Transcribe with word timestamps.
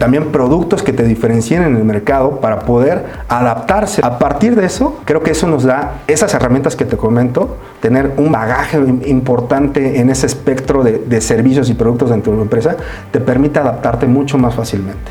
también 0.00 0.30
productos 0.30 0.84
que 0.84 0.92
te 0.92 1.02
diferencien 1.02 1.64
en 1.64 1.76
el 1.76 1.82
mercado 1.82 2.38
para 2.38 2.60
poder 2.60 3.04
adaptarse. 3.28 4.00
A 4.04 4.20
partir 4.20 4.54
de 4.54 4.64
eso, 4.64 4.96
creo 5.04 5.24
que 5.24 5.32
eso 5.32 5.48
nos 5.48 5.64
da 5.64 6.02
esas 6.06 6.32
herramientas 6.34 6.76
que 6.76 6.84
te 6.84 6.96
comento, 6.96 7.56
tener 7.80 8.12
un 8.16 8.30
bagaje 8.30 8.78
importante 9.06 9.98
en 9.98 10.08
ese 10.08 10.26
espectro 10.26 10.84
de, 10.84 11.20
servicios 11.20 11.68
y 11.68 11.74
productos 11.74 12.10
dentro 12.10 12.30
de 12.30 12.38
tu 12.38 12.42
empresa, 12.42 12.76
te 13.10 13.18
permite 13.18 13.58
adaptarte 13.58 14.06
mucho 14.06 14.38
más 14.38 14.54
fácilmente. 14.54 15.10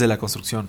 de 0.00 0.08
la 0.08 0.18
construcción. 0.18 0.68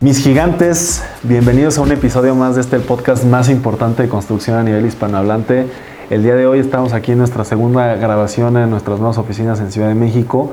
Mis 0.00 0.22
gigantes, 0.22 1.02
bienvenidos 1.22 1.76
a 1.76 1.82
un 1.82 1.92
episodio 1.92 2.34
más 2.34 2.54
de 2.54 2.62
este 2.62 2.78
podcast 2.78 3.24
más 3.24 3.50
importante 3.50 4.04
de 4.04 4.08
construcción 4.08 4.56
a 4.56 4.62
nivel 4.62 4.86
hispanohablante. 4.86 5.66
El 6.10 6.22
día 6.22 6.34
de 6.36 6.46
hoy 6.46 6.58
estamos 6.58 6.94
aquí 6.94 7.12
en 7.12 7.18
nuestra 7.18 7.44
segunda 7.44 7.94
grabación 7.96 8.56
en 8.56 8.70
nuestras 8.70 8.98
nuevas 8.98 9.18
oficinas 9.18 9.60
en 9.60 9.70
Ciudad 9.70 9.88
de 9.88 9.94
México 9.94 10.52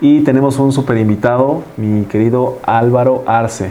y 0.00 0.22
tenemos 0.22 0.58
un 0.58 0.72
super 0.72 0.96
invitado, 0.96 1.62
mi 1.76 2.06
querido 2.06 2.58
Álvaro 2.64 3.22
Arce. 3.24 3.70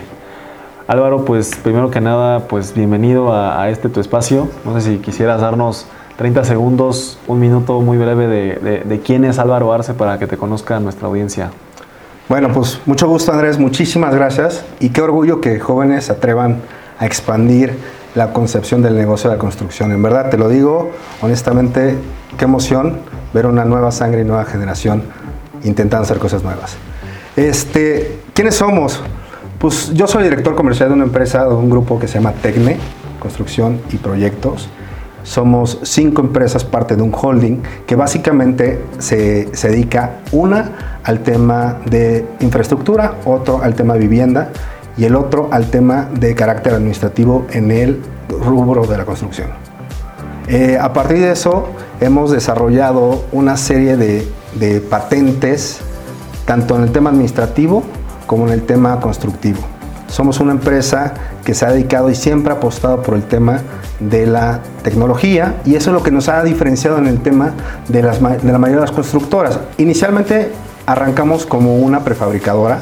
Álvaro, 0.88 1.26
pues 1.26 1.54
primero 1.58 1.92
que 1.92 2.00
nada, 2.00 2.48
pues 2.48 2.74
bienvenido 2.74 3.34
a, 3.34 3.70
este 3.70 3.90
tu 3.90 4.00
espacio. 4.00 4.48
No 4.64 4.80
sé 4.80 4.94
si 4.94 4.98
quisieras 5.00 5.42
darnos 5.42 5.88
30 6.16 6.46
segundos, 6.46 7.20
un 7.28 7.42
minuto 7.42 7.82
muy 7.82 7.98
breve 7.98 8.28
de, 8.28 8.84
de 8.86 9.00
quién 9.02 9.26
es 9.26 9.38
Álvaro 9.38 9.74
Arce 9.74 9.94
para 9.94 10.18
que 10.18 10.28
te 10.28 10.38
conozca 10.38 10.80
nuestra 10.80 11.10
audiencia. 11.10 11.52
Bueno, 12.30 12.48
pues 12.54 12.80
mucho 12.86 13.10
gusto 13.10 13.34
Andrés, 13.34 13.60
muchísimas 13.60 14.16
gracias 14.16 14.64
y 14.80 14.88
qué 14.92 15.02
orgullo 15.02 15.42
que 15.42 15.60
jóvenes 15.60 16.06
se 16.06 16.14
atrevan 16.14 16.62
a 16.98 17.06
expandir 17.06 17.78
la 18.16 18.32
concepción 18.32 18.82
del 18.82 18.96
negocio 18.96 19.30
de 19.30 19.36
la 19.36 19.40
construcción. 19.40 19.92
En 19.92 20.02
verdad, 20.02 20.30
te 20.30 20.38
lo 20.38 20.50
digo 20.50 20.92
honestamente, 21.22 21.98
qué 22.38 22.46
emoción 22.46 23.00
ver 23.34 23.46
una 23.46 23.66
nueva 23.66 23.92
sangre 23.92 24.22
y 24.22 24.24
nueva 24.24 24.46
generación 24.46 25.04
intentando 25.64 26.04
hacer 26.04 26.18
cosas 26.18 26.44
nuevas. 26.44 26.78
Este, 27.36 28.20
¿Quiénes 28.34 28.56
somos? 28.56 29.02
Pues 29.60 29.94
yo 29.94 30.08
soy 30.08 30.24
director 30.24 30.56
comercial 30.56 30.90
de 30.90 30.96
una 30.96 31.04
empresa, 31.04 31.44
de 31.44 31.54
un 31.54 31.70
grupo 31.70 32.00
que 32.00 32.08
se 32.08 32.16
llama 32.16 32.32
Tecne, 32.32 32.78
Construcción 33.20 33.82
y 33.92 33.98
Proyectos. 33.98 34.70
Somos 35.24 35.80
cinco 35.82 36.22
empresas, 36.22 36.64
parte 36.64 36.96
de 36.96 37.02
un 37.02 37.12
holding, 37.14 37.64
que 37.88 37.96
básicamente 37.96 38.80
se, 39.00 39.50
se 39.56 39.70
dedica, 39.70 40.20
una, 40.32 41.00
al 41.04 41.22
tema 41.22 41.80
de 41.90 42.26
infraestructura, 42.42 43.16
otro 43.26 43.62
al 43.64 43.74
tema 43.74 43.96
de 43.96 44.00
vivienda 44.02 44.52
y 44.98 45.06
el 45.06 45.16
otro 45.16 45.50
al 45.52 45.70
tema 45.70 46.10
de 46.12 46.36
carácter 46.36 46.74
administrativo 46.74 47.46
en 47.52 47.72
el 47.72 48.02
rubro 48.30 48.86
de 48.86 48.98
la 48.98 49.06
construcción. 49.06 49.50
Eh, 50.48 50.78
a 50.80 50.94
partir 50.94 51.20
de 51.20 51.32
eso 51.32 51.68
hemos 52.00 52.32
desarrollado 52.32 53.24
una 53.32 53.58
serie 53.58 53.98
de, 53.98 54.28
de 54.56 54.80
patentes, 54.80 55.80
tanto 56.46 56.76
en 56.76 56.84
el 56.84 56.92
tema 56.92 57.10
administrativo 57.10 57.84
como 58.28 58.48
en 58.48 58.54
el 58.54 58.64
tema 58.64 59.00
constructivo. 59.00 59.60
Somos 60.08 60.40
una 60.40 60.52
empresa 60.52 61.14
que 61.44 61.54
se 61.54 61.66
ha 61.66 61.72
dedicado 61.72 62.10
y 62.10 62.16
siempre 62.16 62.54
ha 62.54 62.58
apostado 62.58 63.02
por 63.02 63.16
el 63.16 63.24
tema 63.24 63.62
de 64.00 64.28
la 64.28 64.62
tecnología 64.84 65.56
y 65.66 65.76
eso 65.76 65.90
es 65.90 65.94
lo 65.94 66.04
que 66.04 66.12
nos 66.12 66.30
ha 66.30 66.44
diferenciado 66.44 66.98
en 67.00 67.08
el 67.08 67.22
tema 67.22 67.54
de, 67.88 68.04
las, 68.04 68.22
de 68.22 68.52
la 68.52 68.58
mayoría 68.60 68.82
de 68.82 68.88
las 68.88 68.92
constructoras. 68.92 69.60
Inicialmente 69.78 70.52
arrancamos 70.86 71.46
como 71.46 71.78
una 71.78 72.04
prefabricadora 72.04 72.80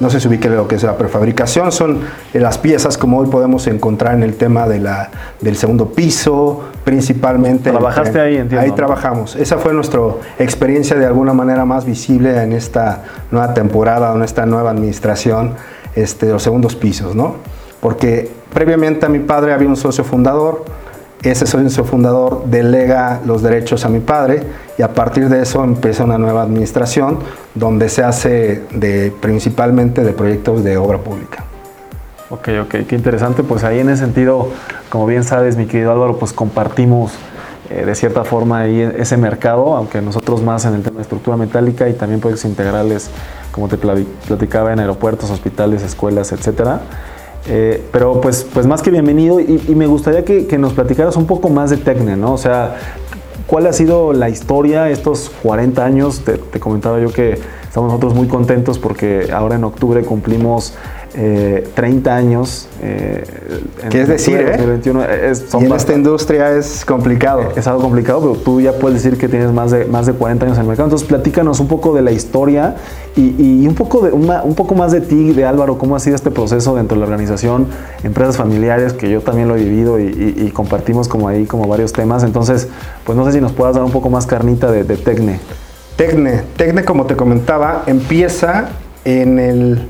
no 0.00 0.10
sé 0.10 0.20
si 0.20 0.28
ubique 0.28 0.48
lo 0.48 0.68
que 0.68 0.76
es 0.76 0.82
la 0.84 0.96
prefabricación, 0.96 1.72
son 1.72 2.00
eh, 2.32 2.38
las 2.38 2.58
piezas 2.58 2.96
como 2.96 3.18
hoy 3.18 3.26
podemos 3.28 3.66
encontrar 3.66 4.14
en 4.14 4.22
el 4.22 4.36
tema 4.36 4.68
de 4.68 4.78
la, 4.78 5.10
del 5.40 5.56
segundo 5.56 5.88
piso, 5.90 6.64
principalmente. 6.84 7.70
¿Trabajaste 7.70 8.20
ahí, 8.20 8.36
entiendo? 8.36 8.64
Ahí 8.64 8.72
trabajamos. 8.72 9.34
Esa 9.36 9.58
fue 9.58 9.74
nuestra 9.74 10.00
experiencia 10.38 10.96
de 10.96 11.06
alguna 11.06 11.32
manera 11.32 11.64
más 11.64 11.84
visible 11.84 12.40
en 12.40 12.52
esta 12.52 13.02
nueva 13.30 13.54
temporada, 13.54 14.14
en 14.14 14.22
esta 14.22 14.46
nueva 14.46 14.70
administración 14.70 15.54
este, 15.96 16.26
los 16.26 16.42
segundos 16.42 16.76
pisos, 16.76 17.14
¿no? 17.16 17.36
Porque 17.80 18.30
previamente 18.52 19.06
a 19.06 19.08
mi 19.08 19.18
padre 19.18 19.52
había 19.52 19.68
un 19.68 19.76
socio 19.76 20.04
fundador, 20.04 20.64
ese 21.22 21.46
socio 21.46 21.84
fundador 21.84 22.44
delega 22.46 23.20
los 23.26 23.42
derechos 23.42 23.84
a 23.84 23.88
mi 23.88 23.98
padre 23.98 24.44
y 24.78 24.82
a 24.82 24.94
partir 24.94 25.28
de 25.28 25.42
eso 25.42 25.64
empieza 25.64 26.04
una 26.04 26.18
nueva 26.18 26.42
administración 26.42 27.18
donde 27.54 27.88
se 27.88 28.04
hace 28.04 28.62
de, 28.72 29.12
principalmente 29.20 30.04
de 30.04 30.12
proyectos 30.12 30.62
de 30.62 30.76
obra 30.76 30.98
pública. 30.98 31.44
Ok, 32.30 32.48
ok, 32.62 32.86
qué 32.86 32.94
interesante. 32.94 33.42
Pues 33.42 33.64
ahí 33.64 33.80
en 33.80 33.88
ese 33.88 34.04
sentido, 34.04 34.50
como 34.88 35.06
bien 35.06 35.24
sabes, 35.24 35.56
mi 35.56 35.66
querido 35.66 35.90
Álvaro, 35.90 36.18
pues 36.18 36.32
compartimos 36.32 37.12
eh, 37.70 37.84
de 37.84 37.94
cierta 37.96 38.22
forma 38.22 38.60
ahí 38.60 38.80
ese 38.80 39.16
mercado, 39.16 39.74
aunque 39.74 40.00
nosotros 40.00 40.42
más 40.42 40.64
en 40.64 40.74
el 40.74 40.82
tema 40.82 40.96
de 40.96 41.02
estructura 41.02 41.36
metálica 41.36 41.88
y 41.88 41.94
también 41.94 42.20
proyectos 42.20 42.48
integrales, 42.48 43.10
como 43.50 43.66
te 43.66 43.78
platicaba, 43.78 44.72
en 44.72 44.78
aeropuertos, 44.78 45.30
hospitales, 45.30 45.82
escuelas, 45.82 46.30
etcétera. 46.30 46.82
Eh, 47.48 47.84
pero 47.92 48.20
pues, 48.20 48.46
pues 48.52 48.66
más 48.66 48.82
que 48.82 48.90
bienvenido 48.90 49.40
y, 49.40 49.74
me 49.74 49.86
gustaría 49.86 50.24
que, 50.24 50.46
que, 50.46 50.58
nos 50.58 50.74
platicaras 50.74 51.16
un 51.16 51.26
poco 51.26 51.48
más 51.48 51.70
de 51.70 51.78
Tecne, 51.78 52.16
¿no? 52.16 52.34
O 52.34 52.38
sea, 52.38 52.76
¿cuál 53.48 53.66
ha 53.66 53.72
sido 53.72 54.12
la 54.12 54.28
historia 54.28 54.88
estos 54.90 55.30
40 55.42 55.84
años? 55.84 56.22
Te, 56.24 56.60
comentaba 56.60 57.00
yo 57.00 57.12
que 57.12 57.32
estamos 57.62 57.88
nosotros 57.88 58.14
muy 58.14 58.28
contentos 58.28 58.78
porque 58.78 59.30
ahora 59.32 59.56
en 59.56 59.64
octubre 59.64 60.04
cumplimos 60.04 60.74
30 61.74 62.10
eh, 62.10 62.12
años. 62.12 62.68
Eh, 62.80 63.24
¿Qué 63.90 64.02
es 64.02 64.08
decir? 64.08 64.36
Eh? 64.38 64.80
y 64.84 65.64
en 65.64 65.72
esta 65.72 65.92
industria 65.92 66.52
es 66.52 66.84
complicado. 66.84 67.52
Es 67.56 67.66
algo 67.66 67.82
complicado, 67.82 68.20
pero 68.20 68.34
tú 68.34 68.60
ya 68.60 68.72
puedes 68.72 69.02
decir 69.02 69.18
que 69.18 69.28
tienes 69.28 69.50
más 69.50 69.72
de, 69.72 69.84
más 69.86 70.06
de 70.06 70.12
40 70.12 70.44
años 70.44 70.58
en 70.58 70.62
el 70.62 70.68
mercado. 70.68 70.86
Entonces, 70.86 71.08
platícanos 71.08 71.58
un 71.58 71.66
poco 71.66 71.92
de 71.92 72.02
la 72.02 72.12
historia 72.12 72.76
y, 73.16 73.66
un, 73.66 73.74
poco 73.74 74.00
de, 74.00 74.12
un 74.12 74.54
poco 74.54 74.76
más 74.76 74.92
de 74.92 75.00
ti, 75.00 75.32
de 75.32 75.44
Álvaro, 75.44 75.76
cómo 75.76 75.96
ha 75.96 76.00
sido 76.00 76.14
este 76.14 76.30
proceso 76.30 76.76
dentro 76.76 76.94
de 76.94 77.00
la 77.00 77.06
organización, 77.06 77.66
empresas 78.04 78.36
familiares, 78.36 78.92
que 78.92 79.10
yo 79.10 79.20
también 79.20 79.48
lo 79.48 79.56
he 79.56 79.64
vivido 79.64 79.98
y, 79.98 80.52
compartimos 80.54 81.08
como 81.08 81.26
ahí 81.26 81.46
como 81.46 81.66
varios 81.66 81.92
temas. 81.92 82.22
Entonces, 82.22 82.68
pues 83.04 83.18
no 83.18 83.24
sé 83.24 83.32
si 83.32 83.40
nos 83.40 83.52
puedas 83.52 83.74
dar 83.74 83.84
un 83.84 83.90
poco 83.90 84.08
más 84.08 84.26
carnita 84.26 84.70
de, 84.70 84.84
de 84.84 84.96
Tecne. 84.96 85.40
Tecne, 85.96 86.42
Tecne, 86.56 86.84
como 86.84 87.06
te 87.06 87.16
comentaba, 87.16 87.82
empieza 87.86 88.68
en 89.04 89.40
el 89.40 89.88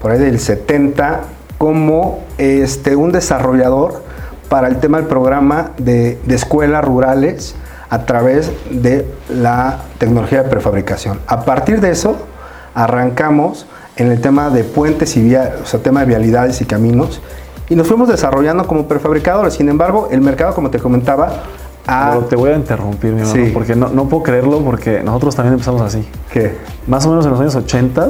por 0.00 0.10
ahí 0.10 0.18
del 0.18 0.38
70, 0.38 1.22
como 1.58 2.20
este, 2.38 2.96
un 2.96 3.12
desarrollador 3.12 4.02
para 4.48 4.68
el 4.68 4.76
tema 4.76 4.98
del 4.98 5.06
programa 5.06 5.72
de, 5.78 6.18
escuelas 6.28 6.84
rurales 6.84 7.54
a 7.88 8.04
través 8.04 8.52
de 8.70 9.06
la 9.28 9.80
tecnología 9.98 10.42
de 10.42 10.50
prefabricación. 10.50 11.20
A 11.26 11.44
partir 11.44 11.80
de 11.80 11.90
eso, 11.90 12.16
arrancamos 12.74 13.66
en 13.96 14.10
el 14.10 14.20
tema 14.20 14.50
de 14.50 14.64
puentes 14.64 15.16
y 15.16 15.22
vía, 15.22 15.56
o 15.62 15.66
sea, 15.66 15.80
tema 15.80 16.00
de 16.00 16.06
vialidades 16.06 16.60
y 16.60 16.66
caminos, 16.66 17.20
y 17.68 17.74
nos 17.74 17.88
fuimos 17.88 18.08
desarrollando 18.08 18.66
como 18.66 18.86
prefabricadores. 18.86 19.54
Sin 19.54 19.68
embargo, 19.68 20.08
el 20.10 20.20
mercado, 20.20 20.54
como 20.54 20.70
te 20.70 20.78
comentaba, 20.78 21.42
te 22.28 22.36
voy 22.36 22.50
a 22.50 22.56
interrumpir, 22.56 23.12
mi 23.12 23.22
hermano, 23.22 23.46
porque 23.54 23.74
no, 23.74 23.88
no, 23.88 24.08
puedo 24.08 24.24
creerlo, 24.24 24.60
porque 24.60 25.02
nosotros 25.02 25.34
también 25.34 25.54
empezamos 25.54 25.82
así. 25.82 26.06
¿Qué? 26.32 26.56
Más 26.86 27.06
o 27.06 27.10
menos 27.10 27.24
en 27.24 27.32
los 27.32 27.40
años 27.40 27.54
80 27.54 28.08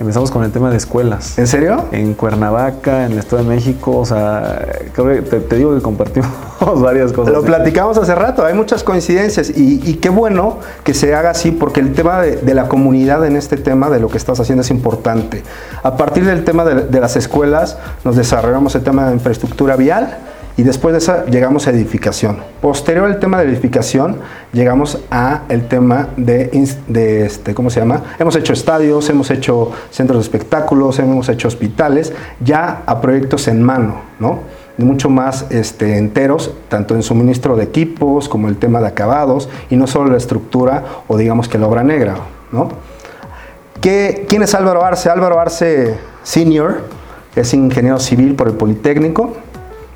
Empezamos 0.00 0.30
con 0.30 0.42
el 0.42 0.50
tema 0.50 0.70
de 0.70 0.76
escuelas. 0.76 1.38
¿En 1.38 1.46
serio? 1.46 1.84
En 1.92 2.14
Cuernavaca, 2.14 3.06
en 3.06 3.12
el 3.12 3.18
Estado 3.18 3.42
de 3.42 3.48
México, 3.48 3.98
o 3.98 4.04
sea, 4.04 4.66
creo 4.92 5.06
que 5.06 5.22
te, 5.22 5.56
digo 5.56 5.74
que 5.74 5.82
compartimos 5.82 6.30
varias 6.76 7.12
cosas. 7.12 7.32
Lo 7.32 7.42
platicamos 7.42 7.96
hace 7.98 8.14
rato, 8.14 8.44
hay 8.44 8.54
muchas 8.54 8.82
coincidencias 8.82 9.50
y, 9.54 9.94
qué 9.94 10.08
bueno 10.08 10.58
que 10.82 10.94
se 10.94 11.14
haga 11.14 11.30
así 11.30 11.52
porque 11.52 11.80
el 11.80 11.92
tema 11.92 12.20
de, 12.22 12.54
la 12.54 12.68
comunidad 12.68 13.24
en 13.24 13.36
este 13.36 13.56
tema 13.56 13.90
de 13.90 14.00
lo 14.00 14.08
que 14.08 14.18
estás 14.18 14.40
haciendo 14.40 14.62
es 14.62 14.70
importante. 14.70 15.42
A 15.82 15.96
partir 15.96 16.24
del 16.24 16.44
tema 16.44 16.64
de, 16.64 17.00
las 17.00 17.16
escuelas 17.16 17.78
nos 18.04 18.16
desarrollamos 18.16 18.74
el 18.74 18.82
tema 18.82 19.06
de 19.06 19.14
infraestructura 19.14 19.76
vial 19.76 20.18
Y 20.56 20.64
después 20.64 20.92
de 20.92 20.98
esa 20.98 21.24
llegamos 21.26 21.66
a 21.66 21.70
edificación. 21.70 22.38
Posterior 22.60 23.06
al 23.06 23.18
tema 23.18 23.40
de 23.40 23.48
edificación, 23.48 24.18
llegamos 24.52 24.98
a 25.10 25.42
el 25.48 25.66
tema 25.66 26.08
de, 26.16 26.50
de 26.88 27.26
este, 27.26 27.54
¿cómo 27.54 27.70
se 27.70 27.80
llama? 27.80 28.02
Hemos 28.18 28.36
hecho 28.36 28.52
estadios, 28.52 29.08
hemos 29.08 29.30
hecho 29.30 29.72
centros 29.90 30.18
de 30.18 30.22
espectáculos, 30.22 30.98
hemos 30.98 31.28
hecho 31.28 31.48
hospitales, 31.48 32.12
ya 32.40 32.82
a 32.86 33.00
proyectos 33.00 33.48
en 33.48 33.62
mano, 33.62 34.02
¿no? 34.18 34.40
mucho 34.78 35.10
más 35.10 35.46
este, 35.50 35.96
enteros, 35.96 36.52
tanto 36.68 36.94
en 36.94 37.02
suministro 37.02 37.56
de 37.56 37.64
equipos 37.64 38.28
como 38.28 38.48
el 38.48 38.56
tema 38.56 38.80
de 38.80 38.88
acabados, 38.88 39.48
y 39.70 39.76
no 39.76 39.86
solo 39.86 40.10
la 40.10 40.16
estructura 40.16 40.84
o 41.08 41.16
digamos 41.16 41.48
que 41.48 41.58
la 41.58 41.66
obra 41.66 41.84
negra, 41.84 42.16
¿no? 42.50 42.68
¿Qué, 43.80 44.26
¿Quién 44.28 44.42
es 44.42 44.54
Álvaro 44.54 44.84
Arce? 44.84 45.10
Álvaro 45.10 45.40
Arce 45.40 45.98
Senior 46.22 46.82
es 47.34 47.52
ingeniero 47.54 47.98
civil 47.98 48.34
por 48.34 48.48
el 48.48 48.54
Politécnico, 48.54 49.34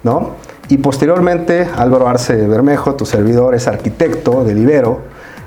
¿no? 0.03 0.31
Y 0.69 0.79
posteriormente 0.79 1.69
Álvaro 1.77 2.09
Arce 2.09 2.35
Bermejo, 2.35 2.95
tu 2.95 3.07
servidor, 3.07 3.55
es 3.55 3.69
arquitecto 3.69 4.45
del 4.45 4.59
Ibero, 4.59 5.01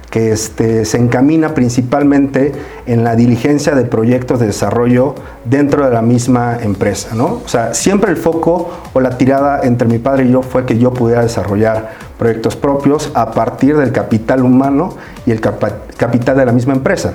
que 0.10 0.32
este, 0.32 0.86
se 0.86 0.98
encamina 0.98 1.54
principalmente 1.54 2.52
en 2.86 3.04
la 3.04 3.16
diligencia 3.16 3.76
de 3.76 3.86
proyectos 3.86 4.40
de 4.40 4.48
desarrollo 4.48 5.14
dentro 5.46 5.86
de 5.86 5.92
la 5.92 6.02
misma 6.02 6.58
empresa. 6.62 7.16
¿no? 7.16 7.42
O 7.46 7.48
sea, 7.48 7.74
siempre 7.74 8.10
el 8.10 8.18
foco 8.18 8.72
o 8.94 9.00
la 9.02 9.18
tirada 9.18 9.62
entre 9.64 9.88
mi 9.88 10.00
padre 10.00 10.26
y 10.26 10.32
yo 10.32 10.42
fue 10.42 10.66
que 10.66 10.80
yo 10.80 10.94
pudiera 10.94 11.22
desarrollar 11.22 11.92
proyectos 12.18 12.56
propios 12.56 13.12
a 13.14 13.32
partir 13.32 13.78
del 13.78 13.92
capital 13.92 14.44
humano 14.44 14.96
y 15.26 15.32
el 15.32 15.42
capital 15.42 16.38
de 16.38 16.46
la 16.46 16.52
misma 16.52 16.74
empresa. 16.74 17.14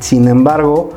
Sin 0.00 0.26
embargo, 0.28 0.90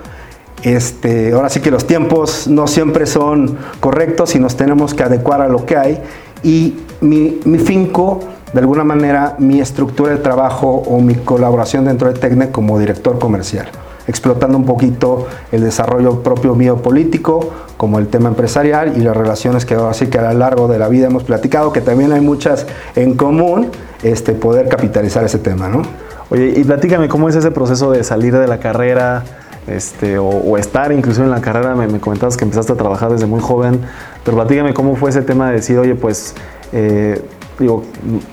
este, 0.64 1.32
ahora 1.32 1.50
sí 1.50 1.62
que 1.62 1.72
los 1.72 1.88
tiempos 1.88 2.48
no 2.48 2.68
siempre 2.68 3.06
son 3.06 3.58
correctos 3.80 4.36
y 4.36 4.40
nos 4.40 4.58
tenemos 4.58 4.94
que 4.94 5.04
adecuar 5.04 5.42
a 5.42 5.48
lo 5.48 5.66
que 5.66 5.78
hay. 5.78 6.02
Y 6.44 6.76
mi, 7.02 7.40
finco 7.60 8.20
de 8.54 8.60
alguna 8.60 8.84
manera 8.84 9.36
mi 9.40 9.60
estructura 9.60 10.12
de 10.12 10.18
trabajo 10.18 10.84
o 10.88 11.00
mi 11.00 11.16
colaboración 11.16 11.86
dentro 11.86 12.12
de 12.12 12.20
Tecne 12.20 12.50
como 12.50 12.80
director 12.80 13.20
comercial, 13.20 13.68
explotando 14.08 14.58
un 14.58 14.66
poquito 14.66 15.28
el 15.52 15.62
desarrollo 15.62 16.24
propio 16.24 16.56
mío 16.56 16.78
político, 16.78 17.52
como 17.78 18.00
el 18.00 18.08
tema 18.08 18.30
empresarial 18.30 18.98
y 18.98 19.02
las 19.02 19.16
relaciones 19.16 19.66
que 19.66 19.76
así 19.76 20.08
que 20.08 20.18
a 20.18 20.34
lo 20.34 20.40
largo 20.40 20.68
de 20.68 20.80
la 20.80 20.90
vida 20.90 21.08
hemos 21.08 21.24
platicado, 21.24 21.72
que 21.72 21.82
también 21.82 22.12
hay 22.12 22.22
muchas 22.22 22.66
en 22.96 23.16
común, 23.16 23.70
este, 24.04 24.34
poder 24.34 24.68
capitalizar 24.68 25.24
ese 25.24 25.40
tema, 25.40 25.70
¿no? 25.70 25.84
Oye, 26.32 26.54
y 26.56 26.64
platícame, 26.64 27.08
¿cómo 27.08 27.28
es 27.28 27.36
ese 27.36 27.52
proceso 27.52 27.92
de 27.92 28.04
salir 28.04 28.38
de 28.38 28.48
la 28.48 28.60
carrera? 28.60 29.24
Este, 29.70 30.18
o, 30.18 30.58
estar 30.58 30.92
incluso 30.92 31.24
en 31.24 31.30
la 31.30 31.42
carrera, 31.42 31.76
me, 31.76 31.88
me, 31.88 32.00
comentabas 32.00 32.38
que 32.38 32.44
empezaste 32.44 32.74
a 32.74 32.76
trabajar 32.76 33.12
desde 33.12 33.26
muy 33.26 33.40
joven, 33.40 33.82
pero 34.24 34.38
platícame 34.38 34.74
cómo 34.74 34.96
fue 34.96 35.12
ese 35.12 35.22
tema 35.22 35.50
de 35.50 35.58
decir, 35.58 35.78
oye, 35.78 35.96
pues 35.96 36.34
eh, 36.72 37.22
digo, 37.60 37.84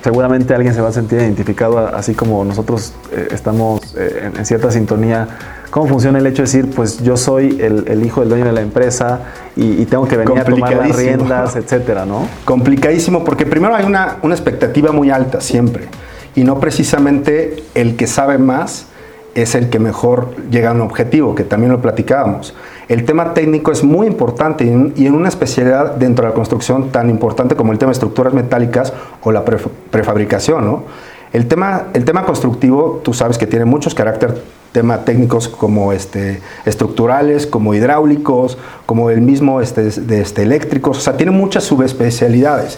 seguramente 0.03 0.55
alguien 0.55 0.73
se 0.73 0.81
va 0.81 0.89
a 0.89 0.93
sentir 0.93 1.19
identificado, 1.19 1.79
así 1.79 2.15
como 2.15 2.45
nosotros 2.45 2.95
eh, 3.13 3.29
estamos 3.33 3.95
eh, 3.97 4.31
en, 4.37 4.47
cierta 4.47 4.71
sintonía. 4.71 5.29
¿Cómo 5.71 5.89
funciona 5.89 6.19
el 6.19 6.27
hecho 6.27 6.43
de 6.43 6.43
decir, 6.43 6.71
pues 6.75 7.03
yo 7.03 7.17
soy 7.17 7.61
el, 7.61 8.05
hijo 8.05 8.21
del 8.21 8.31
dueño 8.31 8.47
de 8.47 8.53
la 8.53 8.63
empresa 8.63 9.21
y, 9.57 9.85
tengo 9.87 10.07
que 10.07 10.17
venir 10.17 10.39
a 10.39 10.45
tomar 10.45 10.75
las 10.75 10.97
riendas, 10.97 11.57
etcétera, 11.57 12.07
¿no? 12.07 12.29
Complicadísimo, 12.45 13.25
porque 13.25 13.45
primero 13.45 13.75
hay 13.75 13.85
una, 13.85 14.17
una 14.23 14.35
expectativa 14.35 14.93
muy 14.93 15.11
alta 15.11 15.41
siempre, 15.41 15.89
y 16.35 16.45
no 16.45 16.61
precisamente 16.61 17.65
el 17.75 17.97
que 17.97 18.07
sabe 18.07 18.39
más 18.39 18.87
es 19.37 19.55
el 19.55 19.69
que 19.69 19.79
mejor 19.79 20.35
llega 20.51 20.71
a 20.71 20.73
un 20.73 20.81
objetivo, 20.81 21.35
que 21.35 21.45
también 21.45 21.71
lo 21.71 21.81
platicábamos. 21.81 22.55
El 22.89 23.05
tema 23.05 23.35
técnico 23.35 23.71
es 23.71 23.85
muy 23.85 24.07
importante 24.07 24.65
y 24.65 25.07
en 25.07 25.15
una 25.15 25.29
especialidad 25.29 25.97
dentro 25.97 26.25
de 26.25 26.31
la 26.31 26.35
construcción 26.35 26.91
tan 26.91 27.11
importante 27.11 27.55
como 27.55 27.73
el 27.73 27.79
tema 27.79 27.91
de 27.91 27.95
estructuras 27.95 28.33
metálicas 28.33 28.93
o 29.23 29.31
la 29.33 29.45
prefabricación. 29.45 30.85
El, 31.33 31.47
tema, 31.49 31.89
el 31.93 32.05
tema 32.05 32.25
constructivo, 32.25 33.01
tú 33.05 33.13
sabes 33.13 33.37
que 33.37 33.47
tiene 33.47 33.67
muchos 33.67 33.95
caracteres 33.95 34.37
tema 34.73 35.05
técnicos 35.05 35.49
como 35.49 35.95
este, 35.95 36.43
estructurales, 36.67 37.47
como 37.47 37.73
hidráulicos, 37.73 38.59
como 38.85 39.09
el 39.09 39.23
mismo 39.23 39.63
este, 39.63 39.85
de 39.85 40.21
este, 40.21 40.43
eléctricos, 40.43 40.99
o 40.99 41.01
sea, 41.01 41.17
tiene 41.17 41.33
muchas 41.33 41.65
subespecialidades 41.65 42.77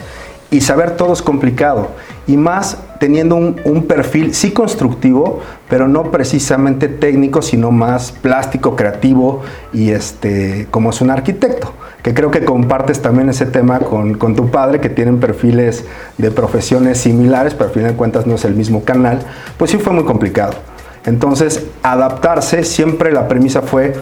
y 0.51 0.61
saber 0.61 0.97
todo 0.97 1.13
es 1.13 1.23
complicado. 1.23 1.89
Y 2.29 2.37
más 2.37 2.79
teniendo 2.99 3.37
un, 3.37 3.85
perfil 3.87 4.35
sí 4.35 4.51
constructivo, 4.53 5.41
pero 5.69 5.89
no 5.89 6.11
precisamente 6.11 6.89
técnico, 6.89 7.43
sino 7.43 7.71
más 7.71 8.13
plástico, 8.13 8.77
creativo 8.77 9.43
y 9.73 9.91
este, 9.91 10.67
como 10.71 10.91
es 10.91 11.01
un 11.01 11.11
arquitecto. 11.11 11.73
Que 12.03 12.15
creo 12.15 12.31
que 12.31 12.45
compartes 12.45 13.03
también 13.03 13.29
ese 13.29 13.47
tema 13.47 13.81
con, 13.81 14.15
con 14.15 14.37
tu 14.37 14.51
padre, 14.51 14.81
que 14.81 14.89
tienen 14.89 15.19
perfiles 15.21 15.85
de 16.17 16.31
profesiones 16.31 16.99
similares, 16.99 17.55
pero 17.55 17.67
al 17.67 17.75
final 17.75 17.91
de 17.93 17.97
cuentas 17.97 18.27
no 18.27 18.37
es 18.37 18.45
el 18.45 18.55
mismo 18.55 18.85
canal. 18.85 19.21
Pues 19.57 19.71
sí 19.71 19.79
fue 19.79 19.93
muy 19.93 20.05
complicado. 20.05 20.55
Entonces, 21.05 21.67
adaptarse, 21.83 22.65
siempre 22.65 23.13
la 23.13 23.29
premisa 23.29 23.63
fue 23.63 23.95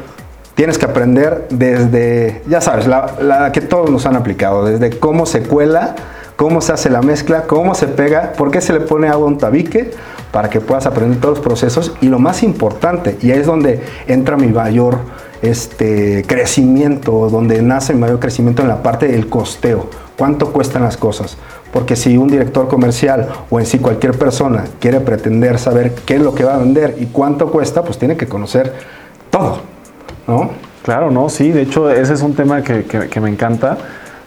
tienes 0.54 0.78
que 0.78 0.86
aprender 0.86 1.46
desde, 1.50 2.42
ya 2.48 2.62
sabes, 2.62 2.86
la, 2.86 3.14
la, 3.20 3.52
que 3.52 3.60
todos 3.60 3.90
nos 3.90 4.06
han 4.06 4.16
aplicado, 4.16 4.64
desde 4.64 4.98
cómo 4.98 5.26
se 5.26 5.42
cuela 5.42 5.94
cómo 6.36 6.60
se 6.60 6.72
hace 6.72 6.90
la 6.90 7.02
mezcla, 7.02 7.44
cómo 7.44 7.74
se 7.74 7.88
pega, 7.88 8.34
por 8.34 8.50
qué 8.50 8.60
se 8.60 8.72
le 8.72 8.80
pone 8.80 9.08
agua 9.08 9.26
a 9.26 9.30
un 9.30 9.38
tabique, 9.38 9.90
para 10.30 10.50
que 10.50 10.60
puedas 10.60 10.86
aprender 10.86 11.18
todos 11.18 11.38
los 11.38 11.44
procesos. 11.44 11.92
Y 12.02 12.08
lo 12.08 12.18
más 12.18 12.42
importante, 12.42 13.16
y 13.22 13.30
ahí 13.30 13.40
es 13.40 13.46
donde 13.46 13.80
entra 14.06 14.36
mi 14.36 14.48
mayor 14.48 14.98
este, 15.40 16.24
crecimiento, 16.26 17.30
donde 17.30 17.62
nace 17.62 17.94
mi 17.94 18.00
mayor 18.00 18.20
crecimiento 18.20 18.62
en 18.62 18.68
la 18.68 18.82
parte 18.82 19.08
del 19.08 19.28
costeo. 19.28 19.88
¿Cuánto 20.18 20.52
cuestan 20.52 20.82
las 20.82 20.96
cosas? 20.96 21.36
Porque 21.72 21.96
si 21.96 22.16
un 22.16 22.28
director 22.28 22.68
comercial 22.68 23.28
o 23.50 23.58
en 23.58 23.66
sí 23.66 23.78
cualquier 23.78 24.18
persona 24.18 24.64
quiere 24.78 25.00
pretender 25.00 25.58
saber 25.58 25.94
qué 26.06 26.16
es 26.16 26.22
lo 26.22 26.34
que 26.34 26.44
va 26.44 26.54
a 26.54 26.58
vender 26.58 26.96
y 26.98 27.06
cuánto 27.06 27.50
cuesta, 27.50 27.82
pues 27.82 27.98
tiene 27.98 28.16
que 28.16 28.26
conocer 28.26 28.74
todo, 29.30 29.60
¿no? 30.26 30.50
Claro, 30.82 31.10
no, 31.10 31.28
sí, 31.28 31.50
de 31.50 31.62
hecho 31.62 31.90
ese 31.90 32.14
es 32.14 32.22
un 32.22 32.34
tema 32.34 32.62
que, 32.62 32.84
que 32.84 33.20
me 33.20 33.28
encanta 33.28 33.76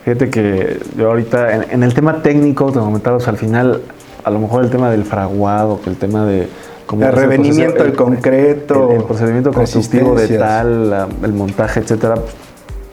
Fíjate 0.04 0.30
que 0.30 0.80
yo 0.98 1.10
ahorita, 1.10 1.66
en, 1.72 1.84
el 1.84 1.94
tema 1.94 2.22
técnico, 2.22 2.72
te 2.72 2.80
comentabas 2.80 3.28
al 3.28 3.38
final, 3.38 3.82
a 4.24 4.32
lo 4.32 4.40
mejor 4.40 4.64
el 4.64 4.70
tema 4.70 4.90
del 4.90 5.04
fraguado, 5.04 5.82
que 5.82 5.90
el 5.90 5.98
tema 5.98 6.26
de... 6.26 6.48
el 6.92 7.12
revenimiento 7.12 7.84
del 7.84 7.94
concreto, 7.94 8.92
el, 8.92 9.04
procedimiento 9.04 9.52
constructivo 9.52 10.16
de 10.16 10.38
tal, 10.38 11.10
el 11.24 11.34
montaje, 11.34 11.82
etcétera. 11.82 12.16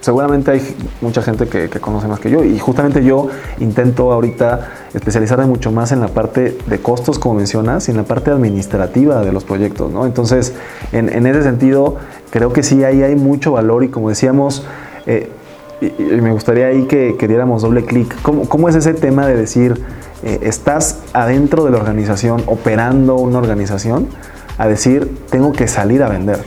Seguramente 0.00 0.52
hay 0.52 0.76
mucha 1.00 1.20
gente 1.20 1.48
que, 1.48 1.68
conoce 1.80 2.06
más 2.06 2.20
que 2.20 2.30
yo 2.30 2.44
y 2.44 2.58
justamente 2.60 3.02
yo 3.02 3.28
intento 3.58 4.12
ahorita 4.12 4.68
especializarme 4.94 5.46
mucho 5.46 5.72
más 5.72 5.90
en 5.90 6.00
la 6.00 6.08
parte 6.08 6.56
de 6.66 6.78
costos, 6.78 7.18
como 7.18 7.34
mencionas, 7.34 7.88
y 7.88 7.90
en 7.90 7.96
la 7.96 8.04
parte 8.04 8.30
administrativa 8.30 9.22
de 9.24 9.32
los 9.32 9.42
proyectos, 9.42 9.90
¿no? 9.90 10.06
Entonces, 10.06 10.52
en, 10.92 11.26
ese 11.26 11.42
sentido, 11.42 11.96
creo 12.30 12.52
que 12.52 12.62
sí 12.62 12.84
ahí 12.84 13.02
hay 13.02 13.16
mucho 13.16 13.52
valor 13.52 13.82
y 13.82 13.88
como 13.88 14.08
decíamos, 14.08 14.64
eh, 15.06 15.30
y, 15.80 16.02
me 16.02 16.32
gustaría 16.32 16.66
ahí 16.66 16.84
que, 16.84 17.16
que 17.18 17.28
diéramos 17.28 17.62
doble 17.62 17.84
clic. 17.84 18.14
¿Cómo, 18.22 18.48
¿Cómo, 18.48 18.68
es 18.68 18.74
ese 18.74 18.94
tema 18.94 19.26
de 19.26 19.36
decir, 19.36 19.80
eh, 20.22 20.40
estás 20.42 21.00
adentro 21.12 21.64
de 21.64 21.70
la 21.70 21.78
organización, 21.78 22.42
operando 22.46 23.16
una 23.16 23.38
organización, 23.38 24.08
a 24.58 24.68
decir, 24.68 25.18
tengo 25.30 25.52
que 25.52 25.68
salir 25.68 26.02
a 26.02 26.08
vender? 26.08 26.38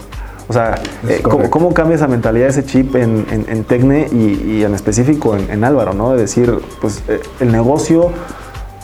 O 0.50 0.54
sea, 0.54 0.82
eh, 1.08 1.22
¿cómo, 1.22 1.76
cambia 1.76 1.96
esa 1.96 2.08
mentalidad, 2.08 2.48
ese 2.48 2.66
chip 2.66 2.96
en, 2.96 3.24
en, 3.30 3.64
Tecne 3.66 4.08
y, 4.12 4.64
en 4.64 4.74
específico 4.74 5.38
en, 5.38 5.64
Álvaro, 5.64 5.94
¿no? 5.94 6.14
De 6.14 6.22
decir, 6.22 6.52
pues 6.82 7.04
eh, 7.08 7.20
el 7.40 7.52
negocio, 7.52 8.10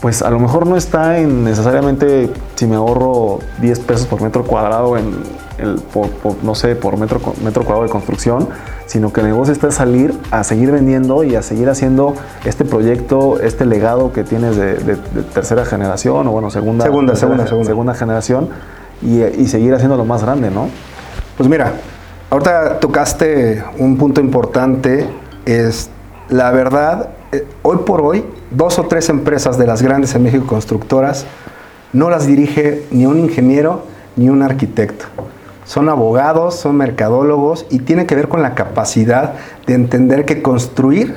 pues 0.00 0.22
a 0.22 0.30
lo 0.30 0.38
mejor 0.38 0.68
no 0.68 0.76
está 0.76 1.18
en 1.18 1.42
necesariamente 1.42 2.30
si 2.54 2.68
me 2.68 2.76
ahorro 2.76 3.40
10 3.60 3.80
pesos 3.80 4.06
por 4.06 4.22
metro 4.22 4.44
cuadrado 4.44 4.96
en 4.96 5.16
el, 5.58 5.80
por, 5.92 6.08
no 6.44 6.54
sé, 6.54 6.76
por 6.76 6.98
metro, 6.98 7.20
metro 7.42 7.64
cuadrado 7.64 7.82
de 7.82 7.90
construcción, 7.90 8.48
sino 8.86 9.12
que 9.12 9.20
el 9.20 9.26
negocio 9.26 9.52
está 9.52 9.70
salir 9.70 10.14
a 10.30 10.44
seguir 10.44 10.70
vendiendo 10.70 11.24
y 11.24 11.34
a 11.34 11.42
seguir 11.42 11.68
haciendo 11.68 12.14
este 12.44 12.64
proyecto, 12.64 13.40
este 13.40 13.66
legado 13.66 14.12
que 14.12 14.24
tienes 14.24 14.56
de, 14.56 14.96
tercera 15.34 15.64
generación 15.64 16.26
o 16.28 16.30
bueno, 16.30 16.50
segunda, 16.50 16.84
segunda, 16.84 17.16
segunda, 17.16 17.46
segunda. 17.46 17.94
generación 17.94 18.48
y, 19.02 19.46
seguir 19.46 19.74
haciendo 19.74 19.96
lo 19.96 20.04
más 20.04 20.22
grande, 20.22 20.50
¿no? 20.50 20.68
Pues 21.36 21.48
mira, 21.48 21.74
ahorita 22.30 22.80
tocaste 22.80 23.62
un 23.78 23.98
punto 23.98 24.20
importante, 24.20 25.06
es 25.44 25.90
la 26.28 26.50
verdad, 26.50 27.10
eh, 27.32 27.46
hoy 27.62 27.78
por 27.84 28.00
hoy, 28.00 28.24
dos 28.50 28.78
o 28.78 28.84
tres 28.84 29.08
empresas 29.08 29.58
de 29.58 29.66
las 29.66 29.82
grandes 29.82 30.14
en 30.14 30.22
México 30.22 30.46
constructoras 30.46 31.26
no 31.92 32.10
las 32.10 32.26
dirige 32.26 32.84
ni 32.90 33.06
un 33.06 33.18
ingeniero 33.18 33.82
ni 34.16 34.28
un 34.28 34.42
arquitecto 34.42 35.06
son 35.66 35.88
abogados, 35.88 36.54
son 36.54 36.76
mercadólogos 36.76 37.66
y 37.70 37.80
tiene 37.80 38.06
que 38.06 38.14
ver 38.14 38.28
con 38.28 38.40
la 38.40 38.54
capacidad 38.54 39.34
de 39.66 39.74
entender 39.74 40.24
que 40.24 40.40
construir 40.40 41.16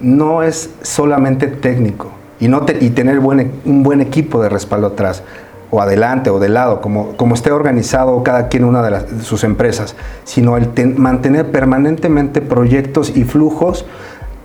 no 0.00 0.42
es 0.42 0.70
solamente 0.82 1.46
técnico 1.46 2.08
y, 2.40 2.48
no 2.48 2.64
y 2.80 2.90
tener 2.90 3.18
un 3.18 3.82
buen 3.82 4.00
equipo 4.00 4.42
de 4.42 4.48
respaldo 4.48 4.88
atrás 4.88 5.22
o 5.70 5.80
adelante 5.82 6.30
o 6.30 6.38
de 6.38 6.48
lado, 6.48 6.80
como, 6.80 7.16
como 7.16 7.34
esté 7.34 7.50
organizado 7.50 8.22
cada 8.22 8.48
quien 8.48 8.64
una 8.64 8.82
de, 8.82 9.22
sus 9.22 9.44
empresas, 9.44 9.94
sino 10.24 10.56
el 10.56 10.70
mantener 10.96 11.50
permanentemente 11.50 12.40
proyectos 12.40 13.16
y 13.16 13.24
flujos 13.24 13.84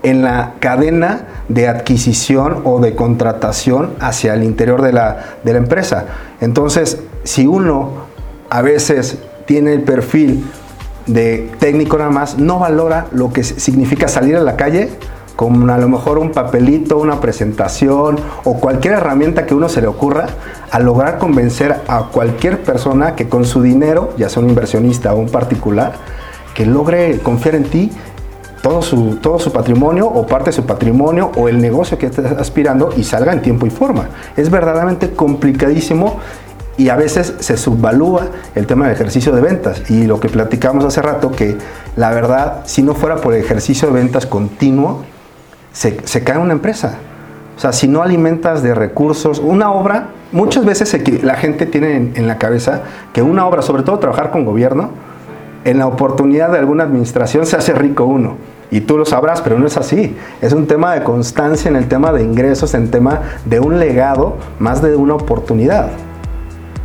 en 0.03 0.23
la 0.23 0.53
cadena 0.59 1.27
de 1.47 1.67
adquisición 1.67 2.61
o 2.63 2.79
de 2.79 2.95
contratación 2.95 3.91
hacia 3.99 4.33
el 4.33 4.43
interior 4.43 4.81
de 4.81 4.93
la, 4.93 5.35
de 5.43 5.53
la 5.53 5.59
empresa. 5.59 6.05
Entonces, 6.41 7.03
si 7.23 7.45
uno 7.45 8.10
a 8.51 8.61
veces 8.61 9.17
tiene 9.45 9.73
el 9.73 9.81
perfil 9.81 10.45
de 11.07 11.49
técnico 11.57 11.97
nada 11.97 12.11
más, 12.11 12.37
no 12.37 12.59
valora 12.59 13.07
lo 13.11 13.31
que 13.31 13.43
significa 13.43 14.09
salir 14.09 14.35
a 14.35 14.41
la 14.41 14.57
calle 14.57 14.89
con 15.37 15.69
a 15.69 15.77
lo 15.77 15.87
mejor 15.87 16.19
un 16.19 16.31
papelito, 16.31 16.97
una 16.97 17.21
presentación 17.21 18.19
o 18.43 18.59
cualquier 18.59 18.95
herramienta 18.95 19.45
que 19.45 19.55
uno 19.55 19.69
se 19.69 19.81
le 19.81 19.87
ocurra, 19.87 20.27
a 20.69 20.79
lograr 20.79 21.17
convencer 21.17 21.81
a 21.87 22.09
cualquier 22.11 22.61
persona 22.61 23.15
que 23.15 23.29
con 23.29 23.45
su 23.45 23.61
dinero, 23.61 24.13
ya 24.17 24.29
sea 24.29 24.43
un 24.43 24.49
inversionista 24.49 25.13
o 25.13 25.17
un 25.17 25.29
particular, 25.29 25.93
que 26.53 26.65
logre 26.65 27.19
confiar 27.19 27.55
en 27.55 27.63
ti 27.63 27.89
todo 28.61 28.81
su, 28.81 29.15
todo 29.15 29.39
su 29.39 29.51
patrimonio 29.51 30.07
o 30.07 30.27
parte 30.27 30.49
de 30.49 30.55
su 30.57 30.65
patrimonio 30.65 31.31
o 31.37 31.47
el 31.47 31.59
negocio 31.59 31.97
que 31.97 32.07
esté 32.07 32.21
aspirando 32.37 32.93
y 32.95 33.03
salga 33.03 33.31
en 33.31 33.41
tiempo 33.41 33.65
y 33.65 33.69
forma. 33.69 34.09
Es 34.35 34.51
verdaderamente 34.51 35.11
complicadísimo 35.11 36.19
y 36.81 36.89
a 36.89 36.95
veces 36.95 37.35
se 37.37 37.57
subvalúa 37.57 38.25
el 38.55 38.65
tema 38.65 38.87
del 38.87 38.95
ejercicio 38.95 39.31
de 39.33 39.41
ventas. 39.41 39.83
Y 39.91 40.07
lo 40.07 40.19
que 40.19 40.29
platicamos 40.29 40.83
hace 40.83 40.99
rato, 40.99 41.31
que 41.31 41.55
la 41.95 42.09
verdad, 42.09 42.61
si 42.65 42.81
no 42.81 42.95
fuera 42.95 43.17
por 43.17 43.35
el 43.35 43.41
ejercicio 43.43 43.87
de 43.87 43.93
ventas 43.93 44.25
continuo, 44.25 45.03
se, 45.71 46.23
cae 46.23 46.39
una 46.39 46.53
empresa. 46.53 46.97
O 47.55 47.59
sea, 47.59 47.71
si 47.71 47.87
no 47.87 48.01
alimentas 48.01 48.63
de 48.63 48.73
recursos, 48.73 49.37
una 49.37 49.71
obra, 49.71 50.07
muchas 50.31 50.65
veces 50.65 50.99
la 51.21 51.35
gente 51.35 51.67
tiene 51.67 51.97
en, 51.97 52.13
en 52.15 52.27
la 52.27 52.39
cabeza 52.39 52.81
que 53.13 53.21
una 53.21 53.45
obra, 53.45 53.61
sobre 53.61 53.83
todo 53.83 53.99
trabajar 53.99 54.31
con 54.31 54.43
gobierno, 54.43 54.89
en 55.65 55.77
la 55.77 55.85
oportunidad 55.85 56.51
de 56.51 56.57
alguna 56.57 56.85
administración 56.85 57.45
se 57.45 57.57
hace 57.57 57.73
rico 57.73 58.05
uno. 58.05 58.37
Y 58.71 58.81
tú 58.81 58.97
lo 58.97 59.05
sabrás, 59.05 59.39
pero 59.41 59.59
no 59.59 59.67
es 59.67 59.77
así. 59.77 60.17
Es 60.41 60.51
un 60.51 60.65
tema 60.65 60.95
de 60.95 61.03
constancia 61.03 61.69
en 61.69 61.75
el 61.75 61.87
tema 61.87 62.11
de 62.11 62.23
ingresos, 62.23 62.73
en 62.73 62.89
tema 62.89 63.21
de 63.45 63.59
un 63.59 63.77
legado, 63.77 64.37
más 64.57 64.81
de 64.81 64.95
una 64.95 65.13
oportunidad. 65.13 65.91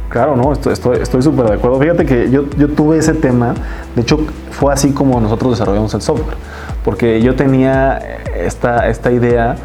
Claro, 0.08 0.36
no, 0.36 0.52
estoy 0.52 0.76
súper 1.22 1.46
de 1.46 1.54
acuerdo. 1.54 1.80
Fíjate 1.80 2.06
que 2.06 2.30
yo, 2.30 2.44
yo 2.56 2.68
tuve 2.68 2.98
ese 2.98 3.12
tema, 3.14 3.54
de 3.94 4.02
hecho 4.02 4.20
fue 4.50 4.72
así 4.72 4.92
como 4.92 5.20
nosotros 5.20 5.52
desarrollamos 5.52 5.92
el 5.94 6.02
software, 6.02 6.36
porque 6.84 7.20
yo 7.20 7.34
tenía 7.34 7.98
esta, 8.36 8.88
esta 8.88 9.10
idea 9.10 9.56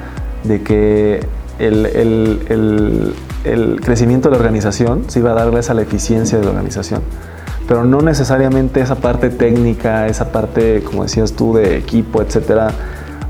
de 0.43 0.63
que 0.63 1.25
el, 1.59 1.85
el, 1.85 3.13
el, 3.43 3.81
crecimiento 3.81 4.29
de 4.29 4.35
la 4.35 4.39
organización 4.39 5.05
se 5.07 5.19
iba 5.19 5.31
a 5.31 5.35
darles 5.35 5.69
a 5.69 5.75
la 5.75 5.83
eficiencia 5.83 6.37
de 6.37 6.43
la 6.43 6.51
organización 6.51 7.01
pero 7.67 7.85
no 7.85 8.01
necesariamente 8.01 8.81
esa 8.81 8.95
parte 8.95 9.29
técnica, 9.29 10.07
esa 10.07 10.33
parte, 10.33 10.83
como 10.83 11.03
decías 11.03 11.31
tú, 11.31 11.53
de 11.53 11.77
equipo, 11.77 12.21
etcétera, 12.21 12.71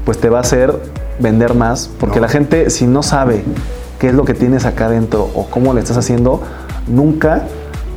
pues 0.04 0.18
te 0.18 0.30
va 0.30 0.40
a 0.40 0.42
hacer 0.42 0.74
vender 1.20 1.54
más, 1.54 1.88
porque 2.00 2.20
la 2.20 2.28
gente, 2.28 2.72
si 2.72 2.88
no 2.88 3.04
sabe 3.04 3.44
qué 4.00 4.08
es 4.08 4.16
lo 4.16 4.26
que 4.26 4.34
tienes 4.34 4.66
acá 4.66 4.88
adentro 4.88 5.30
o 5.36 5.46
cómo 5.46 5.76
le 5.76 5.82
estás 5.82 5.98
haciendo, 5.98 6.42
nunca, 6.88 7.44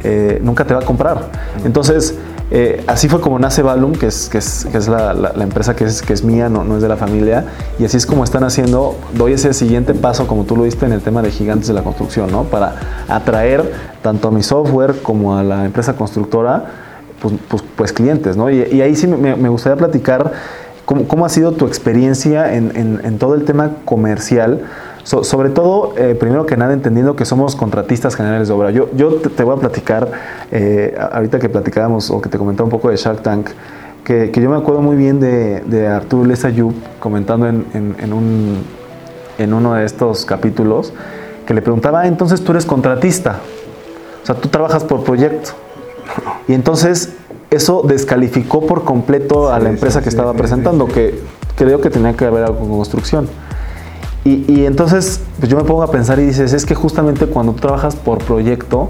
eh, 0.03 0.41
nunca 0.43 0.65
te 0.65 0.75
va 0.75 0.81
a 0.81 0.85
comprar. 0.85 1.31
Entonces, 1.65 2.17
eh, 2.51 2.85
así 2.87 3.09
fue 3.09 3.21
como 3.21 3.39
nace 3.39 3.63
Valum, 3.63 3.93
que 3.93 4.07
es, 4.07 4.29
que 4.31 4.39
es, 4.39 4.89
la, 4.89 5.33
empresa 5.41 5.75
que 5.75 5.85
es, 5.85 6.03
que 6.03 6.13
es 6.13 6.23
mía, 6.23 6.49
no, 6.49 6.63
no, 6.63 6.77
es 6.77 6.83
de 6.83 6.89
la 6.89 6.97
familia, 6.97 7.47
y 7.79 7.85
así 7.85 7.97
es 7.97 8.07
como 8.07 8.23
están 8.23 8.45
haciendo, 8.45 8.97
doy 9.15 9.33
ese 9.33 9.55
siguiente 9.55 9.95
paso, 9.95 10.27
como 10.27 10.45
tú 10.45 10.57
lo 10.57 10.65
viste 10.65 10.85
en 10.85 10.93
el 10.93 11.01
tema 11.01 11.23
de 11.23 11.31
gigantes 11.31 11.69
de 11.69 11.75
la 11.75 11.83
construcción, 11.83 12.31
¿no? 12.31 12.45
para 12.45 12.77
atraer 13.09 13.73
tanto 14.03 14.29
a 14.29 14.31
mi 14.31 14.43
software 14.43 15.01
como 15.03 15.37
a 15.37 15.43
la 15.43 15.65
empresa 15.65 15.95
constructora, 15.95 16.67
pues, 17.21 17.35
pues, 17.49 17.65
pues 17.75 17.93
clientes. 17.93 18.37
¿no? 18.37 18.51
Y, 18.51 18.81
ahí 18.83 18.95
sí 18.95 19.07
me, 19.07 19.49
gustaría 19.49 19.77
platicar 19.77 20.33
cómo, 20.85 21.09
cómo, 21.09 21.25
ha 21.25 21.31
sido 21.31 21.53
tu 21.53 21.67
experiencia 21.67 22.55
en, 22.55 22.77
en, 22.77 23.01
en 23.03 23.19
todo 23.19 23.35
el 23.35 23.45
tema 23.45 23.71
comercial 23.87 24.61
So, 25.05 25.23
sobre 25.23 25.51
todo, 25.51 25.93
eh, 25.99 26.17
primero 26.19 26.47
que 26.47 26.57
nada, 26.57 26.73
entendiendo 26.73 27.15
que 27.15 27.27
somos 27.27 27.57
contratistas 27.57 28.17
generales 28.17 28.49
de 28.49 28.55
obra. 28.55 28.71
Yo, 28.71 28.89
yo 28.97 29.17
te, 29.17 29.29
te 29.29 29.45
voy 29.45 29.55
a 29.55 29.61
platicar, 29.61 30.11
eh, 30.51 30.97
ahorita 31.13 31.39
que 31.39 31.51
platicábamos 31.51 32.11
o 32.11 32.23
que 32.23 32.31
te 32.31 32.39
comentaba 32.39 32.65
un 32.65 32.71
poco 32.71 32.89
de 32.89 32.97
Shark 32.97 33.23
Tank, 33.23 33.51
que, 34.03 34.31
que 34.31 34.41
yo 34.41 34.49
me 34.49 34.57
acuerdo 34.57 34.81
muy 34.81 34.97
bien 34.97 35.21
de, 35.21 35.61
de 35.61 35.87
Arturo 35.87 36.25
Lesayub 36.25 36.75
comentando 37.01 37.47
en, 37.47 37.67
en, 37.75 37.97
en, 37.99 38.13
un, 38.15 38.65
en 39.37 39.53
uno 39.53 39.75
de 39.75 39.85
estos 39.85 40.25
capítulos, 40.25 40.95
que 41.47 41.53
le 41.53 41.61
preguntaba, 41.61 42.01
ah, 42.01 42.07
entonces 42.07 42.43
tú 42.43 42.53
eres 42.53 42.65
contratista, 42.65 43.41
o 44.23 44.27
sea, 44.27 44.35
tú 44.37 44.49
trabajas 44.49 44.85
por 44.85 45.05
proyecto. 45.05 45.51
Y 46.49 46.55
entonces 46.55 47.15
eso 47.51 47.83
descalificó 47.87 48.67
por 48.67 48.85
completo 48.85 49.53
a 49.53 49.59
la 49.59 49.69
empresa 49.69 50.03
que 50.03 50.09
estaba 50.09 50.33
presentando, 50.33 50.87
que 50.87 51.21
creo 51.57 51.83
que 51.83 51.91
tenía 51.91 52.15
que 52.15 52.25
haber 52.25 52.45
algo 52.45 52.59
con 52.61 52.71
construcción. 52.71 53.29
Y, 54.25 54.45
y, 54.51 54.65
entonces 54.65 55.21
pues 55.39 55.51
yo 55.51 55.57
me 55.59 55.65
pongo 55.65 55.83
a 55.83 55.91
pensar 55.91 56.19
y 56.19 56.25
dices, 56.25 56.55
es 56.55 56.65
que 56.65 56.75
justamente 56.75 57.27
cuando 57.27 57.53
tú 57.53 57.61
trabajas 57.61 57.95
por 57.95 58.19
proyecto, 58.19 58.89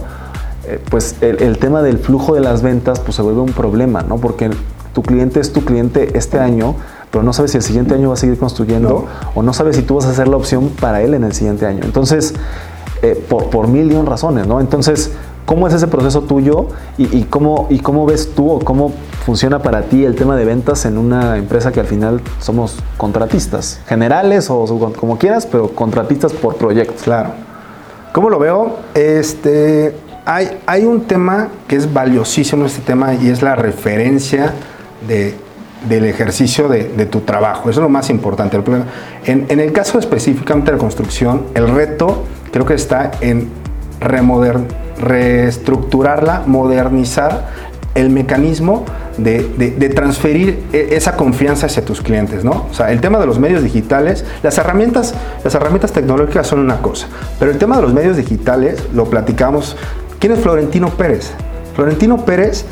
eh, 0.67 0.81
pues 0.91 1.17
el, 1.21 1.43
el, 1.43 1.59
tema 1.59 1.83
del 1.83 1.99
flujo 1.99 2.35
de 2.35 2.41
las 2.41 2.63
ventas 2.63 3.01
pues 3.01 3.17
se 3.17 3.23
vuelve 3.23 3.41
un 3.41 3.53
problema, 3.53 4.03
¿no? 4.03 4.19
Porque 4.19 4.51
tu 4.93 5.03
cliente 5.03 5.41
es 5.41 5.53
tu 5.53 5.65
cliente 5.65 6.17
este 6.17 6.39
año, 6.39 6.77
pero 7.11 7.25
no 7.25 7.33
sabes 7.33 7.51
si 7.51 7.57
el 7.57 7.63
siguiente 7.65 7.95
año 7.95 8.09
va 8.09 8.15
a 8.15 8.17
seguir 8.17 8.39
construyendo 8.39 8.89
no. 8.89 9.31
o 9.35 9.43
no 9.43 9.53
sabes 9.53 9.77
si 9.77 9.83
tú 9.83 9.97
vas 9.97 10.07
a 10.07 10.15
ser 10.15 10.29
la 10.29 10.37
opción 10.37 10.69
para 10.69 11.03
él 11.03 11.15
en 11.15 11.25
el 11.25 11.33
siguiente 11.33 11.67
año. 11.67 11.81
Entonces, 11.83 12.35
eh, 13.03 13.23
por, 13.29 13.51
por 13.51 13.69
mil 13.69 13.91
y 13.93 13.95
un 13.95 14.07
razones, 14.07 14.47
¿no? 14.47 14.61
Entonces, 14.61 15.11
¿cómo 15.45 15.69
es 15.69 15.75
ese 15.75 15.87
proceso 15.87 16.23
tuyo 16.23 16.69
y, 16.97 17.25
cómo, 17.25 18.07
ves 18.07 18.35
tú 18.35 18.51
o 18.51 18.59
cómo 18.61 18.93
funciona 19.25 19.61
para 19.61 19.83
ti 19.83 20.05
el 20.05 20.15
tema 20.15 20.37
de 20.37 20.45
ventas 20.45 20.85
en 20.85 20.99
una 20.99 21.37
empresa 21.37 21.73
que 21.73 21.81
al 21.81 21.87
final 21.87 22.21
somos 22.41 22.79
contratistas, 22.97 23.81
generales 23.87 24.49
o 24.51 24.65
como 24.99 25.19
quieras, 25.19 25.47
pero 25.47 25.69
contratistas 25.69 26.33
por 26.33 26.57
proyectos. 26.57 27.03
Claro. 27.03 27.31
¿Cómo 28.13 28.31
lo 28.31 28.39
veo? 28.39 28.77
Este, 28.95 29.97
hay, 30.25 30.61
hay 30.67 30.85
un 30.85 31.03
tema 31.03 31.49
que 31.67 31.77
es 31.77 31.93
valiosísimo 31.93 32.65
este 32.65 32.81
tema 32.83 33.15
y 33.15 33.29
es 33.29 33.43
la 33.43 33.57
referencia 33.57 34.53
de, 35.07 35.35
del 35.89 36.05
ejercicio 36.05 36.69
de, 36.69 36.89
de, 36.89 37.07
tu 37.07 37.21
trabajo. 37.21 37.69
Eso 37.69 37.81
es 37.81 37.83
lo 37.83 37.89
más 37.89 38.11
importante. 38.11 38.59
En, 39.25 39.47
en 39.49 39.61
el 39.61 39.73
caso 39.73 39.99
específicamente 39.99 40.73
de 40.73 40.79
construcción, 40.79 41.47
el 41.55 41.69
reto 41.69 42.23
creo 42.53 42.65
que 42.65 42.75
está 42.75 43.11
en 43.21 43.51
remodern, 44.01 44.69
reestructurarla, 44.99 46.43
modernizar 46.47 47.49
el 47.95 48.11
mecanismo 48.11 48.85
de, 49.19 49.49
de, 49.79 49.89
transferir 49.91 50.65
esa 50.73 51.17
confianza 51.17 51.67
hacia 51.67 51.85
tus 51.85 52.01
clientes, 52.01 52.43
¿no? 52.45 52.67
O 52.71 52.75
sea, 52.75 52.91
el 52.91 53.01
tema 53.01 53.19
de 53.21 53.27
los 53.27 53.39
medios 53.39 53.63
digitales, 53.63 54.25
las 54.43 54.59
herramientas, 54.59 55.15
las 55.45 55.55
herramientas 55.55 55.93
tecnológicas 55.93 56.49
son 56.49 56.59
una 56.59 56.83
cosa, 56.83 57.07
pero 57.39 57.53
el 57.53 57.59
tema 57.59 57.77
de 57.77 57.83
los 57.83 57.95
medios 57.95 58.17
digitales 58.17 58.83
lo 58.93 59.05
platicamos. 59.05 59.77
¿Quién 60.19 60.33
es 60.33 60.41
Florentino 60.41 60.89
Pérez? 60.91 61.31
Florentino 61.77 62.25
Pérez 62.25 62.65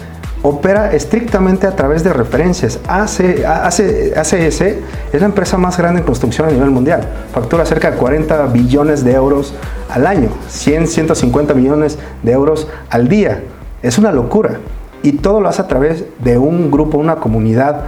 opera 0.43 0.93
estrictamente 0.93 1.67
a 1.67 1.77
través 1.77 2.03
de 2.05 2.13
referencias. 2.13 2.81
ACS 2.87 3.81
es 3.81 5.21
la 5.21 5.27
empresa 5.27 5.57
más 5.57 5.79
grande 5.79 6.01
en 6.01 6.07
construcción 6.07 6.49
a 6.49 6.51
nivel 6.51 6.71
mundial. 6.71 7.09
Factura 7.33 7.65
cerca 7.65 7.93
de 7.93 7.97
40 7.97 8.47
billones 8.47 9.05
de 9.05 9.13
euros 9.13 9.55
al 9.89 10.07
año, 10.07 10.29
100, 10.49 10.89
150 10.89 11.55
millones 11.55 11.99
de 12.23 12.33
euros 12.33 12.69
al 12.91 13.09
día. 13.09 13.43
Es 13.83 13.99
una 13.99 14.13
locura 14.13 14.59
y 15.03 15.13
todo 15.13 15.41
lo 15.41 15.49
hace 15.49 15.63
a 15.63 15.69
través 15.69 16.05
de 16.19 16.39
un 16.39 16.71
grupo, 16.71 16.99
una 16.99 17.17
comunidad 17.17 17.83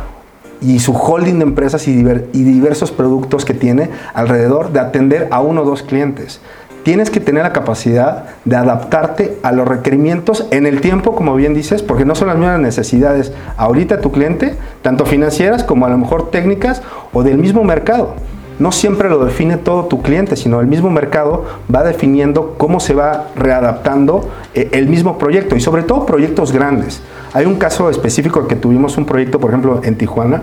y 0.61 0.79
su 0.79 0.95
holding 0.95 1.39
de 1.39 1.45
empresas 1.45 1.87
y, 1.89 1.95
diver, 1.95 2.29
y, 2.33 2.43
diversos 2.43 2.91
productos 2.91 3.45
que 3.45 3.55
tiene 3.55 3.91
alrededor 4.15 4.73
de 4.73 4.81
atender 4.81 5.29
a 5.31 5.41
uno 5.41 5.63
o 5.63 5.65
dos 5.65 5.83
clientes. 5.83 6.41
Tienes 6.85 7.11
que 7.11 7.19
tener 7.19 7.43
la 7.43 7.53
capacidad 7.53 8.27
de 8.45 8.57
adaptarte 8.57 9.39
a 9.43 9.51
los 9.51 9.67
requerimientos 9.67 10.47
en 10.53 10.67
el 10.67 10.81
tiempo, 10.81 11.17
como 11.17 11.35
bien 11.35 11.55
dices, 11.55 11.83
porque 11.83 12.05
no 12.05 12.15
son 12.15 12.29
las 12.29 12.37
mismas 12.37 12.61
necesidades 12.61 13.33
ahorita 13.57 14.01
tu 14.01 14.13
cliente, 14.13 14.55
tanto 14.83 15.05
financieras 15.07 15.65
como 15.65 15.87
a 15.87 15.89
lo 15.89 15.99
mejor 15.99 16.31
técnicas 16.31 16.83
o 17.13 17.23
del 17.23 17.39
mismo 17.39 17.65
mercado 17.65 18.15
no 18.59 18.73
siempre 18.73 19.09
lo 19.09 19.25
define 19.25 19.57
todo 19.57 19.87
tu 19.87 20.03
cliente, 20.03 20.37
sino 20.37 20.61
el 20.61 20.67
mismo 20.67 20.91
mercado 20.91 21.45
va 21.75 21.83
definiendo 21.83 22.55
cómo 22.57 22.81
se 22.81 22.95
va 22.95 23.29
readaptando 23.35 24.29
eh, 24.55 24.69
el 24.73 24.89
mismo 24.89 25.19
proyecto 25.19 25.57
y 25.57 25.61
sobre 25.61 25.83
todo 25.83 26.07
proyectos 26.07 26.53
grandes. 26.53 27.03
Hay 27.33 27.47
un 27.47 27.57
caso 27.57 27.91
específico 27.91 28.47
que 28.47 28.55
tuvimos 28.55 28.97
un 28.97 29.07
proyecto, 29.07 29.41
por 29.41 29.51
ejemplo, 29.51 29.81
en 29.83 29.97
Tijuana, 29.97 30.43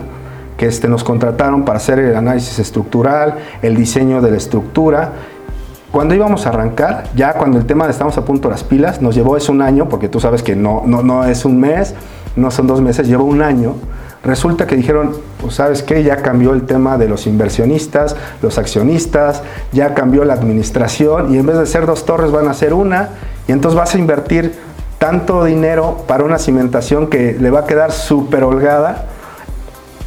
que 0.58 0.66
este, 0.66 0.88
nos 0.90 1.04
contrataron 1.04 1.64
para 1.64 1.78
hacer 1.78 2.00
el 2.00 2.16
análisis 2.16 2.60
estructural, 2.60 3.36
el 3.62 3.76
diseño 3.76 4.22
de 4.22 4.32
la 4.32 4.38
estructura. 4.38 5.14
Cuando 5.92 6.16
íbamos 6.16 6.46
a 6.46 6.50
arrancar, 6.50 7.04
ya 7.16 7.34
cuando 7.34 7.58
el 7.58 7.66
tema 7.66 7.86
de 7.86 7.92
estamos 7.92 8.18
a 8.18 8.24
punto 8.24 8.48
de 8.48 8.54
las 8.54 8.64
pilas, 8.64 9.02
nos 9.02 9.14
llevó 9.14 9.36
es 9.36 9.50
un 9.50 9.62
año, 9.62 9.90
porque 9.90 10.08
tú 10.08 10.22
sabes 10.22 10.42
que 10.42 10.56
no, 10.56 10.84
no, 10.86 11.04
no 11.04 11.26
es 11.26 11.44
un 11.44 11.60
mes, 11.60 11.96
no 12.38 12.50
son 12.50 12.66
dos 12.68 12.80
meses, 12.80 13.08
llevó 13.08 13.26
un 13.26 13.42
año. 13.42 13.76
Resulta 14.24 14.68
que 14.68 14.78
dijeron, 14.78 15.12
pues 15.42 15.56
sabes 15.56 15.84
qué, 15.84 16.04
ya 16.04 16.18
cambió 16.18 16.54
el 16.54 16.64
tema 16.64 16.98
de 16.98 17.10
los 17.10 17.28
inversionistas, 17.28 18.16
los 18.42 18.58
accionistas, 18.58 19.44
ya 19.74 19.94
cambió 19.94 20.24
la 20.24 20.34
administración 20.34 21.34
y 21.34 21.38
en 21.38 21.46
vez 21.46 21.58
de 21.58 21.66
ser 21.66 21.86
dos 21.86 22.06
torres 22.06 22.32
van 22.32 22.48
a 22.48 22.54
ser 22.54 22.74
una. 22.74 23.10
Y 23.48 23.52
entonces 23.52 23.78
vas 23.78 23.94
a 23.94 23.98
invertir 23.98 24.54
tanto 24.98 25.44
dinero 25.44 26.06
para 26.08 26.24
una 26.24 26.38
cimentación 26.38 27.08
que 27.08 27.36
le 27.38 27.50
va 27.50 27.62
a 27.62 27.66
quedar 27.66 27.92
súper 27.92 28.44
holgada. 28.44 29.08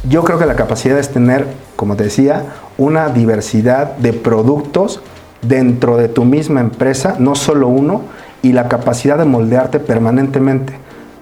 Yo 0.09 0.23
creo 0.23 0.39
que 0.39 0.45
la 0.45 0.55
capacidad 0.55 0.97
es 0.97 1.09
tener 1.09 1.45
como 1.75 1.95
te 1.95 2.05
decía, 2.05 2.43
una 2.77 3.09
diversidad 3.09 3.95
de 3.97 4.13
productos 4.13 5.01
dentro 5.47 5.97
de 5.97 6.07
tu 6.07 6.25
misma 6.25 6.61
empresa, 6.61 7.15
no 7.19 7.35
solo 7.35 7.67
uno, 7.67 8.01
y 8.41 8.53
la 8.53 8.67
capacidad 8.67 9.17
de 9.17 9.25
moldearte 9.25 9.79
permanentemente, 9.79 10.73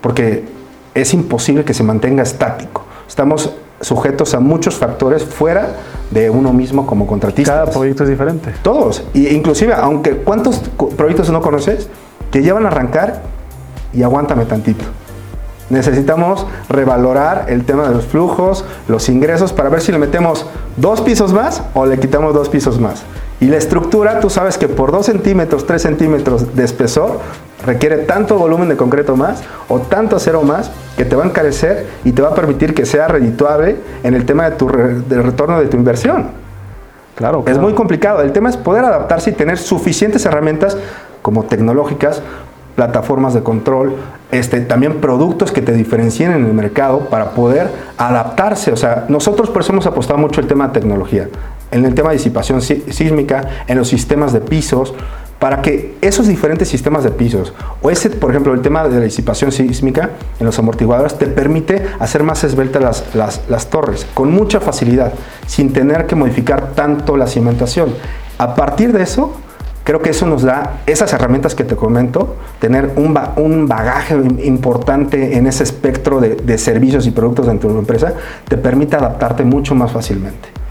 porque 0.02 0.46
es 0.94 1.14
imposible 1.14 1.64
que 1.64 1.74
se 1.74 1.84
mantenga 1.84 2.24
estático. 2.24 2.84
Estamos 3.08 3.54
sujetos 3.82 4.34
a 4.34 4.40
muchos 4.40 4.76
factores 4.76 5.24
fuera 5.24 5.76
de 6.12 6.30
uno 6.30 6.54
mismo 6.54 6.86
como 6.86 7.08
contratista. 7.08 7.54
Cada 7.54 7.72
proyecto 7.72 8.04
es 8.04 8.10
diferente. 8.10 8.54
Todos. 8.62 9.04
Y 9.14 9.28
inclusive, 9.30 9.74
aunque 9.74 10.18
¿cuántos 10.18 10.60
proyectos 10.96 11.30
no 11.30 11.42
conoces 11.42 11.90
que 12.32 12.42
llevan 12.42 12.66
a 12.66 12.70
arrancar 12.70 13.22
y 13.94 14.04
aguántame 14.04 14.46
tantito? 14.46 14.86
Necesitamos 15.70 16.46
revalorar 16.70 17.46
el 17.48 17.66
tema 17.66 17.88
de 17.88 17.96
los 17.96 18.06
flujos, 18.06 18.66
los 18.88 19.10
ingresos, 19.10 19.54
para 19.54 19.70
ver 19.70 19.82
si 19.82 19.92
le 19.92 19.98
metemos 19.98 20.46
dos 20.78 21.02
pisos 21.02 21.34
más 21.34 21.64
o 21.74 21.86
le 21.86 22.00
quitamos 22.00 22.34
dos 22.34 22.50
pisos 22.50 22.80
más. 22.80 23.04
Y 23.40 23.48
la 23.48 23.58
estructura, 23.58 24.20
tú 24.20 24.30
sabes 24.30 24.58
que 24.58 24.68
por 24.68 24.92
2 24.92 25.06
centímetros, 25.06 25.66
3 25.66 25.82
centímetros 25.82 26.56
de 26.56 26.64
espesor, 26.64 27.20
requiere 27.66 27.98
tanto 27.98 28.38
volumen 28.38 28.70
de 28.70 28.78
concreto 28.78 29.16
más 29.16 29.44
o 29.70 29.80
tanto 29.80 30.16
acero 30.16 30.44
más 30.44 30.72
que 30.98 31.06
te 31.06 31.16
va 31.16 31.24
a 31.24 31.28
encarecer 31.28 31.88
y 32.04 32.12
te 32.12 32.22
va 32.22 32.30
a 32.30 32.36
permitir 32.36 32.74
que 32.74 32.86
sea 32.86 33.08
redituable 33.08 33.78
en 34.04 34.14
el 34.14 34.26
tema 34.26 34.50
de 34.50 34.56
tu 34.56 34.68
del 34.68 35.24
retorno 35.24 35.60
de 35.60 35.68
tu 35.68 35.78
inversión. 35.78 36.44
Claro, 37.16 37.44
Es 37.46 37.60
muy 37.60 37.74
complicado. 37.74 38.22
El 38.22 38.32
tema 38.32 38.50
es 38.50 38.58
poder 38.58 38.86
adaptarse 38.86 39.30
y 39.30 39.34
tener 39.34 39.60
suficientes 39.60 40.26
herramientas 40.26 40.78
como 41.22 41.44
tecnológicas, 41.44 42.24
plataformas 42.76 43.36
de 43.36 43.44
control, 43.44 43.94
este, 44.32 44.62
también 44.62 45.00
productos 45.00 45.52
que 45.52 45.62
te 45.62 45.74
diferencien 45.74 46.32
en 46.32 46.46
el 46.46 46.54
mercado 46.54 47.02
para 47.10 47.32
poder 47.32 47.70
adaptarse. 47.98 48.72
O 48.72 48.78
sea, 48.78 49.06
nosotros 49.10 49.52
por 49.52 49.62
eso 49.62 49.74
hemos 49.74 49.86
apostado 49.86 50.18
mucho 50.18 50.42
el 50.42 50.48
tema 50.48 50.68
de 50.68 50.74
tecnología, 50.74 51.30
en 51.74 51.86
el 51.86 51.94
tema 51.96 52.10
de 52.10 52.18
disipación 52.18 52.62
sísmica, 52.62 53.66
en 53.68 53.78
los 53.78 53.88
sistemas 53.88 54.32
de 54.32 54.40
pisos, 54.42 54.94
para 55.44 55.62
que 55.62 55.98
esos 56.00 56.28
diferentes 56.28 56.70
sistemas 56.70 57.04
de 57.04 57.12
pisos, 57.12 57.52
o 57.82 57.92
ese, 57.92 58.10
por 58.10 58.30
ejemplo, 58.30 58.54
el 58.54 58.62
tema 58.62 58.88
de 58.88 58.96
la 58.98 59.04
disipación 59.04 59.52
sísmica 59.52 60.12
en 60.40 60.46
los 60.46 60.58
amortiguadores, 60.58 61.18
te 61.18 61.26
permite 61.28 61.86
hacer 62.00 62.24
más 62.24 62.46
esbeltas 62.46 63.04
las, 63.14 63.70
torres 63.70 64.08
con 64.14 64.32
mucha 64.32 64.62
facilidad, 64.62 65.12
sin 65.46 65.74
tener 65.74 66.06
que 66.06 66.16
modificar 66.16 66.72
tanto 66.76 67.18
la 67.18 67.28
cimentación. 67.28 67.94
A 68.38 68.56
partir 68.56 68.94
de 68.94 69.04
eso, 69.04 69.34
creo 69.84 70.02
que 70.02 70.12
eso 70.12 70.26
nos 70.26 70.44
da 70.44 70.80
esas 70.86 71.12
herramientas 71.12 71.56
que 71.56 71.66
te 71.66 71.76
comento, 71.76 72.38
tener 72.60 72.92
un, 72.96 73.68
bagaje 73.68 74.16
importante 74.46 75.36
en 75.38 75.48
ese 75.48 75.64
espectro 75.64 76.22
de, 76.22 76.58
servicios 76.58 77.06
y 77.06 77.12
productos 77.12 77.48
dentro 77.48 77.68
de 77.68 77.74
una 77.74 77.82
empresa, 77.82 78.14
te 78.48 78.56
permite 78.56 78.96
adaptarte 78.96 79.44
mucho 79.44 79.76
más 79.76 79.92
fácilmente. 79.92 80.63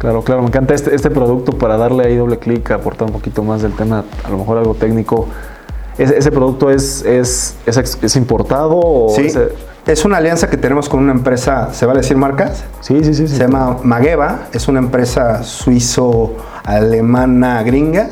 Claro, 0.00 0.22
claro, 0.22 0.40
me 0.40 0.48
encanta 0.48 0.72
este, 0.72 0.94
este 0.94 1.10
producto 1.10 1.52
para 1.52 1.76
darle 1.76 2.06
ahí 2.06 2.16
doble 2.16 2.38
clic, 2.38 2.70
aportar 2.70 3.08
un 3.08 3.12
poquito 3.12 3.42
más 3.42 3.60
del 3.60 3.74
tema, 3.74 4.02
a 4.24 4.30
lo 4.30 4.38
mejor 4.38 4.56
algo 4.56 4.74
técnico. 4.74 5.28
¿Ese, 5.98 6.16
ese 6.16 6.32
producto 6.32 6.70
es, 6.70 7.04
es, 7.04 7.54
es, 7.66 8.16
importado? 8.16 8.80
O 8.80 9.14
sí, 9.14 9.30
es 9.86 10.04
una 10.06 10.16
alianza 10.16 10.48
que 10.48 10.56
tenemos 10.56 10.88
con 10.88 11.00
una 11.00 11.12
empresa, 11.12 11.74
¿se 11.74 11.84
vale 11.84 12.00
decir 12.00 12.16
marcas? 12.16 12.64
Sí, 12.80 13.04
sí, 13.04 13.12
sí. 13.12 13.28
Se 13.28 13.36
llama 13.36 13.76
Mageva, 13.82 14.48
es 14.54 14.68
una 14.68 14.78
empresa 14.78 15.42
suizo-alemana 15.42 17.62
gringa 17.62 18.08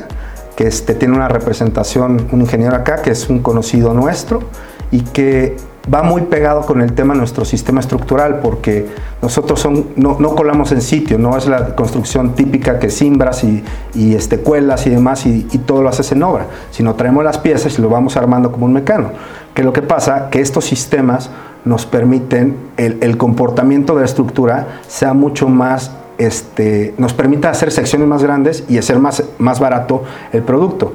que 0.55 0.67
este, 0.67 0.93
tiene 0.93 1.15
una 1.15 1.27
representación, 1.27 2.27
un 2.31 2.41
ingeniero 2.41 2.75
acá, 2.75 3.01
que 3.01 3.09
es 3.09 3.29
un 3.29 3.39
conocido 3.39 3.95
nuestro 3.95 4.41
y 4.91 5.01
que 5.01 5.57
va 5.91 6.03
muy 6.03 6.23
pegado 6.23 6.61
con 6.61 6.81
el 6.81 6.93
tema 6.93 7.13
de 7.13 7.19
nuestro 7.19 7.45
sistema 7.45 7.79
estructural, 7.79 8.39
porque 8.41 8.87
nosotros 9.21 9.59
son, 9.59 9.87
no, 9.95 10.17
colamos 10.35 10.71
en 10.71 10.81
sitio, 10.81 11.17
no 11.17 11.37
es 11.37 11.47
la 11.47 11.75
construcción 11.75 12.35
típica 12.35 12.79
que 12.79 12.89
simbras 12.89 13.43
y, 13.43 13.63
y 13.93 14.15
este, 14.15 14.39
cuelas 14.39 14.85
y 14.87 14.89
demás 14.89 15.25
y, 15.25 15.43
todo 15.65 15.81
lo 15.81 15.89
haces 15.89 16.11
en 16.11 16.23
obra, 16.23 16.47
sino 16.71 16.95
traemos 16.95 17.23
las 17.23 17.37
piezas 17.37 17.77
y 17.77 17.81
lo 17.81 17.89
vamos 17.89 18.17
armando 18.17 18.51
como 18.51 18.65
un 18.65 18.73
mecano. 18.73 19.11
Que 19.53 19.63
lo 19.63 19.73
que 19.73 19.81
pasa 19.81 20.29
que 20.29 20.41
estos 20.41 20.65
sistemas 20.65 21.29
nos 21.65 21.85
permiten 21.85 22.55
el, 22.77 22.97
el 23.01 23.17
comportamiento 23.17 23.93
de 23.93 24.01
la 24.01 24.05
estructura 24.05 24.79
sea 24.87 25.13
mucho 25.13 25.47
más 25.49 25.91
este, 26.19 26.93
nos 26.97 27.13
permite 27.13 27.47
hacer 27.47 27.71
secciones 27.71 28.07
más 28.07 28.21
grandes 28.21 28.65
y 28.67 28.77
hacer 28.77 28.99
más, 28.99 29.23
más 29.39 29.59
barato 29.59 30.03
el 30.33 30.43
producto. 30.43 30.93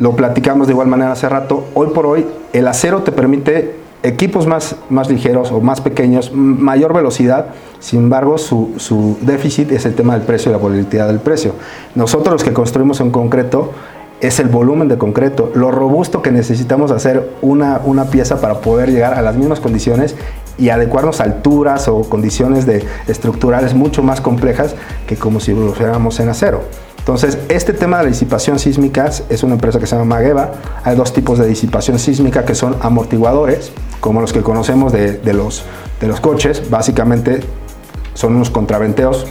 Lo 0.00 0.16
platicamos 0.16 0.66
de 0.66 0.72
igual 0.72 0.88
manera 0.88 1.12
hace 1.12 1.28
rato. 1.28 1.66
Hoy 1.74 1.88
por 1.88 2.06
hoy 2.06 2.26
el 2.52 2.66
acero 2.66 3.02
te 3.02 3.12
permite 3.12 3.83
equipos 4.04 4.46
más, 4.46 4.76
más 4.90 5.08
ligeros 5.08 5.50
o 5.50 5.60
más 5.60 5.80
pequeños, 5.80 6.30
mayor 6.32 6.92
velocidad, 6.92 7.46
sin 7.80 8.00
embargo 8.00 8.36
su, 8.36 8.74
su, 8.76 9.16
déficit 9.22 9.72
es 9.72 9.86
el 9.86 9.94
tema 9.94 10.12
del 10.12 10.22
precio 10.26 10.50
y 10.50 10.52
la 10.52 10.58
volatilidad 10.58 11.08
del 11.08 11.20
precio. 11.20 11.54
Nosotros 11.94 12.34
los 12.34 12.44
que 12.44 12.52
construimos 12.52 13.00
en 13.00 13.10
concreto 13.10 13.72
es 14.20 14.38
el 14.40 14.48
volumen 14.48 14.88
de 14.88 14.98
concreto, 14.98 15.50
lo 15.54 15.70
robusto 15.70 16.20
que 16.20 16.30
necesitamos 16.30 16.90
hacer 16.90 17.30
una, 17.40 17.80
una 17.84 18.04
pieza 18.04 18.40
para 18.40 18.60
poder 18.60 18.90
llegar 18.90 19.14
a 19.14 19.22
las 19.22 19.36
mismas 19.36 19.60
condiciones 19.60 20.14
y 20.58 20.68
adecuarnos 20.68 21.20
a 21.20 21.24
alturas 21.24 21.88
o 21.88 22.02
condiciones 22.02 22.66
de, 22.66 22.84
estructurales 23.08 23.74
mucho 23.74 24.02
más 24.02 24.20
complejas 24.20 24.74
que 25.06 25.16
como 25.16 25.40
si 25.40 25.52
lo 25.52 25.72
fuéramos 25.72 26.20
en 26.20 26.28
acero. 26.28 26.62
Entonces, 27.04 27.36
este 27.50 27.74
tema 27.74 27.98
de 27.98 28.04
la 28.04 28.08
disipación 28.08 28.58
sísmica 28.58 29.10
es 29.28 29.42
una 29.42 29.52
empresa 29.54 29.78
que 29.78 29.86
se 29.86 29.94
llama 29.94 30.16
Mageva. 30.16 30.52
Hay 30.84 30.96
dos 30.96 31.12
tipos 31.12 31.38
de 31.38 31.46
disipación 31.46 31.98
sísmica 31.98 32.46
que 32.46 32.54
son 32.54 32.76
amortiguadores, 32.80 33.72
como 34.00 34.22
los 34.22 34.32
que 34.32 34.40
conocemos 34.40 34.90
de, 34.90 35.20
los, 35.34 35.64
de 36.00 36.08
los 36.08 36.20
coches. 36.20 36.70
Básicamente 36.70 37.40
son 38.14 38.34
unos 38.36 38.48
contraventeos, 38.48 39.26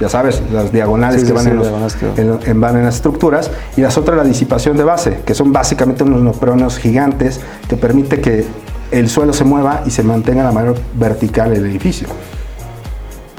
ya 0.00 0.08
sabes, 0.08 0.42
las 0.52 0.72
diagonales 0.72 1.22
que, 1.22 1.32
van, 1.32 1.46
en 1.46 2.40
en, 2.46 2.60
van, 2.60 2.76
en 2.76 2.84
las 2.84 2.96
estructuras. 2.96 3.52
Y 3.76 3.80
las 3.80 3.96
otras 3.96 4.16
la 4.16 4.24
disipación 4.24 4.76
de 4.76 4.82
base, 4.82 5.20
que 5.24 5.36
son 5.36 5.52
básicamente 5.52 6.02
unos 6.02 6.20
neopronos 6.20 6.78
gigantes 6.78 7.38
que 7.68 7.76
permite 7.76 8.20
que 8.20 8.44
el 8.90 9.08
suelo 9.08 9.32
se 9.32 9.44
mueva 9.44 9.84
y 9.86 9.90
se 9.90 10.02
mantenga 10.02 10.42
la 10.42 10.50
manera 10.50 10.74
vertical 10.94 11.52
el 11.52 11.64
edificio. 11.64 12.08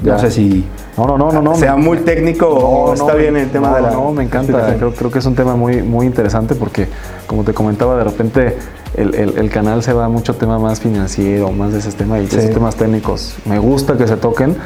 No 0.02 0.18
sé 0.18 0.30
si 0.30 0.64
no, 0.96 1.18
no, 1.18 1.32
no, 1.32 1.42
no, 1.42 1.54
sea 1.54 1.76
muy 1.76 1.98
técnico 1.98 2.48
o 2.48 2.94
está 2.94 3.14
bien 3.14 3.36
el 3.36 3.50
tema 3.50 3.74
de 3.74 3.82
la. 3.82 3.90
No, 3.90 4.12
me 4.12 4.24
encanta. 4.24 4.76
Creo, 4.76 4.92
creo, 4.92 5.10
que 5.10 5.18
es 5.18 5.26
un 5.26 5.34
tema 5.34 5.56
muy, 5.56 5.82
muy 5.82 6.06
interesante 6.06 6.54
porque, 6.54 6.88
como 7.26 7.44
te 7.44 7.52
comentaba, 7.52 7.96
de 7.96 8.04
repente 8.04 8.56
el, 8.94 9.14
el, 9.14 9.50
canal 9.50 9.82
se 9.82 9.92
va 9.92 10.04
a 10.04 10.08
mucho 10.08 10.34
tema 10.34 10.58
más 10.58 10.80
financiero, 10.80 11.50
más 11.50 11.72
de 11.72 11.80
ese 11.80 11.92
tema 11.92 12.18
y 12.18 12.26
de 12.26 12.38
esos 12.38 12.50
temas 12.50 12.76
técnicos. 12.76 13.36
Me 13.44 13.58
gusta 13.58 13.96
que 13.96 14.06
se 14.06 14.16
toquen 14.16 14.56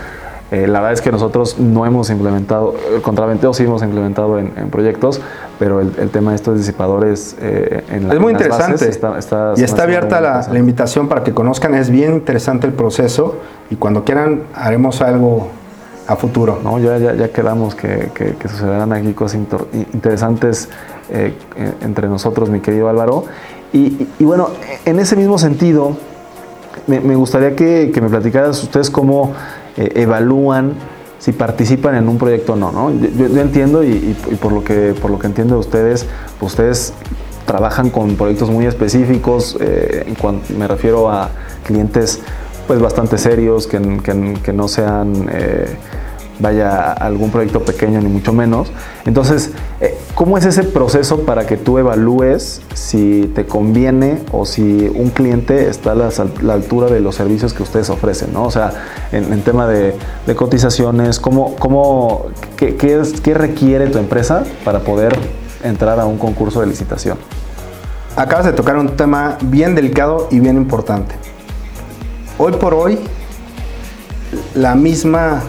eh, 0.51 0.67
la 0.67 0.81
verdad 0.81 0.95
es 0.95 1.03
que 1.03 1.13
nosotros 1.13 1.59
no 1.59 1.85
hemos 1.85 2.09
implementado, 2.09 2.75
el 2.95 3.03
contraventeo 3.03 3.53
sí 3.53 3.65
hemos 3.65 3.83
implementado 3.83 4.39
en, 4.39 4.51
proyectos, 4.71 5.21
pero 5.59 5.81
el, 5.81 6.11
tema 6.11 6.31
de 6.31 6.37
estos 6.37 6.57
disipadores 6.57 7.37
eh, 7.39 7.85
en 7.91 8.09
la, 8.09 8.15
Es 8.15 8.21
muy 8.21 8.33
interesante. 8.33 8.89
está, 8.89 9.19
y 9.57 9.63
está 9.63 9.83
abierta 9.83 10.23
la, 10.23 10.59
invitación 10.59 11.07
para 11.07 11.23
que 11.23 11.35
conozcan, 11.35 11.75
es 11.75 11.91
bien 11.91 12.15
interesante 12.15 12.67
el 12.67 12.73
proceso 12.73 13.37
y 13.69 13.77
cuando 13.77 14.05
quieran 14.05 14.45
haremos 14.55 15.03
algo 15.03 15.51
a 16.09 16.17
futuro. 16.17 16.59
No, 16.65 16.79
ya, 16.79 16.99
ya, 16.99 17.29
quedamos 17.29 17.75
que, 17.75 18.11
que, 18.15 18.49
sucederán 18.49 18.93
aquí 18.93 19.13
cosas 19.13 19.41
interesantes 19.93 20.71
eh, 21.11 21.35
entre 21.83 22.09
nosotros, 22.09 22.49
mi 22.49 22.61
querido 22.61 22.89
Álvaro. 22.89 23.27
Y, 23.73 24.07
bueno, 24.21 24.49
en 24.87 24.99
ese 24.99 25.15
mismo 25.15 25.39
sentido, 25.39 25.97
me, 26.87 27.15
gustaría 27.15 27.55
que, 27.55 27.93
me 28.01 28.09
platicaras 28.09 28.63
ustedes 28.63 28.89
cómo 28.89 29.35
eh, 29.77 29.93
evalúan 29.97 30.73
si 31.19 31.33
participan 31.33 31.95
en 31.97 32.09
un 32.09 32.17
proyecto 32.17 32.55
o 32.55 32.57
no, 32.57 32.73
¿no? 32.73 32.91
Yo, 32.91 33.41
entiendo 33.41 33.85
y, 33.85 34.17
por, 34.41 34.53
lo 34.53 34.65
que, 34.65 34.95
por 35.01 35.11
lo 35.11 35.19
que 35.19 35.27
entiendo 35.27 35.55
de 35.57 35.61
ustedes, 35.61 36.07
pues 36.41 36.53
ustedes 36.53 36.95
trabajan 37.45 37.91
con 37.91 38.17
proyectos 38.17 38.49
muy 38.49 38.65
específicos, 38.65 39.59
eh, 39.61 40.05
en 40.07 40.15
cuanto 40.15 40.55
me 40.55 40.67
refiero 40.67 41.11
a 41.11 41.29
clientes 41.65 42.21
pues 42.67 42.81
bastante 42.81 43.19
serios, 43.19 43.67
que, 43.67 43.79
que, 44.43 44.53
no 44.55 44.69
sean... 44.69 45.29
vaya 46.39 46.93
algún 46.93 47.31
proyecto 47.31 47.63
pequeño, 47.63 48.01
ni 48.01 48.09
mucho 48.09 48.33
menos. 48.33 48.71
Entonces, 49.05 49.51
eh, 49.81 49.97
¿cómo 50.15 50.39
es 50.39 50.45
ese 50.45 50.65
proceso 50.65 51.21
para 51.21 51.47
que 51.47 51.57
tú 51.57 51.79
evalúes 51.79 52.63
si 52.75 53.31
te 53.35 53.47
conviene 53.47 54.21
o 54.33 54.47
si 54.47 54.91
un 54.95 55.11
cliente 55.11 55.69
está 55.69 55.93
a 55.93 55.95
la, 55.95 56.55
altura 56.55 56.89
de 56.89 57.01
los 57.01 57.15
servicios 57.15 57.53
que 57.53 57.63
ustedes 57.63 57.91
ofrecen? 57.91 58.33
¿no? 58.33 58.45
O 58.45 58.51
sea, 58.51 58.73
en, 59.13 59.43
tema 59.43 59.67
de, 59.67 59.95
cotizaciones, 60.37 61.21
¿cómo, 61.21 61.57
cómo, 61.57 62.27
qué, 62.57 62.77
qué, 62.77 63.35
requiere 63.35 63.89
tu 63.89 63.99
empresa 63.99 64.45
para 64.65 64.81
poder 64.81 65.17
entrar 65.63 65.99
a 66.01 66.07
un 66.07 66.19
concurso 66.19 66.61
de 66.61 66.67
licitación? 66.67 67.19
Acabas 68.17 68.47
de 68.47 68.53
tocar 68.53 68.77
un 68.77 68.97
tema 68.97 69.39
bien 69.43 69.75
delicado 69.75 70.29
y 70.31 70.41
bien 70.41 70.57
importante. 70.57 71.15
Hoy 72.37 72.53
por 72.53 72.75
hoy, 72.75 72.99
la 74.55 74.75
misma 74.75 75.43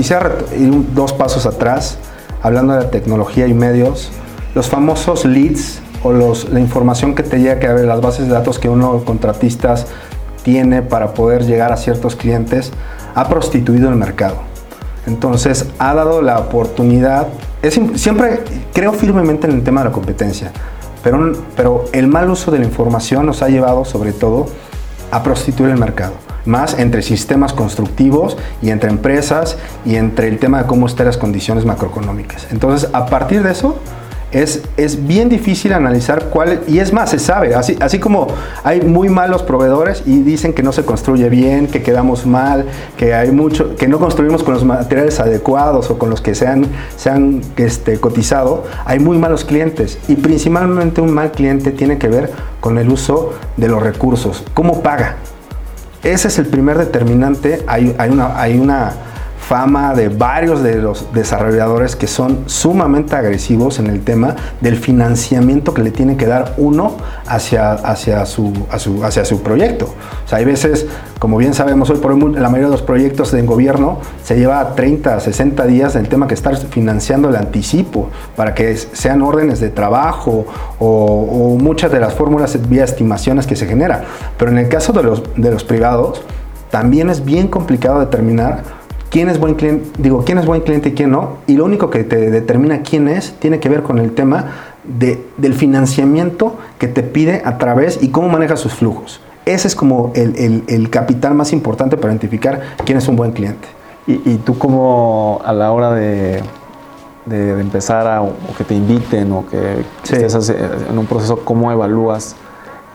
Quisiera 0.00 0.32
ir 0.58 0.94
dos 0.94 1.12
pasos 1.12 1.44
atrás, 1.44 1.98
hablando 2.40 2.72
de 2.72 2.84
la 2.84 2.90
tecnología 2.90 3.46
y 3.46 3.52
medios. 3.52 4.10
Los 4.54 4.66
famosos 4.66 5.26
leads 5.26 5.82
o 6.02 6.10
los, 6.10 6.48
la 6.48 6.58
información 6.58 7.14
que 7.14 7.22
te 7.22 7.38
llega, 7.38 7.58
que 7.58 7.66
a 7.66 7.74
ver, 7.74 7.84
las 7.84 8.00
bases 8.00 8.26
de 8.26 8.32
datos 8.32 8.58
que 8.58 8.70
uno 8.70 9.04
contratistas 9.04 9.88
tiene 10.42 10.80
para 10.80 11.12
poder 11.12 11.44
llegar 11.44 11.70
a 11.70 11.76
ciertos 11.76 12.16
clientes, 12.16 12.72
ha 13.14 13.28
prostituido 13.28 13.90
el 13.90 13.96
mercado. 13.96 14.36
Entonces 15.06 15.66
ha 15.78 15.92
dado 15.92 16.22
la 16.22 16.38
oportunidad, 16.38 17.28
es, 17.60 17.78
siempre 17.96 18.40
creo 18.72 18.94
firmemente 18.94 19.48
en 19.48 19.52
el 19.52 19.62
tema 19.62 19.82
de 19.82 19.90
la 19.90 19.92
competencia, 19.92 20.50
pero, 21.04 21.30
pero 21.54 21.84
el 21.92 22.06
mal 22.08 22.30
uso 22.30 22.50
de 22.50 22.58
la 22.58 22.64
información 22.64 23.26
nos 23.26 23.42
ha 23.42 23.50
llevado 23.50 23.84
sobre 23.84 24.14
todo 24.14 24.46
a 25.10 25.22
prostituir 25.22 25.68
el 25.68 25.76
mercado 25.76 26.14
más 26.44 26.78
entre 26.78 27.02
sistemas 27.02 27.52
constructivos 27.52 28.36
y 28.62 28.70
entre 28.70 28.90
empresas 28.90 29.56
y 29.84 29.96
entre 29.96 30.28
el 30.28 30.38
tema 30.38 30.62
de 30.62 30.66
cómo 30.66 30.86
están 30.86 31.06
las 31.06 31.16
condiciones 31.16 31.64
macroeconómicas. 31.64 32.46
Entonces, 32.50 32.88
a 32.92 33.06
partir 33.06 33.42
de 33.42 33.52
eso, 33.52 33.76
es, 34.32 34.62
es, 34.76 35.06
bien 35.06 35.28
difícil 35.28 35.72
analizar 35.72 36.26
cuál, 36.26 36.60
y 36.68 36.78
es 36.78 36.92
más, 36.92 37.10
se 37.10 37.18
sabe, 37.18 37.54
así, 37.54 37.76
así 37.80 37.98
como 37.98 38.28
hay 38.62 38.80
muy 38.80 39.08
malos 39.08 39.42
proveedores 39.42 40.04
y 40.06 40.20
dicen 40.20 40.52
que 40.52 40.62
no 40.62 40.72
se 40.72 40.84
construye 40.84 41.28
bien, 41.28 41.66
que 41.66 41.82
quedamos 41.82 42.26
mal, 42.26 42.66
que 42.96 43.12
hay 43.12 43.32
mucho, 43.32 43.74
que 43.74 43.88
no 43.88 43.98
construimos 43.98 44.44
con 44.44 44.54
los 44.54 44.64
materiales 44.64 45.18
adecuados 45.18 45.90
o 45.90 45.98
con 45.98 46.10
los 46.10 46.20
que 46.20 46.34
se 46.34 46.46
han, 46.46 46.66
este, 47.56 47.98
cotizado, 47.98 48.64
hay 48.84 49.00
muy 49.00 49.18
malos 49.18 49.44
clientes 49.44 49.98
y 50.06 50.14
principalmente 50.14 51.00
un 51.00 51.12
mal 51.12 51.32
cliente 51.32 51.72
tiene 51.72 51.98
que 51.98 52.08
ver 52.08 52.30
con 52.60 52.78
el 52.78 52.88
uso 52.88 53.32
de 53.56 53.68
los 53.68 53.82
recursos, 53.82 54.44
cómo 54.54 54.82
paga. 54.82 55.16
Ese 56.02 56.28
es 56.28 56.38
el 56.38 56.46
primer 56.46 56.78
determinante, 56.78 57.62
hay, 57.66 57.94
hay 57.98 58.10
una, 58.10 58.40
hay 58.40 58.58
una 58.58 58.92
fama 59.50 59.94
de 59.94 60.08
varios 60.08 60.62
de 60.62 60.76
los 60.76 61.12
desarrolladores 61.12 61.96
que 61.96 62.06
son 62.06 62.44
sumamente 62.46 63.16
agresivos 63.16 63.80
en 63.80 63.88
el 63.88 64.04
tema 64.04 64.36
del 64.60 64.76
financiamiento 64.76 65.74
que 65.74 65.82
le 65.82 65.90
tiene 65.90 66.16
que 66.16 66.26
dar 66.26 66.54
uno 66.56 66.96
hacia, 67.26 67.72
hacia, 67.72 68.26
su, 68.26 68.52
hacia 68.70 69.24
su 69.24 69.42
proyecto. 69.42 69.86
O 70.24 70.28
sea, 70.28 70.38
hay 70.38 70.44
veces, 70.44 70.86
como 71.18 71.36
bien 71.36 71.52
sabemos 71.52 71.90
hoy 71.90 71.96
por 71.96 72.12
hoy, 72.12 72.20
la 72.34 72.48
mayoría 72.48 72.66
de 72.66 72.70
los 72.70 72.82
proyectos 72.82 73.34
en 73.34 73.44
gobierno 73.44 73.98
se 74.22 74.38
lleva 74.38 74.76
30, 74.76 75.18
60 75.18 75.66
días 75.66 75.94
del 75.94 76.08
tema 76.08 76.28
que 76.28 76.34
estar 76.34 76.56
financiando 76.56 77.28
el 77.28 77.34
anticipo 77.34 78.08
para 78.36 78.54
que 78.54 78.76
sean 78.76 79.20
órdenes 79.20 79.58
de 79.58 79.70
trabajo 79.70 80.46
o, 80.78 81.58
muchas 81.60 81.90
de 81.90 81.98
las 81.98 82.14
fórmulas 82.14 82.56
vía 82.68 82.84
estimaciones 82.84 83.48
que 83.48 83.56
se 83.56 83.66
genera. 83.66 84.04
Pero 84.38 84.52
en 84.52 84.58
el 84.58 84.68
caso 84.68 84.92
de 84.92 85.02
los, 85.02 85.24
de 85.34 85.50
los 85.50 85.64
privados, 85.64 86.22
también 86.70 87.10
es 87.10 87.24
bien 87.24 87.48
complicado 87.48 87.98
determinar 87.98 88.78
quién 89.10 89.28
es 89.28 89.38
buen 89.38 89.54
cliente, 89.54 89.90
digo, 89.98 90.24
quién 90.24 90.38
es 90.38 90.46
buen 90.46 90.62
cliente 90.62 90.90
y 90.90 90.92
quién 90.92 91.10
no, 91.10 91.36
y 91.46 91.56
lo 91.56 91.64
único 91.64 91.90
que 91.90 92.04
te 92.04 92.30
determina 92.30 92.82
quién 92.82 93.08
es 93.08 93.32
tiene 93.38 93.60
que 93.60 93.68
ver 93.68 93.82
con 93.82 93.98
el 93.98 94.12
tema 94.12 94.52
de, 94.84 95.26
del 95.36 95.54
financiamiento 95.54 96.56
que 96.78 96.88
te 96.88 97.02
pide 97.02 97.42
a 97.44 97.58
través 97.58 98.02
y 98.02 98.08
cómo 98.08 98.28
maneja 98.28 98.56
sus 98.56 98.72
flujos. 98.72 99.20
Ese 99.44 99.68
es 99.68 99.74
como 99.74 100.12
el, 100.14 100.64
el, 100.68 100.90
capital 100.90 101.34
más 101.34 101.52
importante 101.52 101.96
para 101.96 102.12
identificar 102.12 102.60
quién 102.84 102.98
es 102.98 103.08
un 103.08 103.16
buen 103.16 103.32
cliente. 103.32 103.68
Y, 104.06 104.12
y 104.12 104.40
tú 104.44 104.58
como 104.58 105.40
a 105.44 105.52
la 105.52 105.72
hora 105.72 105.92
de, 105.92 106.42
de, 107.26 107.60
empezar 107.60 108.06
a, 108.06 108.22
o 108.22 108.34
que 108.56 108.64
te 108.64 108.74
inviten 108.74 109.32
o 109.32 109.46
que 109.46 109.84
estés 110.04 110.50
en 110.50 110.98
un 110.98 111.06
proceso, 111.06 111.40
¿cómo 111.44 111.72
evalúas? 111.72 112.36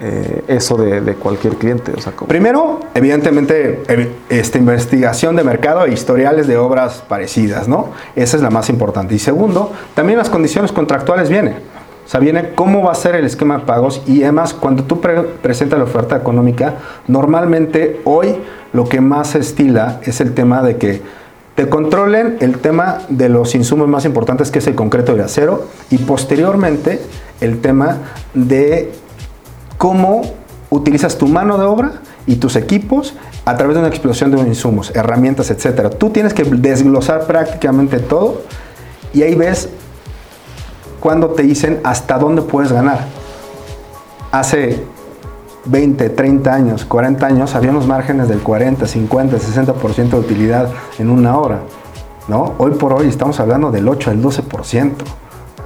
Eh, 0.01 0.43
eso 0.49 0.75
de, 0.75 1.13
cualquier 1.15 1.55
cliente? 1.55 1.93
Primero, 2.27 2.81
evidentemente, 2.93 3.81
esta 4.29 4.57
investigación 4.57 5.37
de 5.37 5.43
mercado 5.45 5.85
e 5.85 5.93
historiales 5.93 6.47
de 6.47 6.57
obras 6.57 7.01
parecidas, 7.07 7.69
¿no? 7.69 7.91
Esa 8.13 8.35
es 8.35 8.43
la 8.43 8.49
más 8.49 8.69
importante. 8.69 9.15
Y 9.15 9.19
segundo, 9.19 9.71
también 9.93 10.17
las 10.17 10.29
condiciones 10.29 10.73
contractuales 10.73 11.29
vienen. 11.29 11.55
O 12.05 12.07
sea, 12.09 12.19
viene 12.19 12.51
cómo 12.53 12.83
va 12.83 12.91
a 12.91 12.95
ser 12.95 13.15
el 13.15 13.25
esquema 13.25 13.59
de 13.59 13.65
pagos 13.65 14.03
y 14.05 14.21
además 14.23 14.53
cuando 14.53 14.83
tú 14.83 15.01
presentas 15.01 15.79
la 15.79 15.85
oferta 15.85 16.17
económica, 16.17 16.75
normalmente 17.07 18.01
hoy 18.03 18.35
lo 18.73 18.87
que 18.87 19.01
más 19.01 19.29
se 19.29 19.39
estila 19.39 20.01
es 20.03 20.21
el 20.21 20.33
tema 20.35 20.61
de 20.61 20.77
que 20.77 21.01
te 21.55 21.67
controlen 21.67 22.37
el 22.41 22.59
tema 22.59 22.99
de 23.09 23.29
los 23.29 23.55
insumos 23.55 23.87
más 23.87 24.05
importantes 24.05 24.51
que 24.51 24.59
es 24.59 24.67
el 24.67 24.75
concreto 24.75 25.15
y 25.15 25.21
acero 25.21 25.67
y 25.89 25.97
posteriormente 25.99 26.99
el 27.39 27.61
tema 27.61 27.97
de 28.33 28.91
cómo 29.77 30.21
utilizas 30.69 31.17
tu 31.17 31.27
mano 31.27 31.57
de 31.57 31.65
obra 31.65 31.93
y 32.27 32.37
tus 32.37 32.55
equipos 32.55 33.13
a 33.45 33.55
través 33.55 33.75
de 33.75 33.81
una 33.81 33.89
explosión 33.89 34.31
de 34.31 34.39
insumos, 34.39 34.91
herramientas, 34.95 35.51
etc. 35.51 35.89
Tú 35.97 36.09
tienes 36.09 36.33
que 36.33 36.43
desglosar 36.43 37.27
prácticamente 37.27 37.99
todo 37.99 38.41
y 39.13 39.21
ahí 39.23 39.35
ves 39.35 39.69
cuando 40.99 41.29
te 41.29 41.43
dicen 41.43 41.79
hasta 41.83 42.17
dónde 42.17 42.41
puedes 42.41 42.71
ganar. 42.71 43.05
Hace 44.31 44.83
20, 45.65 46.09
30 46.09 46.53
años, 46.53 46.85
40 46.85 47.25
años, 47.25 47.55
había 47.55 47.71
unos 47.71 47.87
márgenes 47.87 48.27
del 48.27 48.39
40, 48.39 48.87
50, 48.87 49.37
60% 49.37 50.09
de 50.09 50.19
utilidad 50.19 50.69
en 50.99 51.09
una 51.09 51.37
hora. 51.37 51.61
¿no? 52.27 52.53
Hoy 52.57 52.71
por 52.71 52.93
hoy 52.93 53.07
estamos 53.07 53.39
hablando 53.39 53.71
del 53.71 53.87
8 53.87 54.11
al 54.11 54.21
12% 54.21 54.91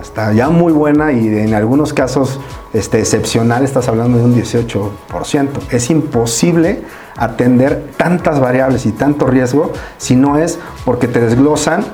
está 0.02 0.34
ya 0.34 0.50
muy 0.50 0.74
buena 0.74 1.12
y 1.12 1.28
en 1.28 1.54
algunos 1.54 1.94
casos 1.94 2.40
este, 2.74 3.00
excepcional 3.00 3.64
estás 3.64 3.88
hablando 3.88 4.18
de 4.18 4.26
un 4.26 4.36
18%. 4.36 5.48
Es 5.72 5.90
imposible 5.90 6.82
atender 7.18 7.92
tantas 7.98 8.40
variables 8.40 8.86
y 8.86 8.92
tanto 8.92 9.28
riesgo 9.28 9.74
si 9.98 10.16
no 10.16 10.38
es 10.38 10.60
porque 10.86 11.08
te 11.08 11.20
desglosan 11.20 11.86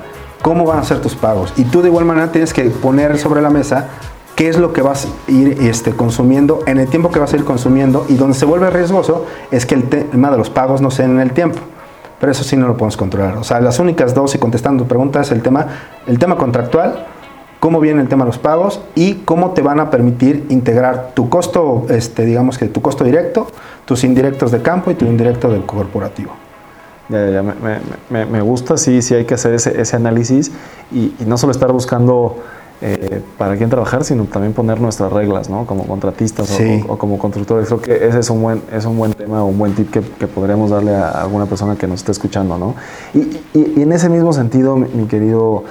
cómo 0.42 0.64
van 0.64 0.78
a 0.78 0.84
ser 0.84 1.00
tus 1.00 1.14
pagos. 1.14 1.52
Y 1.56 1.64
tú 1.64 1.82
de 1.82 1.88
igual 1.88 2.04
manera 2.04 2.30
tienes 2.32 2.52
que 2.52 2.64
poner 2.64 3.18
sobre 3.18 3.42
la 3.42 3.50
mesa 3.50 3.88
qué 4.36 4.48
es 4.48 4.58
lo 4.58 4.72
que 4.72 4.82
vas 4.82 5.06
a 5.06 5.30
ir 5.30 5.58
este, 5.62 5.92
consumiendo 5.92 6.60
en 6.66 6.78
el 6.78 6.88
tiempo 6.88 7.10
que 7.10 7.18
vas 7.18 7.32
a 7.32 7.36
ir 7.36 7.44
consumiendo 7.44 8.04
y 8.08 8.14
donde 8.14 8.36
se 8.36 8.44
vuelve 8.44 8.70
riesgoso 8.70 9.26
es 9.50 9.66
que 9.66 9.74
el 9.74 9.88
tema 9.88 10.30
de 10.30 10.36
los 10.36 10.50
pagos 10.50 10.80
no 10.80 10.90
sea 10.90 11.06
en 11.06 11.18
el 11.20 11.32
tiempo. 11.32 11.58
Pero 12.20 12.32
eso 12.32 12.44
sí 12.44 12.56
no 12.56 12.66
lo 12.66 12.74
podemos 12.74 12.96
controlar. 12.96 13.36
O 13.36 13.44
sea, 13.44 13.60
las 13.60 13.78
únicas 13.78 14.14
dos, 14.14 14.34
y 14.34 14.38
contestando 14.38 14.84
tu 14.84 14.88
pregunta, 14.88 15.20
es 15.20 15.30
el 15.32 15.42
tema, 15.42 15.66
el 16.06 16.18
tema 16.18 16.36
contractual 16.36 17.06
cómo 17.60 17.80
viene 17.80 18.00
el 18.02 18.08
tema 18.08 18.24
de 18.24 18.30
los 18.30 18.38
pagos 18.38 18.80
y 18.94 19.14
cómo 19.24 19.50
te 19.50 19.62
van 19.62 19.80
a 19.80 19.90
permitir 19.90 20.46
integrar 20.48 21.12
tu 21.14 21.28
costo, 21.28 21.86
este, 21.88 22.24
digamos 22.24 22.58
que 22.58 22.66
tu 22.66 22.82
costo 22.82 23.04
directo, 23.04 23.46
tus 23.84 24.04
indirectos 24.04 24.50
de 24.50 24.62
campo 24.62 24.90
y 24.90 24.94
tu 24.94 25.04
indirecto 25.06 25.50
del 25.50 25.64
corporativo. 25.64 26.32
Ya, 27.08 27.30
ya, 27.30 27.42
me, 28.10 28.40
gusta, 28.40 28.76
sí, 28.76 29.00
sí 29.00 29.14
hay 29.14 29.24
que 29.24 29.34
hacer 29.34 29.54
ese, 29.54 29.96
análisis 29.96 30.50
y, 30.90 31.14
no 31.24 31.38
solo 31.38 31.52
estar 31.52 31.70
buscando 31.70 32.38
eh, 32.82 33.22
para 33.38 33.56
quién 33.56 33.70
trabajar, 33.70 34.02
sino 34.02 34.24
también 34.24 34.52
poner 34.52 34.80
nuestras 34.80 35.12
reglas, 35.12 35.48
¿no? 35.48 35.66
Como 35.66 35.86
contratistas 35.86 36.58
o, 36.88 36.98
como 36.98 37.16
constructores. 37.18 37.68
Creo 37.68 37.80
que 37.80 38.08
ese 38.08 38.18
es 38.18 38.28
un 38.28 38.42
buen, 38.42 38.60
es 38.72 38.84
un 38.84 38.98
buen 38.98 39.12
tema, 39.12 39.44
un 39.44 39.56
buen 39.56 39.74
tip 39.74 39.90
que, 39.90 40.02
podríamos 40.26 40.70
darle 40.70 40.96
a 40.96 41.22
alguna 41.22 41.46
persona 41.46 41.76
que 41.76 41.86
nos 41.86 42.00
esté 42.00 42.10
escuchando, 42.10 42.58
¿no? 42.58 42.74
Y, 43.14 43.80
en 43.80 43.92
ese 43.92 44.08
mismo 44.08 44.32
sentido, 44.32 44.76
mi, 44.76 45.06
querido 45.06 45.62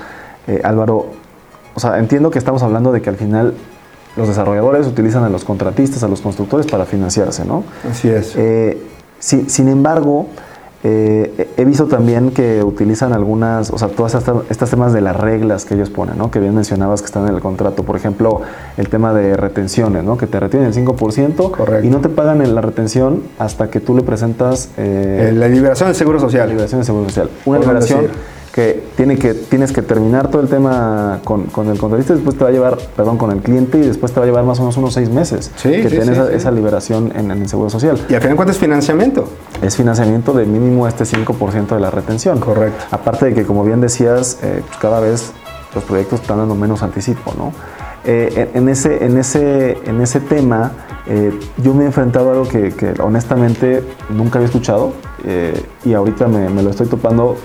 eh, 0.48 0.62
Álvaro, 0.64 1.08
o 1.76 1.80
sea, 1.80 2.00
entiendo 2.00 2.32
que 2.32 2.40
estamos 2.40 2.64
hablando 2.64 2.92
de 2.92 3.02
que 3.02 3.10
al 3.10 3.18
final 3.18 3.54
los 4.18 4.28
desarrolladores 4.28 4.88
utilizan 4.88 5.24
a 5.24 5.30
los 5.30 5.44
contratistas, 5.44 6.02
a 6.04 6.08
los 6.08 6.22
constructores 6.22 6.66
para 6.66 6.86
financiarse, 6.86 7.46
¿no? 7.46 7.64
Así 7.90 8.10
es. 8.10 8.34
Eh, 8.38 8.82
sin 9.20 9.68
embargo, 9.68 10.28
eh, 10.88 11.50
he 11.58 11.66
visto 11.66 11.88
también 11.88 12.30
que 12.30 12.64
utilizan 12.64 13.12
algunas, 13.12 13.72
o 13.72 13.78
sea, 13.80 13.88
todas 13.88 14.14
estas, 14.14 14.70
temas 14.70 14.94
de 14.94 15.02
las 15.02 15.16
reglas 15.16 15.66
que 15.66 15.74
ellos 15.74 15.90
ponen, 15.90 16.16
¿no? 16.16 16.30
Que 16.30 16.40
bien 16.40 16.54
mencionabas 16.54 17.02
que 17.02 17.08
están 17.08 17.28
en 17.28 17.34
el 17.34 17.42
contrato. 17.42 17.82
Por 17.82 17.96
ejemplo, 17.96 18.42
el 18.78 18.88
tema 18.88 19.12
de 19.12 19.36
retenciones, 19.36 20.04
¿no? 20.04 20.16
Que 20.16 20.28
te 20.28 20.40
retienen 20.40 20.68
el 20.68 20.76
5% 20.76 21.50
Correcto. 21.50 21.88
y 21.88 21.90
no 21.90 22.02
te 22.02 22.10
pagan 22.10 22.44
en 22.44 22.54
la 22.54 22.62
retención 22.62 23.24
hasta 23.40 23.72
que 23.72 23.80
tú 23.80 23.96
le 23.96 24.04
presentas... 24.04 24.70
Eh, 24.78 25.32
la 25.34 25.48
liberación 25.48 25.90
del 25.90 25.96
Seguro 25.96 26.20
Social. 26.20 26.42
La 26.48 26.54
liberación 26.54 26.82
del 26.82 26.86
Seguro 26.86 27.06
Social. 27.10 27.30
Una 27.46 27.58
liberación 27.58 28.08
que, 28.56 28.82
tiene 28.96 29.18
que 29.18 29.34
tienes 29.34 29.74
que 29.74 29.82
terminar 29.82 30.30
todo 30.30 30.42
el 30.42 30.48
tema 30.48 31.20
con, 31.26 31.48
con, 31.48 31.68
el 31.68 31.78
contratista, 31.78 32.14
después 32.14 32.38
te 32.38 32.46
va 32.46 32.52
a 32.52 32.54
llevar, 32.54 32.78
perdón, 32.96 33.18
con 33.18 33.30
el 33.32 33.40
cliente 33.40 33.78
y 33.80 33.82
después 33.82 34.14
te 34.14 34.20
va 34.22 34.24
a 34.24 34.28
llevar 34.28 34.46
más 34.46 34.60
o 34.60 34.62
menos 34.62 34.78
unos 34.78 34.94
seis 34.94 35.10
meses 35.10 35.52
que 35.62 35.90
tienes 35.90 36.18
esa, 36.18 36.52
liberación 36.52 37.12
en, 37.14 37.32
el 37.32 37.50
Seguro 37.50 37.70
Social. 37.70 38.00
¿Y 38.08 38.14
al 38.14 38.22
final 38.22 38.38
cuánto 38.38 38.54
es 38.54 38.58
financiamiento? 38.58 39.28
Es 39.62 39.76
financiamiento 39.76 40.32
de 40.32 40.46
mínimo 40.46 40.88
este 40.88 41.04
5% 41.04 41.68
de 41.76 41.80
la 41.82 41.92
retención. 41.92 42.40
Correcto. 42.40 42.86
Aparte 42.92 43.26
de 43.26 43.34
que, 43.34 43.44
como 43.44 43.66
bien 43.66 43.82
decías, 43.82 44.40
eh, 44.42 44.62
pues 44.66 44.78
cada 44.78 45.02
vez 45.02 45.34
los 45.74 45.84
proyectos 45.84 46.22
están 46.22 46.38
dando 46.38 46.56
menos 46.56 46.82
anticipo, 46.82 47.34
¿no? 47.38 47.52
Eh, 48.06 48.52
en, 48.54 48.70
ese, 48.70 49.04
en, 49.04 49.18
ese, 49.18 49.78
en 49.86 50.00
ese 50.00 50.22
tema, 50.22 50.72
eh, 51.08 51.38
yo 51.58 51.74
me 51.74 51.84
he 51.84 51.88
enfrentado 51.88 52.30
a 52.30 52.32
algo 52.32 52.48
que, 52.48 52.72
honestamente 53.04 53.84
nunca 54.12 54.40
había 54.40 54.46
escuchado 54.46 54.94
y 55.84 55.94
ahorita 55.94 56.28
me, 56.28 56.50
me, 56.50 56.62
lo 56.62 56.70
estoy 56.70 56.86
topando 56.86 57.36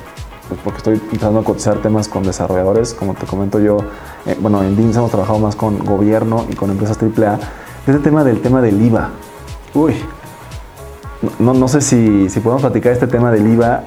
pues, 0.51 0.61
porque 0.65 0.79
estoy 0.79 0.95
empezando 0.95 1.39
a 1.39 1.45
cotizar 1.45 1.81
temas 1.81 2.09
con 2.09 2.25
desarrolladores, 2.25 2.93
como 2.93 3.15
te 3.15 3.25
comento 3.25 3.61
yo, 3.61 3.79
eh, 4.27 4.37
bueno, 4.41 4.63
en 4.65 4.77
DIMS 4.77 4.97
hemos 4.97 5.11
trabajado 5.13 5.39
más 5.39 5.55
con 5.55 5.79
gobierno 5.79 6.45
y 6.51 6.57
con 6.57 6.71
empresas 6.71 6.99
AAA, 7.01 7.39
este 7.87 8.01
tema 8.01 8.25
del 8.25 8.41
tema 8.43 8.61
del 8.61 8.83
IVA. 8.83 9.11
Uy. 9.75 9.95
No, 11.39 11.55
no 11.55 11.69
sé 11.69 11.81
si, 11.83 12.29
si 12.29 12.41
podemos 12.41 12.63
platicar 12.63 12.93
este 12.93 13.07
tema 13.07 13.31
del 13.31 13.47
IVA, 13.47 13.85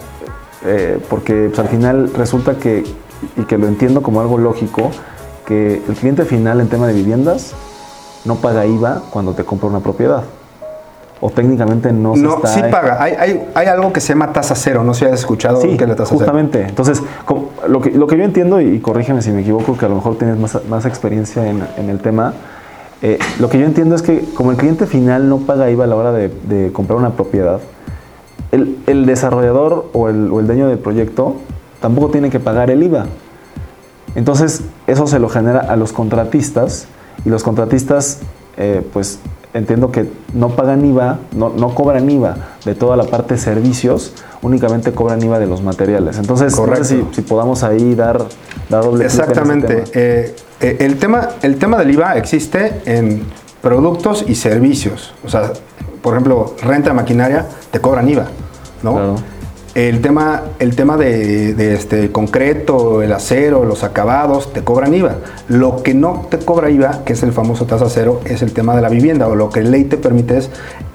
eh, 0.66 1.00
porque 1.10 1.48
pues, 1.50 1.60
al 1.60 1.68
final 1.68 2.14
resulta 2.14 2.58
que, 2.58 2.86
y 3.36 3.42
que 3.44 3.58
lo 3.58 3.68
entiendo 3.68 4.02
como 4.02 4.22
algo 4.22 4.38
lógico, 4.38 4.90
que 5.46 5.84
el 5.86 5.96
cliente 5.96 6.24
final 6.24 6.62
en 6.62 6.70
tema 6.70 6.88
de 6.88 6.94
viviendas 6.94 7.54
no 8.24 8.36
paga 8.36 8.66
IVA 8.66 9.04
cuando 9.10 9.34
te 9.34 9.44
compra 9.44 9.68
una 9.68 9.82
propiedad. 9.82 10.24
O 11.26 11.30
técnicamente 11.30 11.94
no 11.94 12.16
se 12.16 12.22
No, 12.22 12.36
está... 12.36 12.50
sí 12.50 12.62
paga. 12.70 13.02
Hay, 13.02 13.14
hay, 13.18 13.50
hay 13.56 13.68
algo 13.68 13.94
que 13.94 14.02
se 14.02 14.10
llama 14.10 14.34
tasa 14.34 14.56
cero. 14.56 14.84
No 14.84 14.94
sé 14.94 15.06
si 15.06 15.06
has 15.06 15.20
escuchado 15.22 15.62
Sí, 15.62 15.78
que 15.78 15.86
es 15.86 15.90
la 15.90 15.96
tasa 15.96 16.14
justamente. 16.14 16.66
Entonces, 16.68 17.02
lo 17.66 17.80
que, 17.80 17.92
lo 17.92 18.08
que 18.08 18.18
yo 18.18 18.26
entiendo, 18.26 18.60
y 18.60 18.82
corrígeme 18.82 19.22
si 19.22 19.32
me 19.32 19.40
equivoco, 19.40 19.78
que 19.78 19.86
a 19.86 19.90
lo 19.90 19.96
mejor 19.96 20.18
tienes 20.18 20.38
más, 20.38 20.60
más 20.70 20.86
experiencia 20.86 21.50
en, 21.50 21.64
en 21.78 21.90
el 21.90 22.00
tema, 22.00 22.34
eh, 23.02 23.20
lo 23.40 23.48
que 23.50 23.58
yo 23.58 23.66
entiendo 23.66 23.96
es 23.96 24.02
que 24.02 24.26
como 24.34 24.52
el 24.52 24.58
cliente 24.58 24.86
final 24.86 25.30
no 25.30 25.38
paga 25.38 25.72
IVA 25.72 25.86
a 25.86 25.88
la 25.88 25.96
hora 25.96 26.12
de, 26.12 26.28
de 26.28 26.74
comprar 26.74 27.00
una 27.00 27.12
propiedad, 27.12 27.62
el, 28.52 28.78
el 28.86 29.06
desarrollador 29.06 29.90
o 29.94 30.10
el, 30.10 30.30
o 30.30 30.42
el 30.42 30.48
dueño 30.48 30.68
del 30.68 30.80
proyecto 30.80 31.38
tampoco 31.80 32.10
tiene 32.10 32.32
que 32.32 32.42
pagar 32.42 32.70
el 32.70 32.84
IVA. 32.84 33.06
Entonces, 34.16 34.64
eso 34.88 35.08
se 35.08 35.20
lo 35.20 35.30
genera 35.30 35.60
a 35.62 35.78
los 35.78 35.94
contratistas 35.94 36.88
y 37.24 37.30
los 37.30 37.44
contratistas, 37.44 38.20
eh, 38.58 38.86
pues 38.92 39.20
entiendo 39.54 39.92
que 39.92 40.10
no 40.34 40.50
pagan 40.50 40.84
IVA, 40.86 41.20
no, 41.36 41.50
no 41.50 41.76
cobran 41.76 42.10
IVA 42.10 42.36
de 42.66 42.76
toda 42.76 42.98
la 42.98 43.04
parte 43.04 43.36
de 43.36 43.40
servicios, 43.40 44.14
únicamente 44.42 44.92
cobran 44.92 45.22
IVA 45.22 45.40
de 45.40 45.48
los 45.48 45.62
materiales. 45.62 46.18
Entonces, 46.18 46.56
Correcto. 46.56 46.80
no 46.80 46.86
sé 46.86 47.04
si, 47.10 47.16
si 47.16 47.22
podamos 47.22 47.64
ahí 47.64 47.96
dar, 47.96 48.26
dar 48.70 48.84
doble 48.84 49.06
Exactamente. 49.06 49.68
tema. 49.76 49.90
Eh, 49.94 50.36
eh, 50.60 50.78
el, 50.80 50.98
tema, 50.98 51.30
el 51.42 51.58
tema 51.58 51.78
del 51.78 51.92
IVA 51.92 52.18
existe 52.18 52.82
en 52.86 53.24
productos 53.62 54.26
y 54.28 54.36
servicios. 54.36 55.14
O 55.26 55.30
sea, 55.30 55.54
por 56.02 56.14
ejemplo, 56.14 56.56
renta 56.62 56.90
de 56.90 56.96
maquinaria, 56.96 57.46
te 57.72 57.80
cobran 57.80 58.10
IVA, 58.10 58.28
¿no? 58.82 58.94
Claro. 58.94 59.16
El 59.76 60.02
tema, 60.02 60.44
el 60.60 60.76
tema 60.76 60.98
de, 60.98 61.74
este 61.74 62.12
concreto, 62.12 63.02
el 63.02 63.12
acero, 63.12 63.66
los 63.66 63.84
acabados, 63.84 64.54
te 64.54 64.64
cobran 64.64 64.94
IVA. 64.94 65.16
Lo 65.48 65.82
que 65.82 65.96
no 65.96 66.28
te 66.30 66.38
cobra 66.38 66.70
IVA, 66.70 67.04
que 67.04 67.14
es 67.14 67.24
el 67.24 67.32
famoso 67.32 67.66
tasa 67.66 67.88
cero, 67.90 68.22
es 68.26 68.44
el 68.44 68.54
tema 68.54 68.76
de 68.76 68.84
la 68.84 68.90
vivienda, 68.90 69.28
o 69.28 69.36
lo 69.36 69.50
que 69.50 69.64
ley 69.64 69.86
te 69.86 69.98
permite 69.98 70.38
es 70.38 70.52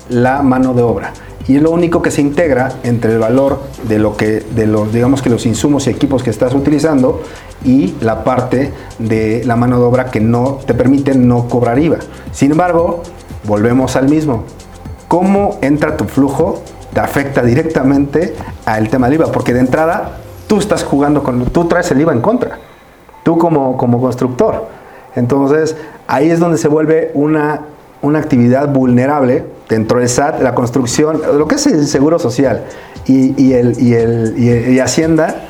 la 0.08 0.42
mano 0.42 0.74
de 0.74 0.82
obra. 0.82 1.12
Y 1.48 1.56
es 1.56 1.62
lo 1.62 1.72
único 1.72 2.02
que 2.02 2.12
se 2.12 2.20
integra 2.20 2.78
entre 2.84 3.14
el 3.14 3.18
valor 3.18 3.60
de 3.88 3.98
lo 3.98 4.16
que, 4.16 4.44
de 4.54 4.68
los, 4.68 4.92
digamos 4.92 5.22
que 5.22 5.30
los 5.30 5.44
insumos 5.44 5.88
y 5.88 5.90
equipos 5.90 6.22
que 6.22 6.30
estás 6.30 6.54
utilizando 6.54 7.22
y 7.64 7.94
la 8.00 8.22
parte 8.22 8.70
de 9.00 9.42
la 9.44 9.56
mano 9.56 9.80
de 9.80 9.86
obra 9.86 10.04
que 10.12 10.20
no 10.20 10.60
te 10.64 10.74
permite 10.74 11.16
no 11.16 11.48
cobrar 11.48 11.80
IVA. 11.80 11.98
Sin 12.30 12.52
embargo, 12.52 13.02
volvemos 13.44 13.96
al 13.96 14.08
mismo. 14.08 14.44
¿Cómo 15.08 15.58
entra 15.62 15.96
tu 15.96 16.04
flujo? 16.04 16.62
Afecta 16.98 17.42
directamente 17.42 18.34
al 18.66 18.88
tema 18.88 19.06
del 19.08 19.16
IVA, 19.20 19.32
porque 19.32 19.52
de 19.54 19.60
entrada 19.60 20.18
tú 20.46 20.58
estás 20.58 20.82
jugando 20.84 21.22
con, 21.22 21.44
tú 21.46 21.66
traes 21.66 21.90
el 21.90 22.00
IVA 22.00 22.12
en 22.12 22.20
contra, 22.20 22.58
tú 23.22 23.38
como, 23.38 23.76
como 23.76 24.00
constructor. 24.00 24.66
Entonces, 25.16 25.76
ahí 26.06 26.30
es 26.30 26.38
donde 26.40 26.58
se 26.58 26.68
vuelve 26.68 27.10
una, 27.14 27.60
una 28.02 28.18
actividad 28.18 28.68
vulnerable 28.68 29.44
dentro 29.68 29.98
del 29.98 30.08
SAT, 30.08 30.40
la 30.42 30.54
construcción, 30.54 31.20
lo 31.36 31.46
que 31.48 31.56
es 31.56 31.66
el 31.66 31.86
seguro 31.86 32.18
social 32.18 32.64
y 33.06 33.52
el, 33.52 33.80
y, 33.80 33.94
el, 33.94 34.34
y 34.38 34.48
el- 34.48 34.72
y 34.74 34.80
Hacienda, 34.80 35.44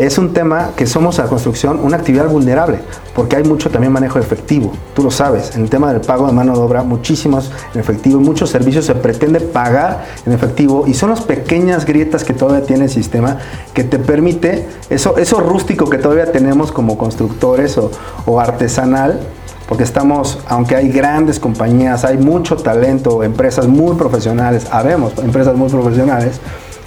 es 0.00 0.16
un 0.16 0.32
tema 0.32 0.70
que 0.76 0.86
somos 0.86 1.18
a 1.18 1.24
la 1.24 1.28
construcción 1.28 1.78
una 1.82 1.98
actividad 1.98 2.26
vulnerable, 2.26 2.78
porque 3.14 3.36
hay 3.36 3.44
mucho 3.44 3.70
también 3.70 3.92
manejo 3.92 4.18
de 4.18 4.24
efectivo, 4.24 4.72
tú 4.94 5.02
lo 5.02 5.10
sabes, 5.10 5.54
en 5.54 5.62
el 5.62 5.70
tema 5.70 5.92
del 5.92 6.00
pago 6.00 6.26
de 6.26 6.32
mano 6.32 6.54
de 6.54 6.60
obra, 6.60 6.82
muchísimos 6.82 7.50
en 7.74 7.80
efectivo, 7.80 8.18
muchos 8.18 8.48
servicios 8.48 8.86
se 8.86 8.94
pretende 8.94 9.40
pagar 9.40 10.06
en 10.24 10.32
efectivo 10.32 10.84
y 10.86 10.94
son 10.94 11.10
las 11.10 11.20
pequeñas 11.20 11.84
grietas 11.84 12.24
que 12.24 12.32
todavía 12.32 12.64
tiene 12.66 12.84
el 12.84 12.90
sistema 12.90 13.38
que 13.74 13.84
te 13.84 13.98
permite, 13.98 14.66
eso, 14.88 15.18
eso 15.18 15.40
rústico 15.40 15.90
que 15.90 15.98
todavía 15.98 16.32
tenemos 16.32 16.72
como 16.72 16.96
constructores 16.96 17.76
o, 17.76 17.90
o 18.24 18.40
artesanal, 18.40 19.20
porque 19.68 19.84
estamos, 19.84 20.38
aunque 20.48 20.74
hay 20.74 20.88
grandes 20.88 21.38
compañías, 21.38 22.04
hay 22.04 22.16
mucho 22.16 22.56
talento, 22.56 23.22
empresas 23.22 23.68
muy 23.68 23.94
profesionales, 23.96 24.66
habemos 24.70 25.16
empresas 25.18 25.54
muy 25.56 25.68
profesionales, 25.68 26.40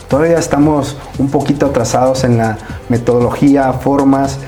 todavía 0.07 0.37
estamos 0.37 0.97
un 1.17 1.29
poquito 1.29 1.65
atrasados 1.65 2.23
en 2.23 2.37
la 2.37 2.57
metodología, 2.89 3.73
formas 3.73 4.39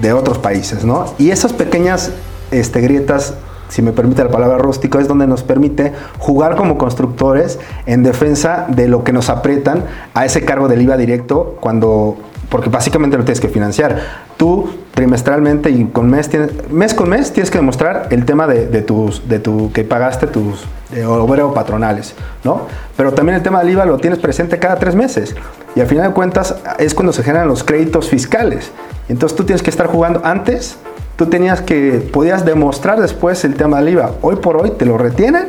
de 0.00 0.12
otros 0.12 0.38
países, 0.38 0.84
¿no? 0.84 1.06
Y 1.18 1.30
esas 1.30 1.52
pequeñas 1.52 2.10
este, 2.50 2.80
grietas, 2.80 3.34
si 3.68 3.82
me 3.82 3.92
permite 3.92 4.22
la 4.24 4.30
palabra 4.30 4.58
rústico, 4.58 4.98
es 4.98 5.08
donde 5.08 5.26
nos 5.26 5.42
permite 5.42 5.92
jugar 6.18 6.56
como 6.56 6.78
constructores 6.78 7.58
en 7.86 8.02
defensa 8.02 8.66
de 8.68 8.88
lo 8.88 9.04
que 9.04 9.12
nos 9.12 9.30
aprietan 9.30 9.84
a 10.14 10.24
ese 10.24 10.44
cargo 10.44 10.68
del 10.68 10.82
IVA 10.82 10.96
directo 10.96 11.56
cuando 11.60 12.16
porque 12.54 12.70
básicamente 12.70 13.16
lo 13.16 13.24
tienes 13.24 13.40
que 13.40 13.48
financiar. 13.48 14.00
Tú 14.36 14.68
trimestralmente 14.94 15.70
y 15.70 15.86
con 15.86 16.08
mes, 16.08 16.30
mes 16.70 16.94
con 16.94 17.08
mes 17.08 17.32
tienes 17.32 17.50
que 17.50 17.58
demostrar 17.58 18.08
el 18.10 18.24
tema 18.24 18.46
de, 18.46 18.66
de 18.66 18.82
tus, 18.82 19.28
de 19.28 19.40
tu, 19.40 19.72
que 19.72 19.82
pagaste 19.82 20.26
tus 20.28 20.64
eh, 20.94 21.04
obrero 21.04 21.52
patronales, 21.52 22.14
¿no? 22.44 22.68
Pero 22.96 23.12
también 23.12 23.36
el 23.36 23.42
tema 23.42 23.58
del 23.60 23.70
IVA 23.70 23.84
lo 23.84 23.98
tienes 23.98 24.20
presente 24.20 24.58
cada 24.60 24.76
tres 24.76 24.94
meses. 24.94 25.34
Y 25.74 25.80
al 25.80 25.88
final 25.88 26.08
de 26.08 26.14
cuentas 26.14 26.54
es 26.78 26.94
cuando 26.94 27.12
se 27.12 27.24
generan 27.24 27.48
los 27.48 27.64
créditos 27.64 28.08
fiscales. 28.08 28.70
Entonces 29.08 29.36
tú 29.36 29.42
tienes 29.44 29.62
que 29.62 29.70
estar 29.70 29.88
jugando 29.88 30.20
antes, 30.24 30.76
tú 31.16 31.26
tenías 31.26 31.60
que, 31.60 32.08
podías 32.12 32.44
demostrar 32.44 33.00
después 33.00 33.44
el 33.44 33.54
tema 33.56 33.78
del 33.78 33.88
IVA. 33.90 34.12
Hoy 34.22 34.36
por 34.36 34.56
hoy 34.56 34.70
te 34.70 34.86
lo 34.86 34.96
retienen 34.96 35.48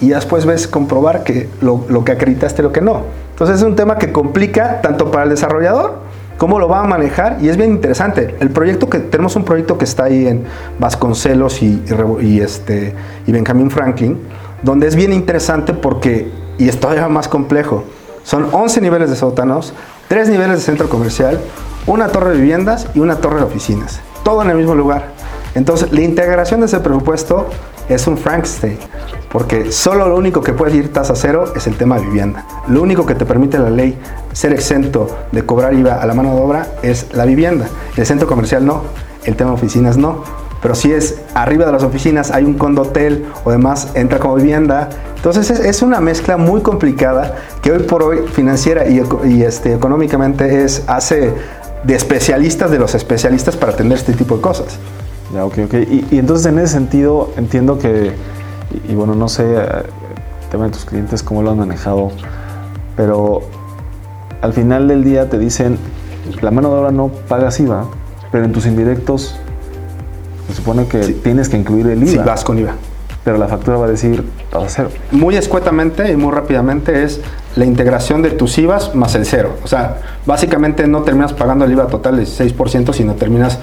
y 0.00 0.10
después 0.10 0.46
ves 0.46 0.68
comprobar 0.68 1.24
que 1.24 1.48
lo, 1.60 1.84
lo 1.88 2.04
que 2.04 2.12
acreditaste 2.12 2.62
lo 2.62 2.70
que 2.70 2.80
no. 2.80 3.02
Entonces 3.30 3.56
es 3.56 3.62
un 3.62 3.74
tema 3.74 3.98
que 3.98 4.12
complica 4.12 4.80
tanto 4.80 5.10
para 5.10 5.24
el 5.24 5.30
desarrollador 5.30 6.07
cómo 6.38 6.58
lo 6.58 6.68
va 6.68 6.80
a 6.80 6.84
manejar 6.84 7.38
y 7.42 7.48
es 7.48 7.56
bien 7.56 7.70
interesante. 7.70 8.36
El 8.40 8.50
proyecto 8.50 8.88
que 8.88 9.00
tenemos 9.00 9.36
un 9.36 9.44
proyecto 9.44 9.76
que 9.76 9.84
está 9.84 10.04
ahí 10.04 10.26
en 10.26 10.44
Vasconcelos 10.78 11.62
y, 11.62 11.82
y 12.22 12.26
y 12.26 12.40
este 12.40 12.94
y 13.26 13.32
Benjamin 13.32 13.70
Franklin, 13.70 14.18
donde 14.62 14.86
es 14.86 14.94
bien 14.94 15.12
interesante 15.12 15.74
porque 15.74 16.30
y 16.56 16.68
es 16.68 16.80
todavía 16.80 17.08
más 17.08 17.28
complejo. 17.28 17.84
Son 18.22 18.48
11 18.52 18.80
niveles 18.80 19.10
de 19.10 19.16
sótanos, 19.16 19.74
3 20.08 20.28
niveles 20.28 20.56
de 20.56 20.62
centro 20.62 20.88
comercial, 20.88 21.38
una 21.86 22.08
torre 22.08 22.30
de 22.30 22.36
viviendas 22.36 22.86
y 22.94 23.00
una 23.00 23.16
torre 23.16 23.38
de 23.38 23.44
oficinas, 23.44 24.00
todo 24.22 24.42
en 24.42 24.50
el 24.50 24.56
mismo 24.56 24.74
lugar. 24.74 25.12
Entonces, 25.54 25.92
la 25.92 26.02
integración 26.02 26.60
de 26.60 26.66
ese 26.66 26.80
presupuesto 26.80 27.48
es 27.88 28.06
un 28.06 28.18
Frankenstein, 28.18 28.78
porque 29.30 29.72
solo 29.72 30.08
lo 30.08 30.16
único 30.16 30.42
que 30.42 30.52
puede 30.52 30.76
ir 30.76 30.92
tasa 30.92 31.14
cero 31.16 31.52
es 31.56 31.66
el 31.66 31.76
tema 31.76 31.98
de 31.98 32.06
vivienda. 32.06 32.44
Lo 32.68 32.82
único 32.82 33.06
que 33.06 33.14
te 33.14 33.24
permite 33.24 33.58
la 33.58 33.70
ley 33.70 33.98
ser 34.32 34.52
exento 34.52 35.08
de 35.32 35.44
cobrar 35.44 35.74
IVA 35.74 35.94
a 35.94 36.06
la 36.06 36.14
mano 36.14 36.34
de 36.34 36.40
obra 36.40 36.66
es 36.82 37.06
la 37.12 37.24
vivienda. 37.24 37.68
El 37.96 38.06
centro 38.06 38.26
comercial 38.26 38.64
no, 38.64 38.82
el 39.24 39.36
tema 39.36 39.50
de 39.50 39.56
oficinas 39.56 39.96
no. 39.96 40.22
Pero 40.60 40.74
si 40.74 40.92
es 40.92 41.20
arriba 41.34 41.66
de 41.66 41.72
las 41.72 41.84
oficinas, 41.84 42.32
hay 42.32 42.44
un 42.44 42.54
condotel 42.54 43.26
o 43.44 43.50
demás, 43.50 43.92
entra 43.94 44.18
como 44.18 44.34
vivienda. 44.34 44.88
Entonces 45.14 45.50
es, 45.50 45.82
una 45.82 46.00
mezcla 46.00 46.36
muy 46.36 46.62
complicada 46.62 47.36
que 47.62 47.70
hoy 47.70 47.84
por 47.84 48.02
hoy 48.02 48.18
financiera 48.32 48.88
y, 48.88 49.00
y, 49.24 49.42
este, 49.42 49.74
económicamente 49.74 50.64
es, 50.64 50.82
hace 50.88 51.32
de 51.84 51.94
especialistas 51.94 52.72
de 52.72 52.78
los 52.78 52.94
especialistas 52.96 53.56
para 53.56 53.72
atender 53.72 53.98
este 53.98 54.14
tipo 54.14 54.36
de 54.36 54.40
cosas. 54.40 54.78
Ya, 55.34 55.44
ok, 55.44 55.58
ok. 55.66 55.74
Y, 55.74 56.06
y 56.10 56.18
entonces 56.18 56.46
en 56.46 56.58
ese 56.58 56.72
sentido 56.72 57.32
entiendo 57.36 57.78
que, 57.78 58.12
y, 58.88 58.92
y 58.92 58.94
bueno, 58.94 59.14
no 59.14 59.28
sé, 59.28 59.44
eh, 59.44 59.60
el 59.60 60.48
tema 60.50 60.64
de 60.64 60.70
tus 60.70 60.84
clientes, 60.84 61.22
cómo 61.22 61.42
lo 61.42 61.50
han 61.50 61.58
manejado, 61.58 62.10
pero 62.96 63.42
al 64.40 64.52
final 64.52 64.88
del 64.88 65.04
día 65.04 65.28
te 65.28 65.38
dicen, 65.38 65.78
la 66.40 66.50
mano 66.50 66.70
de 66.72 66.80
obra 66.80 66.90
no 66.92 67.08
pagas 67.08 67.60
IVA, 67.60 67.84
pero 68.32 68.44
en 68.44 68.52
tus 68.52 68.66
indirectos 68.66 69.36
se 70.48 70.54
supone 70.54 70.86
que 70.86 70.98
tienes 71.00 71.48
que 71.48 71.56
incluir 71.58 71.86
el 71.88 72.02
IVA, 72.02 72.10
Si 72.10 72.18
vas 72.18 72.44
con 72.44 72.58
IVA. 72.58 72.72
pero 73.24 73.36
la 73.36 73.48
factura 73.48 73.76
va 73.76 73.84
a 73.86 73.88
decir 73.90 74.24
tasa 74.50 74.66
cero. 74.68 74.90
muy 75.10 75.36
escuetamente 75.36 76.10
y 76.10 76.16
muy 76.16 76.32
rápidamente 76.32 77.02
es 77.04 77.20
la 77.56 77.66
integración 77.66 78.22
de 78.22 78.30
tus 78.30 78.56
IVAs 78.58 78.94
más 78.94 79.14
el 79.14 79.26
cero. 79.26 79.56
O 79.62 79.66
sea, 79.66 79.98
básicamente 80.24 80.86
no 80.86 81.02
terminas 81.02 81.32
pagando 81.34 81.64
el 81.66 81.72
IVA 81.72 81.88
total 81.88 82.16
de 82.16 82.22
6%, 82.22 82.92
sino 82.94 83.14
terminas, 83.14 83.58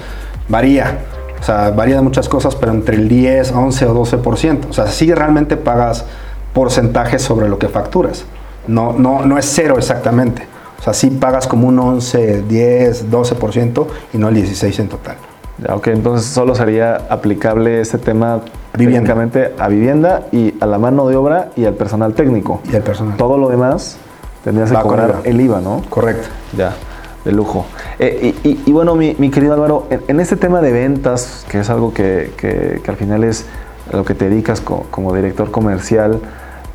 varía. 0.48 0.98
O 1.40 1.42
sea, 1.42 1.70
varía 1.70 1.96
de 1.96 2.02
muchas 2.02 2.28
cosas, 2.28 2.54
pero 2.54 2.72
entre 2.72 2.96
el 2.96 3.08
10, 3.08 3.52
11 3.52 3.86
o 3.86 4.04
12%. 4.04 4.70
O 4.70 4.72
sea, 4.72 4.86
sí 4.86 5.12
realmente 5.12 5.56
pagas 5.56 6.04
porcentajes 6.52 7.22
sobre 7.22 7.48
lo 7.48 7.58
que 7.58 7.68
facturas. 7.68 8.24
No, 8.66 8.92
no, 8.92 9.24
no 9.24 9.38
es 9.38 9.46
cero 9.46 9.76
exactamente. 9.78 10.46
O 10.78 10.82
sea, 10.82 10.92
sí 10.92 11.10
pagas 11.10 11.46
como 11.46 11.68
un 11.68 11.78
11, 11.78 12.42
10, 12.42 13.10
12% 13.10 13.86
y 14.12 14.18
no 14.18 14.28
el 14.28 14.34
16 14.34 14.78
en 14.80 14.88
total. 14.88 15.16
Ya, 15.58 15.74
ok, 15.74 15.86
entonces 15.88 16.26
solo 16.26 16.54
sería 16.54 16.96
aplicable 17.08 17.80
este 17.80 17.98
tema 17.98 18.40
Vivienda. 18.76 19.14
a 19.58 19.68
vivienda 19.68 20.22
y 20.32 20.54
a 20.60 20.66
la 20.66 20.78
mano 20.78 21.08
de 21.08 21.16
obra 21.16 21.48
y 21.56 21.64
al 21.64 21.74
personal 21.74 22.12
técnico. 22.12 22.60
Y 22.70 22.76
el 22.76 22.82
personal. 22.82 23.16
Todo 23.16 23.38
lo 23.38 23.48
demás 23.48 23.96
tendrías 24.44 24.70
que 24.70 24.76
cobrar 24.76 25.20
el 25.24 25.40
IVA, 25.40 25.60
¿no? 25.60 25.82
Correcto. 25.88 26.28
Ya, 26.56 26.74
de 27.26 27.32
lujo. 27.32 27.66
Eh, 27.98 28.34
y, 28.42 28.72
bueno, 28.72 28.94
mi, 28.94 29.14
querido 29.30 29.52
Álvaro, 29.52 29.86
en, 29.90 30.20
este 30.20 30.36
tema 30.36 30.62
de 30.62 30.72
ventas, 30.72 31.44
que 31.50 31.60
es 31.60 31.68
algo 31.68 31.92
que, 31.92 32.32
que- 32.38 32.80
al 32.88 32.96
final 32.96 33.24
es 33.24 33.44
lo 33.92 34.04
que 34.04 34.14
te 34.14 34.28
dedicas 34.30 34.60
co- 34.62 34.86
como 34.90 35.12
director 35.14 35.50
comercial, 35.50 36.20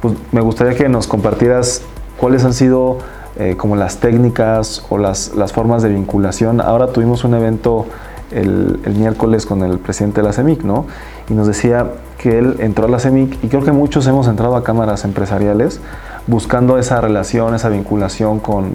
pues 0.02 0.14
me 0.32 0.42
gustaría 0.42 0.76
que 0.78 0.90
nos 0.90 1.08
compartieras 1.08 1.82
cuáles 2.18 2.44
han 2.46 2.54
sido 2.54 2.98
eh, 3.38 3.56
como 3.58 3.76
las 3.78 3.98
técnicas 4.00 4.86
o 4.90 4.98
las, 4.98 5.34
las 5.36 5.54
formas 5.54 5.82
de 5.84 5.90
vinculación. 5.90 6.60
Ahora 6.60 6.88
tuvimos 6.88 7.24
un 7.24 7.34
evento 7.34 7.86
el, 8.32 8.80
miércoles 8.98 9.46
con 9.46 9.64
el 9.64 9.80
presidente 9.80 10.22
de 10.22 10.28
la 10.28 10.34
CEMIC, 10.34 10.64
¿no? 10.64 10.86
y 11.30 11.34
nos 11.34 11.48
decía 11.48 11.92
que 12.18 12.38
él 12.40 12.58
entró 12.60 12.86
a 12.86 12.90
la 12.90 13.00
CEMIC 13.00 13.44
y 13.44 13.48
creo 13.48 13.64
que 13.64 13.72
muchos 13.72 14.06
hemos 14.08 14.28
entrado 14.28 14.56
a 14.56 14.64
cámaras 14.64 15.06
empresariales 15.06 15.80
buscando 16.28 16.78
esa 16.78 17.02
relación, 17.02 17.56
esa 17.56 17.70
vinculación 17.70 18.40
con, 18.40 18.72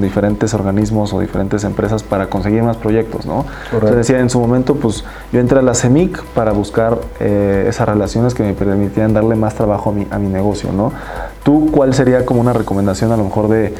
diferentes 0.00 0.52
organismos 0.54 1.12
o 1.12 1.20
diferentes 1.20 1.64
empresas 1.64 2.02
para 2.02 2.26
conseguir 2.26 2.62
más 2.62 2.76
proyectos, 2.76 3.26
¿no? 3.26 3.46
Entonces 3.72 3.96
decía, 3.96 4.18
en 4.18 4.28
su 4.28 4.40
momento, 4.40 4.74
pues 4.74 5.04
yo 5.32 5.40
entré 5.40 5.60
a 5.60 5.62
la 5.62 5.74
CEMIC 5.74 6.22
para 6.34 6.52
buscar 6.52 6.98
eh, 7.20 7.66
esas 7.68 7.88
relaciones 7.88 8.34
que 8.34 8.42
me 8.42 8.54
permitían 8.54 9.14
darle 9.14 9.36
más 9.36 9.54
trabajo 9.54 9.90
a 9.90 9.92
mi, 9.92 10.06
a 10.10 10.18
mi 10.18 10.28
negocio, 10.28 10.72
¿no? 10.72 10.92
¿Tú 11.44 11.70
cuál 11.70 11.94
sería 11.94 12.26
como 12.26 12.40
una 12.40 12.52
recomendación 12.52 13.12
a 13.12 13.16
lo 13.16 13.24
mejor 13.24 13.48
de, 13.48 13.74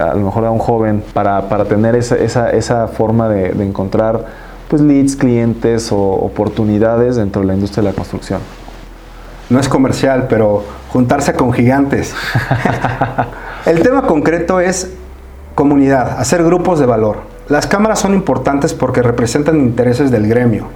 a 0.00 0.14
lo 0.14 0.24
mejor 0.24 0.46
a 0.46 0.50
un 0.50 0.58
joven 0.58 1.04
para, 1.12 1.46
tener 1.66 1.94
esa, 1.94 2.16
esa, 2.16 2.50
esa 2.50 2.88
forma 2.88 3.28
de, 3.28 3.50
de 3.50 3.66
encontrar 3.66 4.24
pues 4.68 4.82
leads, 4.82 5.16
clientes 5.16 5.92
o 5.92 5.98
oportunidades 5.98 7.16
dentro 7.16 7.40
de 7.42 7.48
la 7.48 7.54
industria 7.54 7.82
de 7.82 7.90
la 7.90 7.94
construcción? 7.94 8.40
No 9.50 9.58
es 9.58 9.68
comercial, 9.68 10.26
pero 10.28 10.62
juntarse 10.92 11.34
con 11.34 11.52
gigantes. 11.52 12.14
El 13.66 13.82
tema 13.82 14.02
concreto 14.02 14.60
es 14.60 14.90
comunidad, 15.54 16.18
hacer 16.18 16.42
grupos 16.42 16.78
de 16.78 16.86
valor. 16.86 17.18
Las 17.48 17.66
cámaras 17.66 17.98
son 17.98 18.14
importantes 18.14 18.74
porque 18.74 19.02
representan 19.02 19.58
intereses 19.58 20.10
del 20.10 20.28
gremio, 20.28 20.66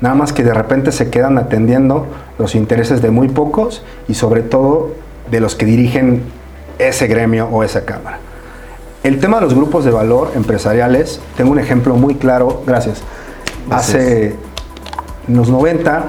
nada 0.00 0.14
más 0.14 0.32
que 0.32 0.42
de 0.42 0.54
repente 0.54 0.90
se 0.92 1.10
quedan 1.10 1.38
atendiendo 1.38 2.06
los 2.38 2.54
intereses 2.54 3.02
de 3.02 3.10
muy 3.10 3.28
pocos 3.28 3.82
y 4.08 4.14
sobre 4.14 4.42
todo 4.42 4.92
de 5.30 5.40
los 5.40 5.54
que 5.54 5.66
dirigen 5.66 6.22
ese 6.78 7.06
gremio 7.06 7.48
o 7.50 7.62
esa 7.62 7.84
cámara. 7.84 8.18
El 9.02 9.20
tema 9.20 9.36
de 9.36 9.42
los 9.42 9.54
grupos 9.54 9.84
de 9.84 9.90
valor 9.90 10.32
empresariales, 10.34 11.20
tengo 11.36 11.50
un 11.50 11.58
ejemplo 11.58 11.94
muy 11.94 12.14
claro, 12.14 12.62
gracias. 12.66 13.02
Hace 13.70 14.34
los 15.28 15.50
90 15.50 16.04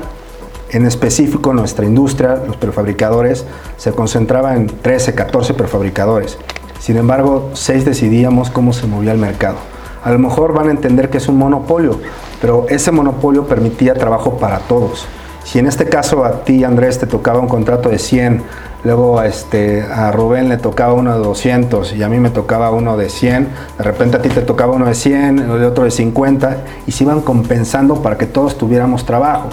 en 0.75 0.85
específico, 0.85 1.53
nuestra 1.53 1.85
industria, 1.85 2.35
los 2.45 2.57
prefabricadores, 2.57 3.45
se 3.77 3.93
concentraba 3.93 4.55
en 4.55 4.67
13, 4.67 5.15
14 5.15 5.53
prefabricadores. 5.53 6.37
Sin 6.79 6.97
embargo, 6.97 7.51
6 7.53 7.85
decidíamos 7.85 8.49
cómo 8.49 8.73
se 8.73 8.85
movía 8.85 9.13
el 9.13 9.17
mercado. 9.17 9.55
A 10.03 10.11
lo 10.11 10.19
mejor 10.19 10.53
van 10.53 10.67
a 10.67 10.71
entender 10.71 11.09
que 11.09 11.17
es 11.17 11.29
un 11.29 11.37
monopolio, 11.37 11.99
pero 12.41 12.65
ese 12.67 12.91
monopolio 12.91 13.47
permitía 13.47 13.93
trabajo 13.93 14.37
para 14.37 14.59
todos. 14.59 15.07
Si 15.45 15.59
en 15.59 15.67
este 15.67 15.85
caso 15.85 16.25
a 16.25 16.43
ti, 16.43 16.65
Andrés, 16.65 16.99
te 16.99 17.07
tocaba 17.07 17.39
un 17.39 17.47
contrato 17.47 17.87
de 17.87 17.97
100, 17.97 18.43
luego 18.83 19.17
a, 19.17 19.27
este, 19.27 19.81
a 19.81 20.11
Rubén 20.11 20.49
le 20.49 20.57
tocaba 20.57 20.93
uno 20.93 21.13
de 21.17 21.23
200 21.23 21.93
y 21.93 22.03
a 22.03 22.09
mí 22.09 22.19
me 22.19 22.31
tocaba 22.31 22.71
uno 22.71 22.97
de 22.97 23.09
100, 23.09 23.47
de 23.77 23.83
repente 23.83 24.17
a 24.17 24.21
ti 24.21 24.27
te 24.27 24.41
tocaba 24.41 24.73
uno 24.73 24.87
de 24.87 24.95
100, 24.95 25.39
el 25.39 25.63
otro 25.63 25.85
de 25.85 25.91
50 25.91 26.57
y 26.85 26.91
se 26.91 27.05
iban 27.05 27.21
compensando 27.21 28.01
para 28.01 28.17
que 28.17 28.25
todos 28.25 28.57
tuviéramos 28.57 29.05
trabajo. 29.05 29.49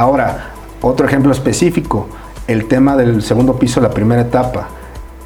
Ahora, 0.00 0.52
otro 0.80 1.06
ejemplo 1.06 1.30
específico, 1.30 2.08
el 2.46 2.68
tema 2.68 2.96
del 2.96 3.22
segundo 3.22 3.58
piso, 3.58 3.82
la 3.82 3.90
primera 3.90 4.22
etapa. 4.22 4.68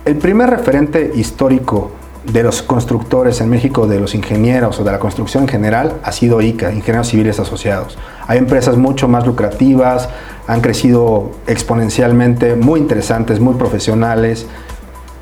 El 0.04 0.16
primer 0.16 0.50
referente 0.50 1.12
histórico 1.14 1.92
de 2.24 2.42
los 2.42 2.60
constructores 2.60 3.40
en 3.40 3.50
México, 3.50 3.86
de 3.86 4.00
los 4.00 4.16
ingenieros 4.16 4.80
o 4.80 4.82
de 4.82 4.90
la 4.90 4.98
construcción 4.98 5.44
en 5.44 5.48
general, 5.48 6.00
ha 6.02 6.10
sido 6.10 6.42
ICA, 6.42 6.72
Ingenieros 6.72 7.06
Civiles 7.06 7.38
Asociados. 7.38 7.96
Hay 8.26 8.38
empresas 8.38 8.76
mucho 8.76 9.06
más 9.06 9.24
lucrativas, 9.24 10.08
han 10.48 10.60
crecido 10.60 11.30
exponencialmente, 11.46 12.56
muy 12.56 12.80
interesantes, 12.80 13.38
muy 13.38 13.54
profesionales, 13.54 14.44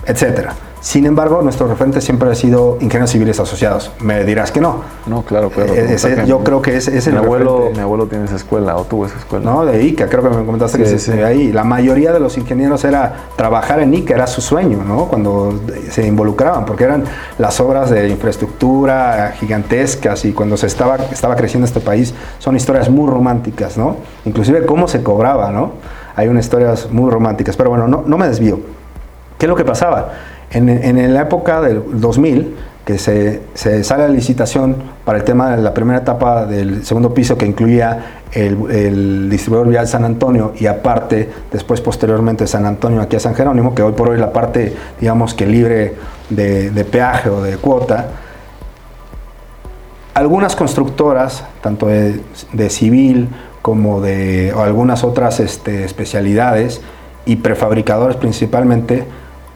etcétera. 0.07 0.55
Sin 0.83 1.07
embargo, 1.07 1.43
nuestro 1.43 1.69
referente 1.69 2.01
siempre 2.01 2.29
ha 2.29 2.35
sido 2.35 2.77
ingenieros 2.81 3.11
civiles 3.11 3.39
asociados. 3.39 3.93
Me 4.01 4.25
dirás 4.25 4.51
que 4.51 4.61
no. 4.61 4.83
No, 5.07 5.23
claro, 5.23 5.49
claro. 5.49 5.73
Eh, 5.75 5.97
yo 6.27 6.41
creo 6.41 6.61
que 6.61 6.77
es, 6.77 6.89
es 6.89 7.07
mi 7.07 7.17
abuelo, 7.19 7.71
Mi 7.73 7.79
abuelo 7.79 8.09
tiene 8.09 8.25
esa 8.25 8.35
escuela 8.35 8.77
o 8.77 8.83
tuvo 8.83 9.07
esa 9.07 9.17
escuela. 9.17 9.45
No, 9.49 9.65
de 9.65 9.81
ICA, 9.81 10.09
creo 10.09 10.25
que 10.25 10.31
me 10.31 10.45
comentaste 10.45 10.79
que 10.79 10.99
sí, 10.99 11.13
ahí. 11.13 11.53
La 11.53 11.63
mayoría 11.63 12.13
de 12.13 12.19
los 12.19 12.37
ingenieros 12.37 12.83
era 12.83 13.29
trabajar 13.37 13.79
en 13.79 13.95
ICA, 13.95 14.15
era 14.15 14.27
su 14.27 14.41
sueño, 14.41 14.83
¿no? 14.85 15.05
Cuando 15.05 15.55
se 15.89 16.05
involucraban, 16.05 16.65
porque 16.65 16.83
eran 16.83 17.05
las 17.39 17.61
obras 17.61 17.89
de 17.89 18.09
infraestructura 18.09 19.35
gigantescas 19.39 20.25
y 20.25 20.33
cuando 20.33 20.57
se 20.57 20.67
estaba, 20.67 20.97
estaba 21.13 21.37
creciendo 21.37 21.65
este 21.65 21.79
país, 21.79 22.13
son 22.41 22.57
historias 22.57 22.91
muy 22.91 23.09
románticas, 23.09 23.79
¿no? 23.79 23.99
Inclusive 24.25 24.67
cómo 24.67 24.89
se 24.89 25.01
cobraba, 25.05 25.53
¿no? 25.53 25.75
Hay 26.17 26.27
unas 26.27 26.45
historias 26.45 26.91
muy 26.91 27.09
románticas. 27.09 27.57
Pero 27.57 27.71
bueno, 27.71 27.87
no, 27.87 28.03
no 28.05 28.19
me 28.19 28.27
desvío. 28.27 28.59
¿Qué 29.39 29.47
es 29.47 29.49
lo 29.49 29.57
que 29.57 29.65
pasaba? 29.65 30.13
En, 30.55 31.15
la 31.15 31.23
época 31.23 31.61
del 31.63 31.83
2000, 32.01 32.55
que 32.85 32.99
se, 32.99 33.41
sale 33.55 34.05
a 34.05 34.09
licitación 34.09 34.77
para 35.05 35.19
el 35.19 35.25
tema 35.25 35.57
de 35.57 35.63
la 35.63 35.73
primera 35.73 36.01
etapa 36.01 36.47
del 36.47 36.85
segundo 36.85 37.15
piso 37.15 37.39
que 37.39 37.47
incluía 37.47 38.23
el, 38.33 39.31
distribuidor 39.31 39.69
vial 39.69 39.89
San 39.89 40.05
Antonio 40.05 40.53
y 40.59 40.67
aparte 40.67 41.31
después 41.51 41.81
posteriormente 41.81 42.47
San 42.47 42.67
Antonio 42.67 43.01
aquí 43.01 43.17
a 43.17 43.21
San 43.21 43.35
Jerónimo, 43.35 43.75
que 43.75 43.83
hoy 43.83 43.93
por 43.93 44.11
hoy 44.11 44.19
la 44.19 44.33
parte 44.33 44.75
digamos 45.01 45.33
que 45.33 45.47
libre 45.47 45.95
de, 46.29 46.87
peaje 46.91 47.31
o 47.31 47.43
de 47.43 47.57
cuota, 47.57 48.09
algunas 50.15 50.57
constructoras, 50.57 51.45
tanto 51.63 51.87
de, 51.87 52.71
civil 52.71 53.29
como 53.63 54.01
de 54.01 54.53
algunas 54.57 55.05
otras 55.05 55.41
este, 55.41 55.85
especialidades 55.85 56.83
y 57.25 57.37
prefabricadores 57.37 58.17
principalmente, 58.17 59.05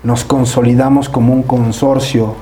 nos 0.02 0.24
consolidamos 0.24 1.08
como 1.08 1.32
un 1.32 1.42
consorcio 1.42 2.36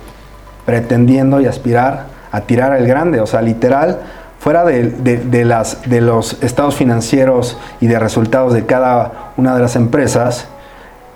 pretendiendo 0.66 1.40
y 1.40 1.46
aspirar 1.46 2.06
a 2.32 2.40
tirar 2.40 2.72
al 2.72 2.86
grande, 2.86 3.20
o 3.20 3.26
sea, 3.26 3.42
literal, 3.42 4.00
fuera 4.40 4.64
de, 4.64 5.44
las, 5.44 5.88
de 5.88 6.00
los 6.00 6.42
estados 6.42 6.74
financieros 6.74 7.56
y 7.80 7.86
de 7.86 7.98
resultados 7.98 8.52
de 8.52 8.66
cada 8.66 9.32
una 9.36 9.54
de 9.54 9.62
las 9.62 9.76
empresas, 9.76 10.48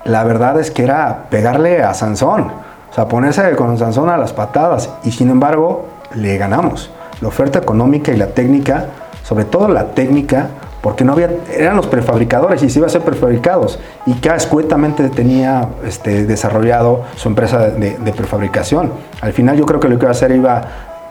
la 0.04 0.24
verdad 0.24 0.58
es 0.60 0.70
que 0.70 0.84
era 0.84 1.26
pegarle 1.28 1.82
a 1.82 1.92
Sansón, 1.92 2.52
o 2.90 2.94
sea, 2.94 3.08
ponerse 3.08 3.54
con 3.56 3.76
Sansón 3.76 4.08
a 4.08 4.16
las 4.16 4.32
patadas, 4.32 4.90
y 5.04 5.12
sin 5.12 5.28
embargo, 5.28 5.88
le 6.14 6.38
ganamos. 6.38 6.90
La 7.20 7.28
oferta 7.28 7.58
económica 7.58 8.12
y 8.12 8.16
la 8.16 8.28
técnica, 8.28 8.86
sobre 9.24 9.44
todo 9.44 9.68
la 9.68 9.86
técnica, 9.86 10.46
porque 10.82 11.04
no 11.04 11.12
había, 11.12 11.30
eran 11.52 11.76
los 11.76 11.86
prefabricadores 11.86 12.62
y 12.62 12.70
se 12.70 12.78
iba 12.78 12.86
a 12.86 12.90
ser 12.90 13.02
prefabricados. 13.02 13.78
Y 14.06 14.14
cada 14.14 14.36
escuetamente 14.36 15.08
tenía 15.08 15.68
este, 15.84 16.24
desarrollado 16.24 17.02
su 17.16 17.28
empresa 17.28 17.68
de, 17.68 18.12
prefabricación. 18.12 18.92
Al 19.20 19.32
final 19.32 19.56
yo 19.56 19.66
creo 19.66 19.80
que 19.80 19.88
lo 19.88 19.98
que 19.98 20.04
iba 20.04 20.10
a 20.10 20.12
hacer 20.12 20.30
iba 20.32 20.62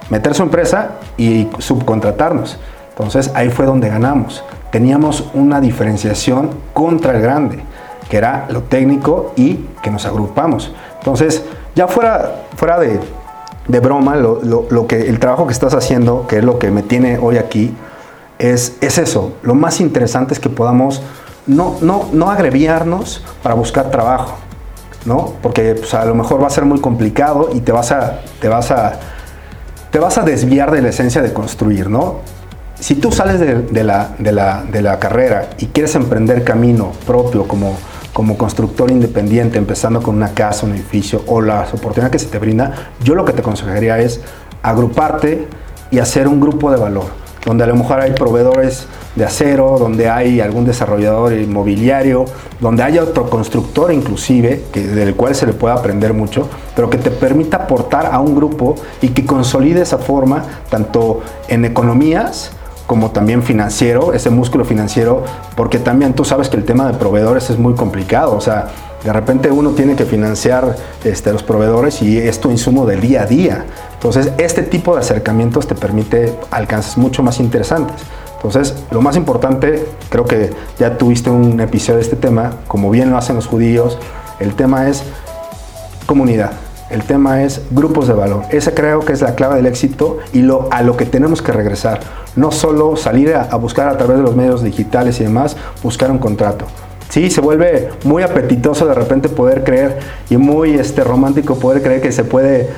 meter 0.09 0.33
su 0.33 0.43
empresa 0.43 0.91
y 1.17 1.49
subcontratarnos. 1.59 2.57
Entonces 2.89 3.31
ahí 3.35 3.49
fue 3.49 3.65
donde 3.65 3.89
ganamos. 3.89 4.43
Teníamos 4.71 5.29
una 5.33 5.59
diferenciación 5.59 6.49
contra 6.73 7.15
el 7.15 7.21
grande, 7.21 7.59
que 8.09 8.17
era 8.17 8.47
lo 8.49 8.63
técnico 8.63 9.33
y 9.35 9.65
que 9.81 9.91
nos 9.91 10.05
agrupamos. 10.05 10.73
Entonces, 10.99 11.43
ya 11.75 11.87
fuera, 11.87 12.43
fuera 12.55 12.79
de, 12.79 12.99
de 13.67 13.79
broma, 13.79 14.15
lo, 14.15 14.41
lo 14.41 14.87
que, 14.87 15.07
el 15.07 15.19
trabajo 15.19 15.45
que 15.45 15.53
estás 15.53 15.73
haciendo, 15.73 16.25
que 16.27 16.37
es 16.37 16.43
lo 16.43 16.57
que 16.57 16.71
me 16.71 16.83
tiene 16.83 17.17
hoy 17.17 17.37
aquí, 17.37 17.73
es, 18.39 18.77
eso. 18.81 19.33
Lo 19.43 19.55
más 19.55 19.79
interesante 19.79 20.33
es 20.33 20.39
que 20.39 20.49
podamos 20.49 21.01
no, 21.45 21.77
no, 21.81 22.09
no 22.11 22.29
agreviarnos 22.29 23.23
para 23.41 23.55
buscar 23.55 23.89
trabajo, 23.89 24.37
¿no? 25.05 25.33
Porque 25.41 25.75
pues, 25.75 25.93
a 25.93 26.05
lo 26.05 26.15
mejor 26.15 26.41
va 26.41 26.47
a 26.47 26.51
ser 26.51 26.65
muy 26.65 26.79
complicado 26.79 27.49
y 27.53 27.61
te 27.61 27.71
vas 27.71 27.91
a, 27.91 28.21
te 28.41 28.47
vas 28.49 28.71
a, 28.71 28.99
te 29.91 29.99
vas 29.99 30.17
a 30.17 30.23
desviar 30.23 30.71
de 30.71 30.81
la 30.81 30.89
esencia 30.89 31.21
de 31.21 31.33
construir, 31.33 31.89
¿no? 31.89 32.17
Si 32.79 32.93
tú 32.93 33.11
sales 33.11 33.39
de, 33.39 33.83
la, 33.83 34.11
de, 34.19 34.81
la, 34.81 34.99
carrera 34.99 35.49
y 35.57 35.65
quieres 35.67 35.95
emprender 35.95 36.43
camino 36.43 36.91
propio 37.07 37.47
como, 37.47 37.75
como 38.13 38.37
constructor 38.37 38.91
independiente, 38.91 39.57
empezando 39.57 39.99
con 40.03 40.15
una 40.15 40.35
casa, 40.35 40.67
un 40.67 40.73
edificio 40.73 41.23
o 41.25 41.41
las 41.41 41.73
oportunidades 41.73 42.11
que 42.11 42.19
se 42.19 42.27
te 42.27 42.37
brinda, 42.37 42.91
yo 43.03 43.15
lo 43.15 43.25
que 43.25 43.33
te 43.33 43.41
aconsejaría 43.41 43.97
es 43.97 44.21
agruparte 44.61 45.47
y 45.89 45.97
hacer 45.97 46.27
un 46.27 46.39
grupo 46.39 46.69
de 46.69 46.77
valor 46.77 47.26
donde 47.47 47.63
a 47.63 47.67
lo 47.67 47.75
mejor 47.75 48.01
hay 48.01 48.11
proveedores 48.11 48.87
de 49.15 49.23
acero, 49.23 49.77
donde 49.79 50.09
hay 50.09 50.41
algún 50.41 50.65
desarrollador 50.65 51.31
inmobiliario, 51.31 52.25
donde 52.59 52.83
haya 52.83 53.01
otro 53.01 53.29
constructor 53.29 53.93
inclusive, 53.93 54.65
que, 54.71 54.85
del 54.85 55.15
cual 55.15 55.33
se 55.33 55.45
le 55.45 55.53
pueda 55.53 55.75
aprender 55.75 56.13
mucho, 56.13 56.49
pero 56.75 56.89
que 56.89 56.97
te 56.97 57.09
permita 57.09 57.55
aportar 57.57 58.07
a 58.11 58.19
un 58.19 58.35
grupo 58.35 58.75
y 59.01 59.09
que 59.09 59.25
consolide 59.25 59.81
esa 59.81 59.97
forma 59.97 60.43
tanto 60.69 61.21
en 61.47 61.63
economías 61.63 62.51
como 62.85 63.11
también 63.11 63.43
financiero, 63.43 64.13
ese 64.13 64.29
músculo 64.29 64.65
financiero, 64.65 65.23
porque 65.55 65.79
también 65.79 66.13
tú 66.13 66.25
sabes 66.25 66.49
que 66.49 66.57
el 66.57 66.65
tema 66.65 66.91
de 66.91 66.97
proveedores 66.97 67.49
es 67.49 67.57
muy 67.57 67.75
complicado, 67.75 68.35
o 68.35 68.41
sea, 68.41 68.67
de 69.03 69.13
repente 69.13 69.51
uno 69.51 69.71
tiene 69.71 69.95
que 69.95 70.05
financiar 70.05 70.75
este, 71.03 71.31
los 71.31 71.43
proveedores 71.43 72.01
y 72.01 72.17
es 72.17 72.41
tu 72.41 72.49
insumo 72.49 72.85
del 72.85 72.99
día 72.99 73.21
a 73.21 73.25
día. 73.25 73.65
Entonces, 73.97 74.31
este 74.37 74.61
tipo 74.61 74.93
de 74.93 75.01
acercamientos 75.01 75.67
te 75.67 75.73
permite 75.73 76.37
alcances 76.51 76.97
mucho 76.97 77.23
más 77.23 77.39
interesantes. 77.39 77.95
Entonces, 78.35 78.75
lo 78.91 79.01
más 79.01 79.15
importante, 79.17 79.87
creo 80.09 80.25
que 80.25 80.51
ya 80.77 80.97
tuviste 80.97 81.31
un 81.31 81.59
episodio 81.59 81.97
de 81.97 82.03
este 82.03 82.15
tema, 82.15 82.53
como 82.67 82.91
bien 82.91 83.09
lo 83.09 83.17
hacen 83.17 83.35
los 83.35 83.47
judíos, 83.47 83.97
el 84.39 84.53
tema 84.53 84.87
es 84.87 85.03
comunidad. 86.05 86.51
El 86.91 87.03
tema 87.03 87.43
es 87.43 87.61
grupos 87.71 88.07
de 88.07 88.13
valor. 88.13 88.43
Esa 88.51 88.73
creo 88.73 89.01
que 89.01 89.11
es 89.11 89.21
la 89.21 89.35
clave 89.35 89.55
del 89.55 89.65
éxito 89.65 90.19
y 90.31 90.47
a 90.71 90.83
lo 90.83 90.95
que 90.95 91.05
tenemos 91.05 91.41
que 91.41 91.51
regresar. 91.51 91.99
No 92.35 92.51
solo 92.51 92.95
salir 92.95 93.35
a 93.35 93.55
buscar 93.57 93.89
a 93.89 93.97
través 93.97 94.17
de 94.17 94.23
los 94.23 94.35
medios 94.35 94.61
digitales 94.63 95.19
y 95.19 95.23
demás, 95.23 95.57
buscar 95.83 96.11
un 96.11 96.19
contrato. 96.19 96.65
Sí, 97.17 97.31
se 97.31 97.41
vuelve 97.41 97.89
muy 98.03 98.21
apetitoso 98.21 98.85
de 98.85 98.93
repente 98.93 99.27
poder 99.27 99.63
creer 99.63 99.97
y 100.29 100.37
muy 100.37 100.75
este, 100.75 101.03
romántico 101.03 101.55
poder 101.55 101.81
creer 101.81 101.99
que 101.99 102.11
se 102.11 102.23
puede 102.23 102.69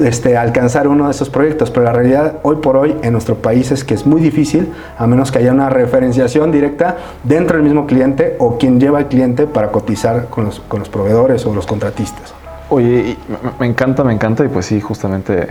este, 0.00 0.36
alcanzar 0.36 0.88
uno 0.88 1.04
de 1.04 1.12
esos 1.12 1.30
proyectos, 1.30 1.70
pero 1.70 1.84
la 1.84 1.92
realidad 1.92 2.40
hoy 2.42 2.56
por 2.56 2.76
hoy 2.76 2.96
en 3.04 3.12
nuestro 3.12 3.36
país 3.36 3.70
es 3.70 3.84
que 3.84 3.94
es 3.94 4.04
muy 4.04 4.20
difícil, 4.20 4.72
a 4.98 5.06
menos 5.06 5.30
que 5.30 5.38
haya 5.38 5.52
una 5.52 5.70
referenciación 5.70 6.50
directa 6.50 6.96
dentro 7.22 7.58
del 7.58 7.62
mismo 7.64 7.86
cliente 7.86 8.34
o 8.40 8.58
quien 8.58 8.80
lleva 8.80 8.98
al 8.98 9.06
cliente 9.06 9.46
para 9.46 9.70
cotizar 9.70 10.30
con 10.30 10.46
los, 10.46 10.58
con 10.58 10.80
los 10.80 10.88
proveedores 10.88 11.46
o 11.46 11.54
los 11.54 11.64
contratistas. 11.64 12.34
Oye, 12.70 13.16
me 13.60 13.66
encanta, 13.66 14.02
me 14.02 14.12
encanta 14.12 14.44
y 14.44 14.48
pues 14.48 14.66
sí, 14.66 14.80
justamente, 14.80 15.46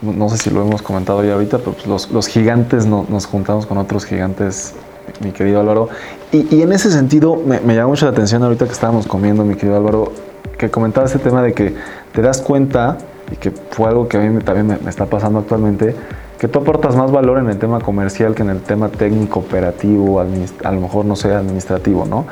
no 0.00 0.28
sé 0.28 0.38
si 0.38 0.50
lo 0.50 0.62
hemos 0.62 0.80
comentado 0.80 1.24
ya 1.24 1.32
ahorita, 1.32 1.58
pero 1.58 1.72
pues 1.72 1.88
los, 1.88 2.08
los, 2.12 2.28
gigantes 2.28 2.86
nos 2.86 3.26
juntamos 3.26 3.66
con 3.66 3.78
otros 3.78 4.04
gigantes 4.04 4.76
mi 5.18 5.32
querido 5.32 5.60
Álvaro. 5.60 5.88
Y, 6.32 6.62
en 6.62 6.72
ese 6.72 6.90
sentido, 6.92 7.36
me, 7.36 7.60
me, 7.60 7.74
llama 7.74 7.88
mucho 7.88 8.06
la 8.06 8.12
atención 8.12 8.42
ahorita 8.42 8.66
que 8.66 8.72
estábamos 8.72 9.06
comiendo, 9.06 9.44
mi 9.44 9.54
querido 9.54 9.76
Álvaro, 9.76 10.12
que 10.56 10.70
comentaba 10.70 11.06
este 11.06 11.18
tema 11.18 11.42
de 11.42 11.52
que 11.54 11.74
te 12.12 12.22
das 12.22 12.40
cuenta, 12.40 12.98
y 13.32 13.36
que 13.36 13.50
fue 13.50 13.88
algo 13.88 14.08
que 14.08 14.16
a 14.16 14.20
mí 14.20 14.42
también 14.42 14.78
me, 14.82 14.90
está 14.90 15.06
pasando 15.06 15.38
actualmente, 15.38 15.94
que 16.38 16.48
tú 16.48 16.60
aportas 16.60 16.96
más 16.96 17.10
valor 17.10 17.38
en 17.38 17.48
el 17.48 17.58
tema 17.58 17.80
comercial 17.80 18.34
que 18.34 18.42
en 18.42 18.50
el 18.50 18.60
tema 18.60 18.88
técnico, 18.88 19.40
operativo, 19.40 20.20
a 20.20 20.24
lo 20.72 20.80
mejor 20.80 21.04
no 21.04 21.16
sea 21.16 21.38
administrativo, 21.38 22.06
¿no? 22.06 22.26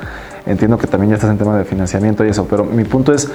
Entiendo 0.45 0.77
que 0.77 0.87
también 0.87 1.11
ya 1.11 1.15
estás 1.15 1.29
en 1.29 1.37
tema 1.37 1.57
de 1.57 1.65
financiamiento 1.65 2.25
y 2.25 2.29
eso, 2.29 2.47
pero 2.49 2.65
mi 2.65 2.83
punto 2.85 3.13
es, 3.13 3.29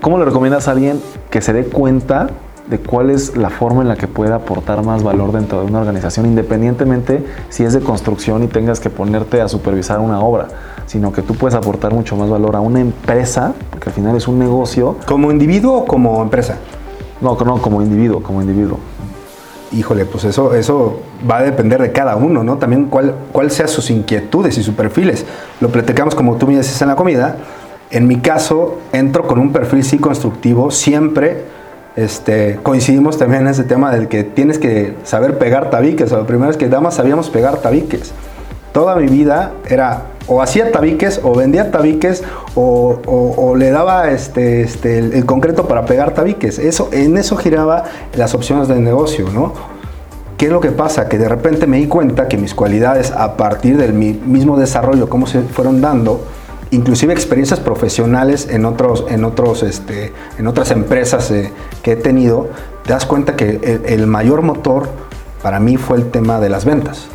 ¿cómo 0.00 0.18
le 0.18 0.24
recomiendas 0.24 0.68
a 0.68 0.72
alguien 0.72 1.00
que 1.30 1.40
se 1.40 1.52
dé 1.52 1.64
cuenta 1.64 2.28
de 2.68 2.78
cuál 2.78 3.10
es 3.10 3.36
la 3.36 3.50
forma 3.50 3.82
en 3.82 3.88
la 3.88 3.96
que 3.96 4.08
puede 4.08 4.32
aportar 4.32 4.84
más 4.84 5.02
valor 5.02 5.32
dentro 5.32 5.60
de 5.60 5.66
una 5.66 5.80
organización, 5.80 6.26
independientemente 6.26 7.24
si 7.48 7.64
es 7.64 7.72
de 7.72 7.80
construcción 7.80 8.42
y 8.42 8.48
tengas 8.48 8.80
que 8.80 8.90
ponerte 8.90 9.40
a 9.40 9.48
supervisar 9.48 10.00
una 10.00 10.20
obra, 10.20 10.48
sino 10.86 11.12
que 11.12 11.22
tú 11.22 11.34
puedes 11.34 11.54
aportar 11.54 11.94
mucho 11.94 12.16
más 12.16 12.28
valor 12.28 12.56
a 12.56 12.60
una 12.60 12.80
empresa, 12.80 13.54
porque 13.70 13.90
al 13.90 13.94
final 13.94 14.16
es 14.16 14.26
un 14.26 14.38
negocio. 14.38 14.96
¿Como 15.06 15.30
individuo 15.30 15.78
o 15.78 15.84
como 15.84 16.20
empresa? 16.22 16.56
No, 17.20 17.36
no, 17.44 17.62
como 17.62 17.82
individuo, 17.82 18.22
como 18.22 18.40
individuo. 18.40 18.78
Híjole, 19.72 20.04
pues 20.04 20.24
eso, 20.24 20.54
eso 20.54 21.00
va 21.28 21.38
a 21.38 21.42
depender 21.42 21.80
de 21.80 21.92
cada 21.92 22.16
uno, 22.16 22.44
¿no? 22.44 22.56
También 22.56 22.86
cuál, 22.86 23.14
cuál 23.32 23.50
sean 23.50 23.68
sus 23.68 23.90
inquietudes 23.90 24.58
y 24.58 24.62
sus 24.62 24.74
perfiles. 24.74 25.24
Lo 25.60 25.68
platicamos 25.70 26.14
como 26.14 26.36
tú 26.36 26.46
me 26.46 26.56
dices 26.56 26.80
en 26.82 26.88
la 26.88 26.96
comida. 26.96 27.36
En 27.90 28.06
mi 28.06 28.16
caso, 28.16 28.78
entro 28.92 29.26
con 29.26 29.38
un 29.38 29.52
perfil 29.52 29.84
sí 29.84 29.98
constructivo, 29.98 30.70
siempre 30.70 31.55
este, 31.96 32.60
coincidimos 32.62 33.18
también 33.18 33.42
en 33.42 33.48
ese 33.48 33.64
tema 33.64 33.90
del 33.90 34.08
que 34.08 34.22
tienes 34.22 34.58
que 34.58 34.94
saber 35.04 35.38
pegar 35.38 35.70
tabiques. 35.70 36.12
O 36.12 36.16
lo 36.18 36.26
primero 36.26 36.50
es 36.50 36.56
que 36.56 36.68
damas 36.68 36.94
sabíamos 36.94 37.30
pegar 37.30 37.56
tabiques. 37.58 38.12
Toda 38.72 38.96
mi 38.96 39.06
vida 39.06 39.52
era 39.68 40.02
o 40.26 40.42
hacía 40.42 40.72
tabiques 40.72 41.20
o 41.22 41.34
vendía 41.34 41.70
tabiques 41.70 42.22
o, 42.54 43.54
le 43.56 43.70
daba 43.70 44.10
este, 44.10 44.62
este, 44.62 44.98
el, 44.98 45.24
concreto 45.24 45.66
para 45.66 45.86
pegar 45.86 46.12
tabiques. 46.12 46.58
Eso, 46.58 46.90
en 46.92 47.16
eso 47.16 47.36
giraba 47.36 47.84
las 48.14 48.34
opciones 48.34 48.68
del 48.68 48.84
negocio, 48.84 49.30
¿no? 49.32 49.54
¿Qué 50.36 50.46
es 50.46 50.52
lo 50.52 50.60
que 50.60 50.70
pasa? 50.70 51.08
Que 51.08 51.16
de 51.16 51.28
repente 51.28 51.66
me 51.66 51.78
di 51.78 51.86
cuenta 51.86 52.28
que 52.28 52.36
mis 52.36 52.54
cualidades 52.54 53.10
a 53.12 53.38
partir 53.38 53.78
del 53.78 53.94
mismo 53.94 54.58
desarrollo, 54.58 55.08
cómo 55.08 55.26
se 55.26 55.40
fueron 55.40 55.80
dando, 55.80 56.20
inclusive 56.76 57.12
experiencias 57.12 57.58
profesionales 57.58 58.48
en, 58.50 58.64
otros, 58.64 59.06
en, 59.08 59.24
otros, 59.24 59.62
este, 59.62 60.12
en 60.38 60.46
otras 60.46 60.70
empresas 60.70 61.30
eh, 61.30 61.50
que 61.82 61.92
he 61.92 61.96
tenido, 61.96 62.50
te 62.84 62.92
das 62.92 63.06
cuenta 63.06 63.34
que 63.34 63.80
el, 63.86 64.06
mayor 64.06 64.42
motor 64.42 64.88
para 65.42 65.58
mí 65.58 65.76
fue 65.76 65.96
el 65.96 66.10
tema 66.10 66.38
de 66.38 66.50
las 66.50 66.64
ventas. 66.64 67.06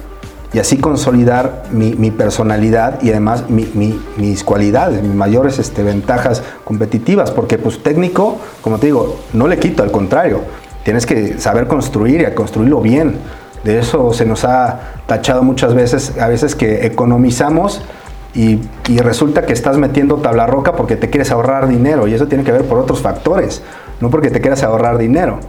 Y 0.54 0.60
así 0.60 0.78
consolidar 0.78 1.64
mi, 1.72 2.12
personalidad 2.12 3.02
y 3.02 3.12
además 3.12 3.46
mis 3.50 4.44
cualidades, 4.44 5.02
mis 5.02 5.16
mayores 5.16 5.60
este, 5.60 5.82
ventajas 5.82 6.44
competitivas. 6.66 7.32
Porque 7.32 7.58
pues 7.58 7.82
técnico, 7.82 8.38
como 8.62 8.78
te 8.78 8.88
digo, 8.88 9.18
no 9.32 9.48
le 9.48 9.58
quito, 9.60 9.82
al 9.82 9.92
contrario. 9.92 10.42
Tienes 10.84 11.06
que 11.06 11.40
saber 11.40 11.68
construir 11.68 12.20
y 12.22 12.36
construirlo 12.36 12.82
bien. 12.82 13.16
De 13.64 13.80
eso 13.80 14.12
se 14.12 14.26
nos 14.26 14.44
ha 14.44 15.04
tachado 15.08 15.44
muchas 15.44 15.74
veces, 15.74 16.18
a 16.20 16.28
veces 16.28 16.54
que 16.56 16.86
economizamos 16.86 17.82
y, 18.34 18.60
resulta 19.00 19.46
que 19.46 19.54
estás 19.54 19.78
metiendo 19.78 20.18
tabla 20.18 20.48
roca 20.48 20.74
porque 20.74 20.96
te 20.96 21.10
quieres 21.10 21.32
ahorrar 21.32 21.68
dinero 21.68 22.08
y 22.08 22.14
eso 22.14 22.28
tiene 22.28 22.44
que 22.44 22.52
ver 22.52 22.66
por 22.66 22.78
otros 22.78 23.02
factores, 23.02 23.62
no 24.00 24.10
porque 24.10 24.30
te 24.30 24.40
quieras 24.42 24.64
ahorrar 24.64 24.98
dinero. 24.98 25.40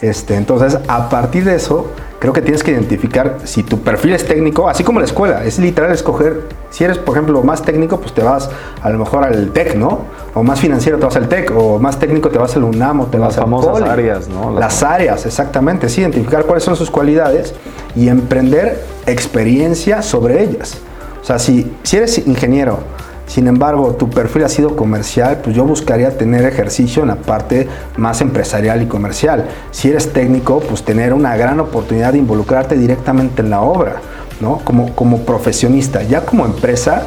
Este, 0.00 0.34
entonces, 0.34 0.78
a 0.88 1.08
partir 1.08 1.44
de 1.44 1.54
eso, 1.54 1.92
creo 2.18 2.32
que 2.32 2.42
tienes 2.42 2.64
que 2.64 2.72
identificar 2.72 3.36
si 3.44 3.62
tu 3.62 3.80
perfil 3.80 4.14
es 4.14 4.26
técnico, 4.26 4.68
así 4.68 4.82
como 4.82 4.98
la 4.98 5.06
escuela, 5.06 5.44
es 5.44 5.58
literal 5.58 5.92
escoger, 5.92 6.48
si 6.70 6.82
eres, 6.82 6.98
por 6.98 7.16
ejemplo, 7.16 7.42
más 7.42 7.62
técnico, 7.62 8.00
pues 8.00 8.12
te 8.12 8.22
vas 8.22 8.50
a 8.82 8.90
lo 8.90 8.98
mejor 8.98 9.24
al 9.24 9.50
TEC, 9.50 9.76
¿no? 9.76 10.00
O 10.34 10.42
más 10.42 10.58
financiero 10.58 10.98
te 10.98 11.04
vas 11.04 11.16
al 11.16 11.28
TEC, 11.28 11.52
o 11.54 11.78
más 11.78 11.98
técnico 11.98 12.30
te 12.30 12.38
vas 12.38 12.56
al 12.56 12.64
UNAM 12.64 13.00
o 13.02 13.06
te 13.06 13.18
vas 13.18 13.36
al 13.36 13.44
famosas 13.44 13.82
áreas, 13.82 14.28
¿no? 14.28 14.50
Las, 14.50 14.60
Las 14.60 14.82
áreas, 14.82 15.26
exactamente, 15.26 15.88
sí, 15.88 16.00
identificar 16.00 16.44
cuáles 16.46 16.64
son 16.64 16.74
sus 16.74 16.90
cualidades 16.90 17.54
y 17.94 18.08
emprender 18.08 18.82
experiencia 19.06 20.02
sobre 20.02 20.42
ellas. 20.42 20.80
O 21.22 21.24
sea, 21.24 21.38
si, 21.38 21.72
si 21.84 21.96
eres 21.96 22.26
ingeniero, 22.26 22.80
sin 23.26 23.46
embargo, 23.46 23.94
tu 23.94 24.10
perfil 24.10 24.44
ha 24.44 24.48
sido 24.48 24.76
comercial, 24.76 25.40
pues 25.42 25.56
yo 25.56 25.64
buscaría 25.64 26.18
tener 26.18 26.44
ejercicio 26.44 27.02
en 27.02 27.08
la 27.08 27.16
parte 27.16 27.68
más 27.96 28.20
empresarial 28.20 28.82
y 28.82 28.86
comercial. 28.86 29.46
Si 29.70 29.88
eres 29.88 30.12
técnico, 30.12 30.60
pues 30.60 30.82
tener 30.82 31.14
una 31.14 31.36
gran 31.36 31.58
oportunidad 31.60 32.12
de 32.12 32.18
involucrarte 32.18 32.76
directamente 32.76 33.40
en 33.40 33.50
la 33.50 33.62
obra, 33.62 34.02
¿no? 34.40 34.58
Como, 34.58 34.94
como 34.94 35.20
profesionista. 35.20 36.02
Ya 36.02 36.26
como 36.26 36.44
empresa, 36.44 37.06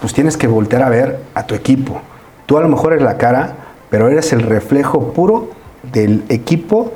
pues 0.00 0.12
tienes 0.12 0.36
que 0.36 0.46
voltear 0.46 0.82
a 0.82 0.88
ver 0.88 1.18
a 1.34 1.46
tu 1.46 1.54
equipo. 1.54 2.00
Tú 2.46 2.58
a 2.58 2.60
lo 2.60 2.68
mejor 2.68 2.92
eres 2.92 3.04
la 3.04 3.16
cara, 3.16 3.56
pero 3.90 4.08
eres 4.08 4.32
el 4.32 4.42
reflejo 4.42 5.12
puro 5.14 5.50
del 5.92 6.22
equipo 6.28 6.92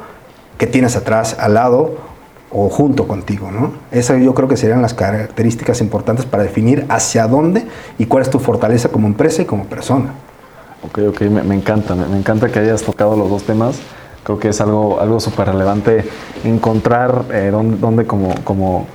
que 0.58 0.66
tienes 0.66 0.94
atrás, 0.94 1.36
al 1.40 1.54
lado 1.54 2.09
o 2.52 2.68
junto 2.68 3.06
contigo, 3.06 3.50
¿no? 3.50 3.72
Esas 3.92 4.20
yo 4.20 4.34
creo 4.34 4.48
que 4.48 4.56
serían 4.56 4.82
las 4.82 4.94
características 4.94 5.80
importantes 5.80 6.24
para 6.24 6.42
definir 6.42 6.84
hacia 6.88 7.28
dónde 7.28 7.66
y 7.98 8.06
cuál 8.06 8.22
es 8.22 8.30
tu 8.30 8.40
fortaleza 8.40 8.88
como 8.88 9.06
empresa 9.06 9.42
y 9.42 9.44
como 9.44 9.64
persona. 9.64 10.14
Ok, 10.82 10.98
ok, 11.10 11.20
me, 11.22 11.54
encanta, 11.54 11.94
me, 11.94 12.18
encanta 12.18 12.48
que 12.48 12.58
hayas 12.58 12.82
tocado 12.82 13.14
los 13.16 13.30
dos 13.30 13.44
temas. 13.44 13.80
Creo 14.24 14.38
que 14.38 14.48
es 14.48 14.60
algo, 14.60 15.00
algo 15.00 15.20
súper 15.20 15.48
relevante 15.48 16.04
encontrar 16.42 17.24
eh, 17.32 17.52
dónde, 17.52 18.06
como, 18.06 18.34
como, 18.44 18.86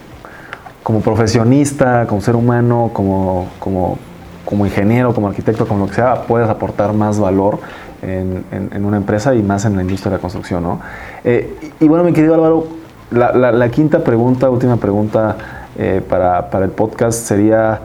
como 0.84 1.02
profesionista, 1.02 2.06
como 2.08 2.22
ser 2.22 2.36
humano, 2.36 2.90
como, 2.92 3.48
como, 3.60 3.98
como 4.44 4.66
ingeniero, 4.66 5.14
como 5.14 5.30
arquitecto, 5.30 5.68
como 5.68 5.82
lo 5.82 5.88
que 5.88 5.96
sea, 5.96 6.24
puedes 6.24 6.50
aportar 6.50 6.94
más 6.94 7.20
valor 7.20 7.60
en, 8.02 8.44
en, 8.52 8.86
una 8.86 8.98
empresa 8.98 9.34
y 9.34 9.42
más 9.42 9.66
en 9.66 9.76
la 9.76 9.82
industria 9.82 10.12
de 10.12 10.18
la 10.18 10.22
construcción, 10.22 10.62
¿no? 10.62 10.80
Eh, 11.24 11.74
y 11.80 11.88
bueno, 11.88 12.04
mi 12.04 12.14
querido 12.14 12.36
Álvaro, 12.36 12.68
la, 13.12 13.70
quinta 13.70 14.04
pregunta, 14.04 14.50
última 14.50 14.78
pregunta 14.78 15.36
eh, 15.78 16.02
para, 16.08 16.48
el 16.64 16.70
podcast 16.70 17.26
sería, 17.26 17.80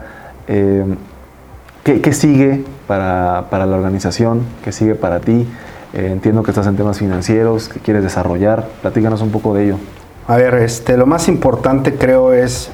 eh, 0.47 0.85
¿qué, 1.83 2.13
sigue 2.13 2.63
para, 2.87 3.45
la 3.51 3.75
organización? 3.75 4.41
¿Qué 4.63 4.71
sigue 4.71 4.95
para 4.95 5.19
ti? 5.19 5.47
Eh, 5.93 6.09
entiendo 6.11 6.43
que 6.43 6.51
estás 6.51 6.67
en 6.67 6.75
temas 6.75 6.97
financieros, 6.99 7.69
que 7.69 7.79
quieres 7.79 8.03
desarrollar. 8.03 8.67
Platícanos 8.81 9.21
un 9.21 9.31
poco 9.31 9.53
de 9.53 9.65
ello. 9.65 9.77
A 10.27 10.37
ver, 10.37 10.55
este, 10.55 10.97
lo 10.97 11.05
más 11.05 11.27
importante 11.27 11.95
creo 11.95 12.33
es 12.33 12.71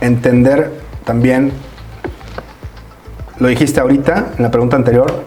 entender 0.00 0.72
también, 1.04 1.52
lo 3.38 3.48
dijiste 3.48 3.80
ahorita 3.80 4.32
en 4.36 4.42
la 4.42 4.50
pregunta 4.50 4.76
anterior, 4.76 5.24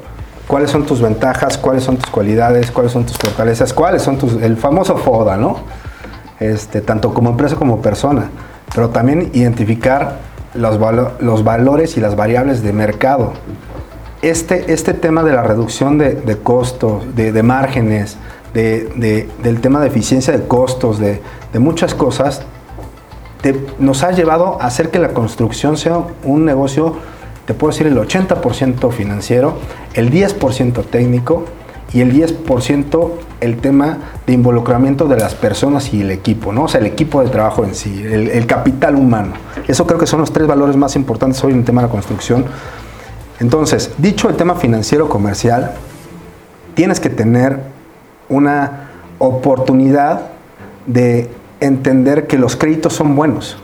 cuáles 0.47 0.69
son 0.69 0.85
tus 0.85 1.01
ventajas, 1.01 1.57
cuáles 1.57 1.83
son 1.83 1.97
tus 1.97 2.09
cualidades, 2.09 2.71
cuáles 2.71 2.91
son 2.91 3.05
tus 3.05 3.17
fortalezas, 3.17 3.73
cuáles 3.73 4.01
son 4.01 4.17
tus, 4.17 4.33
el 4.41 4.57
famoso 4.57 4.97
FODA, 4.97 5.37
¿no? 5.37 5.59
Este, 6.39 6.81
tanto 6.81 7.13
como 7.13 7.29
empresa 7.29 7.55
como 7.55 7.81
persona, 7.81 8.29
pero 8.73 8.89
también 8.89 9.29
identificar 9.33 10.17
los, 10.53 10.77
los 11.21 11.43
valores 11.43 11.95
y 11.95 12.01
las 12.01 12.15
variables 12.17 12.61
de 12.61 12.73
mercado. 12.73 13.33
Este, 14.21 14.73
este 14.73 14.93
tema 14.93 15.23
de 15.23 15.31
la 15.31 15.43
reducción 15.43 15.97
de, 15.97 16.39
costos, 16.43 17.15
de, 17.15 17.43
márgenes, 17.43 18.17
del 18.53 19.61
tema 19.61 19.79
de 19.79 19.87
eficiencia 19.87 20.35
de 20.37 20.45
costos, 20.47 20.99
de, 20.99 21.21
muchas 21.59 21.93
cosas, 21.93 22.41
nos 23.79 24.03
ha 24.03 24.11
llevado 24.11 24.57
a 24.59 24.65
hacer 24.65 24.89
que 24.89 24.99
la 24.99 25.09
construcción 25.09 25.77
sea 25.77 26.01
un 26.23 26.43
negocio, 26.43 26.97
te 27.45 27.53
puedo 27.53 27.71
decir, 27.71 27.87
el 27.87 27.97
80% 27.97 28.91
financiero, 28.91 29.53
el 29.93 30.11
10% 30.11 30.83
técnico 30.85 31.45
y 31.93 32.01
el 32.01 32.13
10% 32.13 33.11
el 33.41 33.57
tema 33.57 33.97
de 34.25 34.33
involucramiento 34.33 35.07
de 35.07 35.17
las 35.17 35.35
personas 35.35 35.93
y 35.93 36.01
el 36.01 36.11
equipo, 36.11 36.51
¿no? 36.51 36.63
O 36.63 36.67
sea, 36.67 36.79
el 36.79 36.87
equipo 36.87 37.21
de 37.21 37.29
trabajo 37.29 37.63
en 37.63 37.75
sí, 37.75 38.03
el, 38.03 38.45
capital 38.47 38.95
humano. 38.95 39.33
Eso 39.67 39.85
creo 39.85 39.99
que 39.99 40.07
son 40.07 40.19
los 40.19 40.31
tres 40.31 40.47
valores 40.47 40.75
más 40.75 40.95
importantes 40.95 41.43
hoy 41.43 41.53
en 41.53 41.59
el 41.59 41.65
tema 41.65 41.81
de 41.81 41.87
la 41.87 41.91
construcción. 41.91 42.45
Entonces, 43.39 43.91
dicho 43.97 44.29
el 44.29 44.35
tema 44.35 44.55
financiero 44.55 45.09
comercial, 45.09 45.73
tienes 46.73 46.99
que 46.99 47.09
tener 47.09 47.59
una 48.29 48.89
oportunidad 49.19 50.29
de 50.87 51.29
entender 51.59 52.27
que 52.27 52.37
los 52.37 52.55
créditos 52.55 52.93
son 52.93 53.15
buenos, 53.15 53.57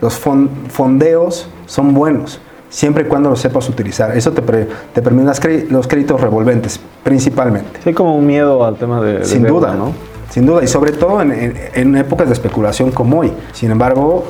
los 0.00 0.18
fondeos 0.18 1.48
son 1.66 1.94
buenos, 1.94 2.40
siempre 2.68 3.04
y 3.04 3.06
cuando 3.06 3.30
los 3.30 3.40
sepas 3.40 3.68
utilizar. 3.68 4.16
Eso 4.16 4.32
te, 4.32 4.42
te 4.42 5.02
permite 5.02 5.66
los 5.70 5.86
créditos 5.86 6.20
revolventes, 6.20 6.80
principalmente. 7.02 7.80
Sí, 7.82 7.92
como 7.92 8.16
un 8.16 8.26
miedo 8.26 8.64
al 8.64 8.76
tema 8.76 9.00
de... 9.00 9.24
Sin 9.24 9.44
duda, 9.44 9.74
¿no? 9.74 9.92
Sin 10.30 10.44
duda, 10.44 10.62
y 10.62 10.66
sobre 10.66 10.92
todo 10.92 11.22
en, 11.22 11.96
épocas 11.96 12.26
de 12.26 12.34
especulación 12.34 12.90
como 12.90 13.20
hoy. 13.20 13.32
Sin 13.52 13.70
embargo, 13.70 14.24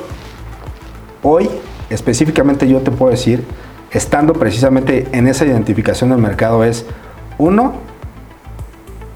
hoy 1.23 1.49
específicamente 1.89 2.67
yo 2.67 2.81
te 2.81 2.91
puedo 2.91 3.11
decir, 3.11 3.43
estando 3.91 4.33
precisamente 4.33 5.07
en 5.11 5.27
esa 5.27 5.45
identificación 5.45 6.11
del 6.11 6.19
mercado, 6.19 6.63
es, 6.63 6.85
uno, 7.37 7.73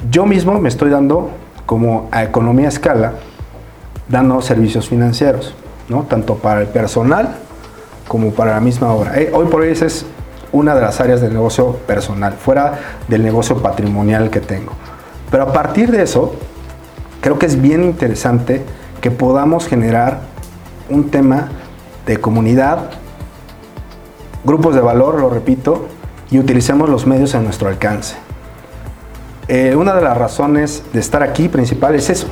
yo 0.09 0.26
mismo 0.26 0.59
me 0.59 0.69
estoy 0.69 0.89
dando 0.89 1.30
como 1.65 2.09
a 2.11 2.24
economía 2.24 2.65
a 2.65 2.69
escala, 2.69 3.13
dando 4.09 4.41
servicios 4.41 4.89
financieros, 4.89 5.53
¿no? 5.88 6.03
tanto 6.03 6.36
para 6.36 6.61
el 6.61 6.67
personal 6.67 7.38
como 8.12 8.32
para 8.32 8.55
la 8.55 8.59
misma 8.59 8.91
obra. 8.91 9.18
Eh, 9.18 9.32
hoy 9.34 9.45
por 9.45 9.62
hoy 9.62 9.70
esa 9.70 9.86
es 9.86 10.05
una 10.51 10.76
de 10.76 10.82
las 10.82 10.99
áreas 10.99 11.22
del 11.22 11.32
negocio 11.32 11.78
personal, 11.88 12.34
fuera 12.34 12.78
del 13.07 13.24
negocio 13.24 13.62
patrimonial 13.62 14.30
que 14.30 14.41
tengo. 14.41 14.74
Pero 15.32 15.43
a 15.43 15.53
partir 15.53 15.91
de 15.91 16.03
eso, 16.03 16.36
creo 17.22 17.39
que 17.39 17.45
es 17.45 17.62
bien 17.62 17.86
interesante 17.86 18.64
que 18.99 19.12
podamos 19.12 19.66
generar 19.66 20.24
un 20.89 21.09
tema 21.09 21.51
de 22.05 22.18
comunidad, 22.18 22.89
grupos 24.43 24.76
de 24.76 24.82
valor, 24.82 25.18
lo 25.18 25.30
repito, 25.30 25.88
y 26.32 26.38
utilicemos 26.38 26.89
los 26.89 27.07
medios 27.07 27.34
a 27.34 27.39
nuestro 27.39 27.70
alcance. 27.70 28.18
Eh, 29.47 29.74
una 29.78 29.93
de 29.95 30.01
las 30.01 30.18
razones 30.18 30.84
de 30.91 30.99
estar 30.99 31.24
aquí 31.24 31.47
principal 31.47 31.95
es 31.95 32.09
eso, 32.09 32.28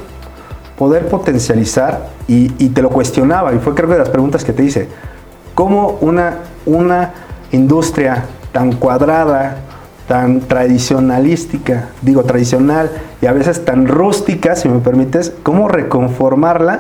poder 0.78 1.08
potencializar, 1.08 2.10
y, 2.28 2.50
te 2.50 2.82
lo 2.82 2.90
cuestionaba, 2.90 3.54
y 3.54 3.60
fue 3.60 3.74
creo 3.74 3.88
que 3.88 3.94
de 3.94 4.00
las 4.00 4.10
preguntas 4.10 4.44
que 4.44 4.52
te 4.52 4.62
hice, 4.62 4.90
cómo 5.60 5.98
una, 6.00 6.38
una 6.66 7.12
industria 7.52 8.24
tan 8.54 8.72
cuadrada, 8.72 9.58
tan 10.08 10.40
tradicionalística, 10.40 11.90
digo 12.02 12.24
tradicional, 12.24 12.90
y 13.22 13.26
a 13.26 13.34
veces 13.34 13.66
tan 13.66 13.86
rústica, 13.86 14.56
si 14.56 14.70
me 14.70 14.80
permites, 14.80 15.34
cómo 15.44 15.68
reconformarla 15.68 16.80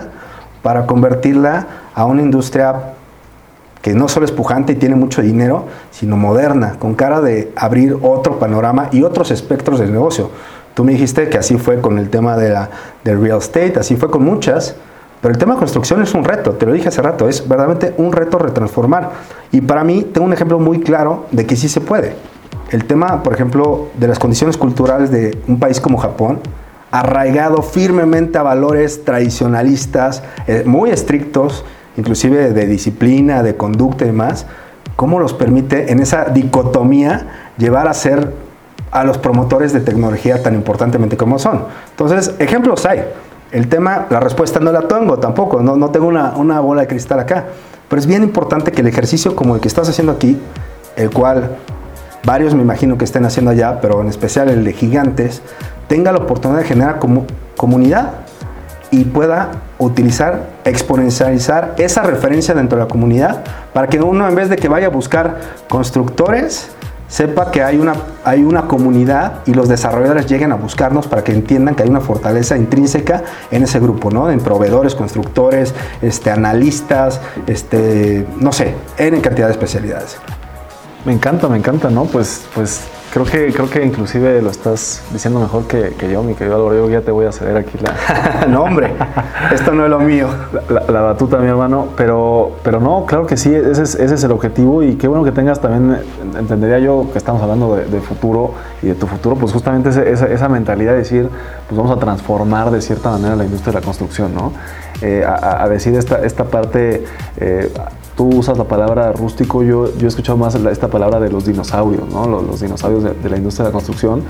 para 0.61 0.85
convertirla 0.85 1.67
a 1.93 2.05
una 2.05 2.21
industria 2.21 2.93
que 3.81 3.93
no 3.93 4.07
solo 4.07 4.25
es 4.25 4.31
pujante 4.31 4.71
y 4.71 4.75
tiene 4.77 4.95
mucho 4.95 5.21
dinero, 5.21 5.65
sino 5.91 6.15
moderna, 6.15 6.77
con 6.79 6.95
cara 6.95 7.19
de 7.19 7.51
abrir 7.57 7.97
otro 8.01 8.39
panorama 8.39 8.87
y 8.93 9.03
otros 9.03 9.29
espectros 9.29 9.81
del 9.81 9.91
negocio. 9.91 10.29
Tú 10.73 10.85
me 10.85 10.93
dijiste 10.93 11.27
que 11.27 11.37
así 11.37 11.57
fue 11.57 11.81
con 11.81 11.99
el 11.99 12.09
tema 12.09 12.37
de 12.37 12.51
la, 12.51 12.69
del 13.03 13.21
real 13.21 13.39
estate, 13.39 13.77
así 13.77 13.97
fue 13.97 14.09
con 14.09 14.23
muchas, 14.23 14.77
pero 15.21 15.33
el 15.33 15.37
tema 15.37 15.53
de 15.53 15.59
construcción 15.59 16.01
es 16.01 16.13
un 16.13 16.23
reto, 16.23 16.53
te 16.53 16.65
lo 16.65 16.71
dije 16.71 16.87
hace 16.87 17.01
rato, 17.01 17.27
es 17.27 17.47
verdaderamente 17.47 17.93
un 17.97 18.13
reto 18.13 18.37
retransformar. 18.37 19.11
Y 19.51 19.61
para 19.61 19.83
mí 19.83 20.03
tengo 20.13 20.25
un 20.25 20.33
ejemplo 20.33 20.59
muy 20.59 20.79
claro 20.79 21.25
de 21.31 21.45
que 21.45 21.55
sí 21.55 21.67
se 21.67 21.81
puede. 21.81 22.15
El 22.69 22.85
tema, 22.85 23.21
por 23.23 23.33
ejemplo, 23.33 23.87
de 23.95 24.07
las 24.07 24.19
condiciones 24.19 24.55
culturales 24.55 25.11
de 25.11 25.37
un 25.47 25.59
país 25.59 25.81
como 25.81 25.97
Japón, 25.97 26.39
arraigado 26.91 27.61
firmemente 27.61 28.37
a 28.37 28.43
valores 28.43 29.03
tradicionalistas, 29.03 30.23
eh, 30.47 30.63
muy 30.65 30.89
estrictos, 30.89 31.65
inclusive 31.97 32.53
de 32.53 32.65
disciplina, 32.67 33.43
de 33.43 33.57
conducta 33.57 34.05
y 34.05 34.07
demás, 34.07 34.45
¿cómo 34.95 35.19
los 35.19 35.33
permite 35.33 35.91
en 35.91 35.99
esa 35.99 36.25
dicotomía 36.25 37.27
llevar 37.57 37.87
a 37.87 37.93
ser 37.93 38.33
a 38.91 39.03
los 39.03 39.17
promotores 39.17 39.73
de 39.73 39.81
tecnología 39.81 40.41
tan 40.41 40.55
importantemente 40.55 41.17
como 41.17 41.39
son? 41.39 41.65
Entonces, 41.91 42.35
ejemplos 42.39 42.85
hay. 42.85 43.03
El 43.51 43.67
tema, 43.67 44.05
la 44.09 44.19
respuesta 44.19 44.59
no 44.59 44.71
la 44.71 44.81
tengo 44.81 45.17
tampoco, 45.17 45.61
no, 45.61 45.75
no 45.75 45.89
tengo 45.89 46.07
una, 46.07 46.35
una 46.37 46.59
bola 46.59 46.81
de 46.81 46.87
cristal 46.87 47.19
acá, 47.19 47.45
pero 47.87 47.99
es 47.99 48.05
bien 48.05 48.21
importante 48.21 48.71
que 48.71 48.81
el 48.81 48.87
ejercicio 48.87 49.35
como 49.35 49.55
el 49.55 49.61
que 49.61 49.67
estás 49.67 49.89
haciendo 49.89 50.13
aquí, 50.13 50.39
el 50.95 51.09
cual 51.09 51.57
varios 52.23 52.53
me 52.53 52.61
imagino 52.61 52.97
que 52.97 53.05
estén 53.05 53.25
haciendo 53.25 53.51
allá, 53.51 53.81
pero 53.81 54.01
en 54.01 54.07
especial 54.07 54.49
el 54.49 54.63
de 54.63 54.73
gigantes, 54.73 55.41
tenga 55.87 56.11
la 56.11 56.19
oportunidad 56.19 56.59
de 56.59 56.65
generar 56.65 56.99
como 56.99 57.25
comunidad 57.57 58.11
y 58.91 59.05
pueda 59.05 59.51
utilizar, 59.77 60.47
exponencializar 60.65 61.75
esa 61.77 62.03
referencia 62.03 62.53
dentro 62.53 62.77
de 62.77 62.85
la 62.85 62.87
comunidad 62.87 63.43
para 63.73 63.87
que 63.87 63.99
uno 63.99 64.27
en 64.27 64.35
vez 64.35 64.49
de 64.49 64.55
que 64.55 64.67
vaya 64.67 64.87
a 64.87 64.89
buscar 64.89 65.39
constructores, 65.67 66.69
sepa 67.09 67.51
que 67.51 67.63
hay 67.63 67.77
una, 67.77 67.93
hay 68.23 68.43
una 68.43 68.67
comunidad 68.67 69.41
y 69.45 69.53
los 69.53 69.67
desarrolladores 69.67 70.27
lleguen 70.27 70.51
a 70.51 70.55
buscarnos 70.55 71.07
para 71.07 71.23
que 71.23 71.33
entiendan 71.33 71.75
que 71.75 71.83
hay 71.83 71.89
una 71.89 71.99
fortaleza 71.99 72.55
intrínseca 72.55 73.23
en 73.51 73.63
ese 73.63 73.79
grupo, 73.79 74.11
¿no? 74.11 74.31
En 74.31 74.39
proveedores, 74.39 74.95
constructores, 74.95 75.73
este, 76.01 76.31
analistas, 76.31 77.19
este, 77.47 78.25
no 78.37 78.53
sé, 78.53 78.75
en 78.97 79.19
cantidad 79.19 79.47
de 79.47 79.53
especialidades. 79.53 80.17
Me 81.03 81.13
encanta, 81.13 81.47
me 81.49 81.57
encanta, 81.57 81.89
¿no? 81.89 82.05
Pues, 82.05 82.45
pues 82.53 82.81
Creo 83.11 83.25
que, 83.25 83.51
creo 83.51 83.67
que 83.67 83.83
inclusive 83.83 84.39
lo 84.39 84.51
estás 84.51 85.01
diciendo 85.11 85.39
mejor 85.39 85.65
que, 85.65 85.95
yo, 86.11 86.21
mi 86.21 86.35
querido 86.35 86.57
Álvaro. 86.57 86.75
Yo 86.75 86.89
ya 86.91 87.01
te 87.01 87.09
voy 87.09 87.25
a 87.25 87.31
ceder 87.31 87.57
aquí 87.57 87.75
la... 87.81 88.45
no, 88.47 88.63
hombre, 88.63 88.93
esto 89.51 89.73
no 89.73 89.85
es 89.85 89.89
lo 89.89 89.99
mío. 89.99 90.27
La, 90.69 91.01
batuta, 91.01 91.37
mi 91.37 91.47
hermano. 91.47 91.87
Pero, 91.97 92.51
pero 92.63 92.79
no, 92.79 93.05
claro 93.07 93.25
que 93.25 93.35
sí, 93.35 93.53
ese 93.53 93.81
es, 93.81 93.95
ese 93.95 94.13
es 94.13 94.23
el 94.23 94.31
objetivo 94.31 94.83
y 94.83 94.95
qué 94.95 95.07
bueno 95.07 95.23
que 95.23 95.31
tengas 95.31 95.59
también, 95.59 96.03
entendería 96.37 96.77
yo 96.77 97.09
que 97.11 97.17
estamos 97.17 97.41
hablando 97.41 97.75
de, 97.75 97.99
futuro 97.99 98.53
y 98.83 98.87
de 98.87 98.95
tu 98.95 99.07
futuro, 99.07 99.35
pues 99.35 99.53
justamente 99.53 99.89
esa, 99.89 100.27
esa, 100.27 100.47
mentalidad 100.47 100.91
de 100.91 100.99
decir, 100.99 101.29
pues 101.67 101.77
vamos 101.77 101.95
a 101.95 101.99
transformar 101.99 102.69
de 102.69 102.81
cierta 102.81 103.09
manera 103.09 103.35
la 103.35 103.43
industria 103.43 103.73
de 103.73 103.79
la 103.79 103.85
construcción, 103.85 104.35
¿no? 104.35 104.53
Eh, 105.01 105.25
a, 105.25 105.67
decir 105.67 105.95
esta, 105.95 106.23
esta 106.23 106.43
parte... 106.43 107.05
Eh, 107.37 107.71
tú 108.19 108.27
usas 108.27 108.57
la 108.57 108.65
palabra 108.65 109.13
rústico, 109.13 109.63
yo, 109.63 109.95
yo 109.95 110.05
he 110.05 110.09
escuchado 110.09 110.37
más 110.37 110.53
esta 110.53 110.89
palabra 110.89 111.21
de 111.21 111.29
los 111.29 111.45
dinosaurios, 111.45 112.05
¿no? 112.09 112.27
los, 112.27 112.59
dinosaurios 112.59 113.01
de, 113.01 113.29
la 113.29 113.37
industria 113.37 113.63
de 113.63 113.69
la 113.69 113.71
construcción. 113.71 114.23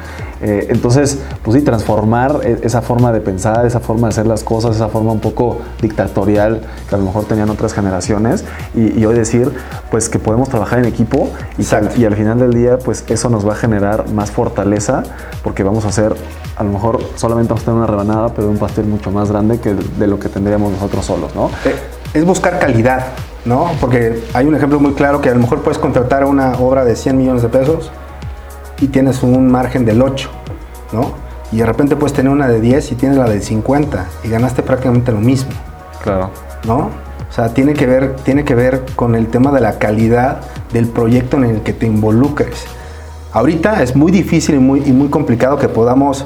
Eh, 0.44 0.68
entonces, 0.70 1.18
pues 1.44 1.58
sí, 1.58 1.64
transformar 1.64 2.40
e, 2.44 2.60
esa 2.62 2.84
forma 2.84 3.12
de 3.12 3.20
pensar, 3.20 3.66
esa 3.66 3.80
forma 3.80 4.08
de 4.08 4.12
hacer 4.12 4.28
las 4.28 4.44
cosas, 4.44 4.76
esa 4.76 4.90
forma 4.90 5.12
un 5.12 5.20
poco 5.20 5.58
dictatorial 5.82 6.62
que 6.88 6.94
a 6.94 7.00
lo 7.00 7.06
mejor 7.06 7.26
tenían 7.26 7.50
otras 7.50 7.74
generaciones 7.74 8.46
y, 8.76 9.04
hoy 9.06 9.16
decir, 9.16 9.52
pues 9.90 10.08
que 10.08 10.20
podemos 10.20 10.50
trabajar 10.50 10.78
en 10.78 10.86
equipo 10.86 11.28
y, 11.58 11.64
y 12.00 12.06
al 12.06 12.16
final 12.16 12.38
del 12.38 12.54
día, 12.54 12.78
pues 12.78 13.04
eso 13.08 13.28
nos 13.30 13.48
va 13.48 13.54
a 13.54 13.56
generar 13.56 14.08
más 14.12 14.30
fortaleza 14.30 15.02
porque 15.44 15.64
vamos 15.64 15.86
a 15.86 15.88
hacer, 15.88 16.14
a 16.58 16.64
lo 16.64 16.72
mejor 16.72 17.00
solamente 17.16 17.50
vamos 17.50 17.64
a 17.64 17.66
tener 17.66 17.78
una 17.80 17.88
rebanada, 17.88 18.36
pero 18.36 18.50
un 18.50 18.60
pastel 18.60 18.86
mucho 18.86 19.10
más 19.10 19.32
grande 19.32 19.60
que 19.60 19.74
de 19.74 20.06
lo 20.06 20.20
que 20.20 20.30
tendríamos 20.30 20.74
nosotros 20.74 21.08
solos, 21.08 21.34
¿no? 21.34 21.50
Eh, 21.66 21.99
es 22.14 22.26
buscar 22.26 22.60
calidad. 22.60 23.08
¿no? 23.46 23.72
Porque 23.80 24.24
hay 24.34 24.46
un 24.46 24.56
ejemplo 24.56 24.80
muy 24.80 24.94
claro 24.94 25.22
que 25.22 25.30
a 25.30 25.34
lo 25.34 25.40
mejor 25.40 25.62
puedes 25.62 25.80
contratar 25.80 26.26
una 26.26 26.54
obra 26.54 26.86
de 26.86 26.96
100 26.96 27.18
millones 27.18 27.42
de 27.42 27.50
pesos 27.50 27.92
y 28.80 28.88
tienes 28.88 29.24
un 29.24 29.50
margen 29.52 29.86
del 29.86 30.02
8, 30.02 30.30
¿no? 30.94 31.14
Y 31.52 31.58
de 31.58 31.66
repente 31.66 31.96
puedes 31.96 32.14
tener 32.14 32.32
una 32.32 32.48
de 32.48 32.62
10 32.62 32.92
y 32.92 32.96
tienes 32.96 33.18
la 33.18 33.28
de 33.28 33.42
50 33.42 34.06
y 34.24 34.30
ganaste 34.30 34.62
prácticamente 34.62 35.12
lo 35.12 35.20
mismo. 35.20 35.52
Claro. 36.04 36.30
¿No? 36.66 36.78
O 36.78 37.32
sea, 37.32 37.54
tiene 37.54 37.74
que 37.74 37.86
ver, 37.86 38.16
tiene 38.18 38.44
que 38.44 38.56
ver 38.56 38.86
con 38.96 39.16
el 39.16 39.28
tema 39.28 39.52
de 39.52 39.62
la 39.62 39.80
calidad 39.80 40.42
del 40.74 40.88
proyecto 40.88 41.38
en 41.38 41.46
el 41.46 41.62
que 41.62 41.74
te 41.74 41.86
involucres. 41.86 42.66
Ahorita 43.32 43.82
es 43.82 43.96
muy 43.96 44.12
difícil 44.12 44.56
y 44.56 44.60
muy, 44.60 44.84
y 44.86 44.92
muy 44.92 45.10
complicado 45.10 45.58
que 45.58 45.70
podamos 45.70 46.26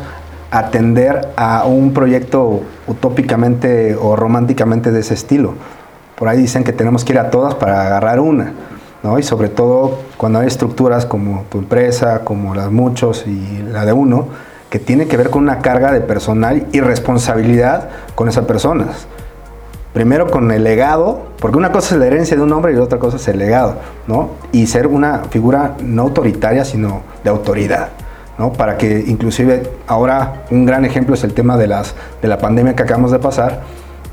atender 0.59 1.29
a 1.35 1.65
un 1.65 1.93
proyecto 1.93 2.61
utópicamente 2.87 3.95
o 3.95 4.15
románticamente 4.15 4.91
de 4.91 4.99
ese 4.99 5.13
estilo 5.13 5.53
por 6.15 6.29
ahí 6.29 6.37
dicen 6.37 6.63
que 6.63 6.73
tenemos 6.73 7.03
que 7.03 7.13
ir 7.13 7.19
a 7.19 7.29
todas 7.29 7.55
para 7.55 7.81
agarrar 7.81 8.19
una, 8.19 8.53
¿no? 9.01 9.19
Y 9.19 9.23
sobre 9.23 9.49
todo 9.49 9.99
cuando 10.17 10.39
hay 10.39 10.47
estructuras 10.47 11.05
como 11.05 11.43
tu 11.49 11.57
empresa, 11.57 12.23
como 12.23 12.55
las 12.55 12.71
muchos 12.71 13.25
y 13.27 13.63
la 13.71 13.85
de 13.85 13.93
uno, 13.93 14.27
que 14.69 14.79
tiene 14.79 15.07
que 15.07 15.17
ver 15.17 15.29
con 15.29 15.43
una 15.43 15.59
carga 15.59 15.91
de 15.91 16.01
personal 16.01 16.67
y 16.71 16.79
responsabilidad 16.79 17.89
con 18.15 18.29
esas 18.29 18.45
personas. 18.45 19.07
Primero 19.93 20.31
con 20.31 20.49
el 20.51 20.63
legado, 20.63 21.27
porque 21.39 21.57
una 21.57 21.71
cosa 21.71 21.93
es 21.93 21.99
la 21.99 22.07
herencia 22.07 22.35
de 22.35 22.41
un 22.41 22.51
hombre 22.51 22.73
y 22.73 22.77
otra 22.77 22.97
cosa 22.97 23.17
es 23.17 23.27
el 23.27 23.37
legado, 23.37 23.75
¿no? 24.07 24.29
Y 24.51 24.67
ser 24.67 24.87
una 24.87 25.23
figura 25.29 25.75
no 25.83 26.03
autoritaria, 26.03 26.65
sino 26.65 27.01
de 27.23 27.29
autoridad. 27.29 27.89
¿No? 28.43 28.51
Para 28.51 28.77
que 28.77 29.05
inclusive 29.07 29.63
ahora 29.87 30.43
un 30.51 30.65
gran 30.65 30.83
ejemplo 30.83 31.15
es 31.15 31.23
el 31.23 31.33
tema 31.33 31.55
de, 31.55 31.67
las, 31.67 31.95
de 32.21 32.27
la 32.27 32.37
pandemia 32.37 32.75
que 32.75 32.83
acabamos 32.83 33.11
de 33.11 33.19
pasar, 33.19 33.61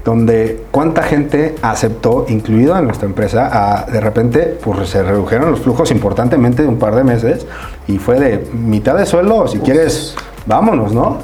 donde 0.05 0.64
cuánta 0.70 1.03
gente 1.03 1.57
aceptó, 1.62 2.26
incluido 2.28 2.78
en 2.78 2.85
nuestra 2.85 3.07
empresa, 3.07 3.87
de 3.91 4.01
repente 4.01 4.59
pues, 4.62 4.89
se 4.89 5.03
redujeron 5.03 5.51
los 5.51 5.61
flujos 5.61 5.91
importantemente 5.91 6.62
de 6.62 6.68
un 6.68 6.78
par 6.78 6.95
de 6.95 7.03
meses 7.03 7.45
y 7.89 7.99
fue 7.99 8.20
de 8.20 8.49
mitad 8.53 8.97
de 8.97 9.05
sueldo, 9.05 9.49
si 9.49 9.59
quieres, 9.59 10.14
vámonos, 10.47 10.93
¿no? 10.93 11.18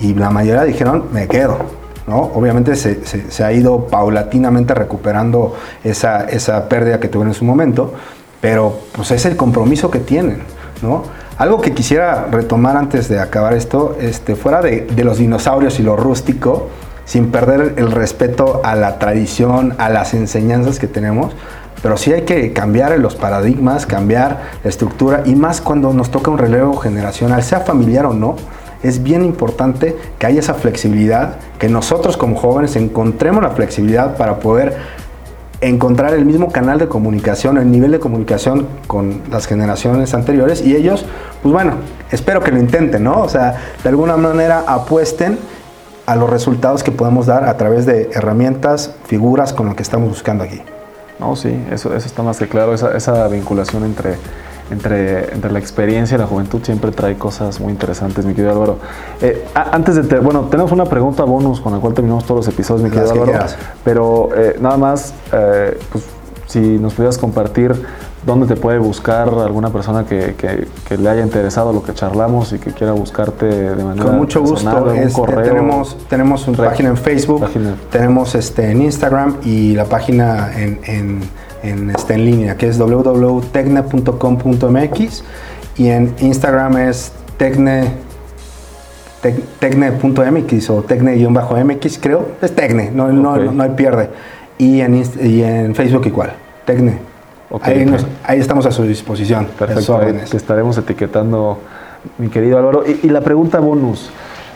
Y 0.00 0.14
la 0.14 0.30
mayoría 0.30 0.64
dijeron, 0.64 1.04
me 1.12 1.28
quedo, 1.28 1.58
¿no? 2.06 2.18
Obviamente 2.34 2.74
se, 2.74 3.04
se, 3.04 3.44
ha 3.44 3.52
ido 3.52 3.86
paulatinamente 3.86 4.74
recuperando 4.74 5.54
esa, 5.84 6.24
esa 6.24 6.68
pérdida 6.68 6.98
que 6.98 7.08
tuvieron 7.08 7.28
en 7.28 7.34
su 7.34 7.44
momento, 7.44 7.94
pero 8.40 8.78
pues 8.92 9.12
es 9.12 9.24
el 9.26 9.36
compromiso 9.36 9.90
que 9.90 10.00
tienen, 10.00 10.42
¿no? 10.82 11.17
Algo 11.38 11.60
que 11.60 11.72
quisiera 11.72 12.26
retomar 12.32 12.76
antes 12.76 13.08
de 13.08 13.20
acabar 13.20 13.54
esto, 13.54 13.96
este, 14.00 14.34
fuera 14.34 14.60
de, 14.60 14.80
de 14.80 15.04
los 15.04 15.18
dinosaurios 15.18 15.78
y 15.78 15.84
lo 15.84 15.94
rústico, 15.94 16.66
sin 17.04 17.30
perder 17.30 17.74
el 17.76 17.92
respeto 17.92 18.60
a 18.64 18.74
la 18.74 18.98
tradición, 18.98 19.76
a 19.78 19.88
las 19.88 20.14
enseñanzas 20.14 20.80
que 20.80 20.88
tenemos, 20.88 21.32
pero 21.80 21.96
sí 21.96 22.12
hay 22.12 22.22
que 22.22 22.52
cambiar 22.52 22.98
los 22.98 23.14
paradigmas, 23.14 23.86
cambiar 23.86 24.42
la 24.64 24.68
estructura 24.68 25.22
y 25.26 25.36
más 25.36 25.60
cuando 25.60 25.92
nos 25.92 26.10
toca 26.10 26.28
un 26.32 26.38
relevo 26.38 26.76
generacional, 26.76 27.44
sea 27.44 27.60
familiar 27.60 28.06
o 28.06 28.14
no, 28.14 28.34
es 28.82 29.04
bien 29.04 29.24
importante 29.24 29.96
que 30.18 30.26
haya 30.26 30.40
esa 30.40 30.54
flexibilidad, 30.54 31.36
que 31.60 31.68
nosotros 31.68 32.16
como 32.16 32.34
jóvenes 32.34 32.74
encontremos 32.74 33.44
la 33.44 33.50
flexibilidad 33.50 34.16
para 34.16 34.40
poder 34.40 34.76
encontrar 35.60 36.14
el 36.14 36.24
mismo 36.24 36.50
canal 36.52 36.78
de 36.78 36.88
comunicación, 36.88 37.58
el 37.58 37.70
nivel 37.70 37.90
de 37.90 37.98
comunicación 37.98 38.66
con 38.86 39.22
las 39.30 39.46
generaciones 39.46 40.14
anteriores 40.14 40.62
y 40.62 40.76
ellos, 40.76 41.04
pues 41.42 41.52
bueno, 41.52 41.74
espero 42.10 42.42
que 42.42 42.52
lo 42.52 42.58
intenten, 42.58 43.02
¿no? 43.02 43.22
O 43.22 43.28
sea, 43.28 43.56
de 43.82 43.88
alguna 43.88 44.16
manera 44.16 44.64
apuesten 44.66 45.38
a 46.06 46.16
los 46.16 46.30
resultados 46.30 46.82
que 46.82 46.92
podemos 46.92 47.26
dar 47.26 47.44
a 47.44 47.56
través 47.56 47.86
de 47.86 48.10
herramientas, 48.12 48.94
figuras 49.06 49.52
con 49.52 49.66
lo 49.66 49.76
que 49.76 49.82
estamos 49.82 50.08
buscando 50.08 50.44
aquí. 50.44 50.62
No, 51.18 51.34
sí, 51.34 51.52
eso, 51.70 51.94
eso 51.94 52.06
está 52.06 52.22
más 52.22 52.38
que 52.38 52.48
claro, 52.48 52.72
esa, 52.72 52.96
esa 52.96 53.26
vinculación 53.28 53.84
entre, 53.84 54.16
entre, 54.70 55.32
entre, 55.34 55.50
la 55.50 55.58
experiencia 55.58 56.16
y 56.16 56.18
la 56.18 56.26
juventud 56.26 56.60
siempre 56.62 56.90
trae 56.90 57.16
cosas 57.16 57.60
muy 57.60 57.72
interesantes, 57.72 58.24
mi 58.24 58.34
querido 58.34 58.52
Álvaro. 58.52 58.78
Eh, 59.20 59.46
antes 59.54 59.96
de, 59.96 60.04
te, 60.04 60.18
bueno, 60.18 60.42
tenemos 60.50 60.72
una 60.72 60.84
pregunta 60.84 61.24
bonus 61.24 61.60
con 61.60 61.72
la 61.72 61.78
cual 61.78 61.94
terminamos 61.94 62.24
todos 62.24 62.46
los 62.46 62.54
episodios, 62.54 62.82
mi 62.82 62.90
querido 62.90 63.12
Álvaro, 63.12 63.46
pero 63.84 64.30
eh, 64.36 64.56
nada 64.60 64.76
más, 64.76 65.14
eh, 65.32 65.78
pues, 65.90 66.04
si 66.46 66.60
nos 66.60 66.94
pudieras 66.94 67.18
compartir 67.18 67.74
dónde 68.24 68.46
te 68.46 68.56
puede 68.60 68.78
buscar 68.78 69.28
alguna 69.28 69.70
persona 69.70 70.04
que, 70.04 70.34
que, 70.36 70.66
que, 70.86 70.98
le 70.98 71.08
haya 71.08 71.22
interesado 71.22 71.72
lo 71.72 71.82
que 71.82 71.94
charlamos 71.94 72.52
y 72.52 72.58
que 72.58 72.72
quiera 72.72 72.92
buscarte 72.92 73.46
de 73.46 73.84
manera 73.84 74.06
Con 74.06 74.18
mucho 74.18 74.44
personal, 74.44 74.84
gusto. 74.84 74.94
Este, 74.94 75.12
correo, 75.12 75.42
tenemos, 75.42 75.96
tenemos 76.08 76.48
una 76.48 76.58
página 76.58 76.88
en 76.90 76.96
Facebook, 76.96 77.40
página. 77.40 77.74
tenemos 77.90 78.34
este, 78.34 78.70
en 78.70 78.82
Instagram 78.82 79.36
y 79.44 79.74
la 79.74 79.84
página 79.84 80.52
en, 80.54 80.80
en, 80.84 81.20
en, 81.62 81.90
este, 81.90 82.14
en 82.14 82.24
línea 82.24 82.56
que 82.56 82.68
es 82.68 82.78
www.tecne.com.mx 82.78 85.24
y 85.76 85.88
en 85.88 86.14
Instagram 86.20 86.78
es 86.78 87.12
tecne 87.36 88.08
tecne.mx 89.20 90.70
o 90.70 90.82
tecne-mx 90.82 91.98
creo, 92.00 92.28
es 92.40 92.54
tecne, 92.54 92.92
no, 92.92 93.06
okay. 93.06 93.16
no, 93.16 93.36
no, 93.52 93.62
hay 93.62 93.70
pierde. 93.70 94.10
Y 94.58 94.80
en, 94.80 95.02
y 95.20 95.42
en 95.42 95.74
Facebook 95.74 96.06
igual, 96.06 96.34
tecne. 96.64 97.00
Okay. 97.50 97.80
Ahí, 97.80 97.86
nos, 97.86 98.06
ahí, 98.24 98.38
estamos 98.38 98.64
a 98.66 98.70
su 98.70 98.84
disposición. 98.84 99.48
Perfecto, 99.58 100.00
estaremos 100.36 100.78
etiquetando, 100.78 101.58
mi 102.18 102.28
querido 102.28 102.58
Álvaro. 102.58 102.84
Y, 102.86 103.06
y 103.06 103.10
la 103.10 103.22
pregunta 103.22 103.58
bonus. 103.58 104.10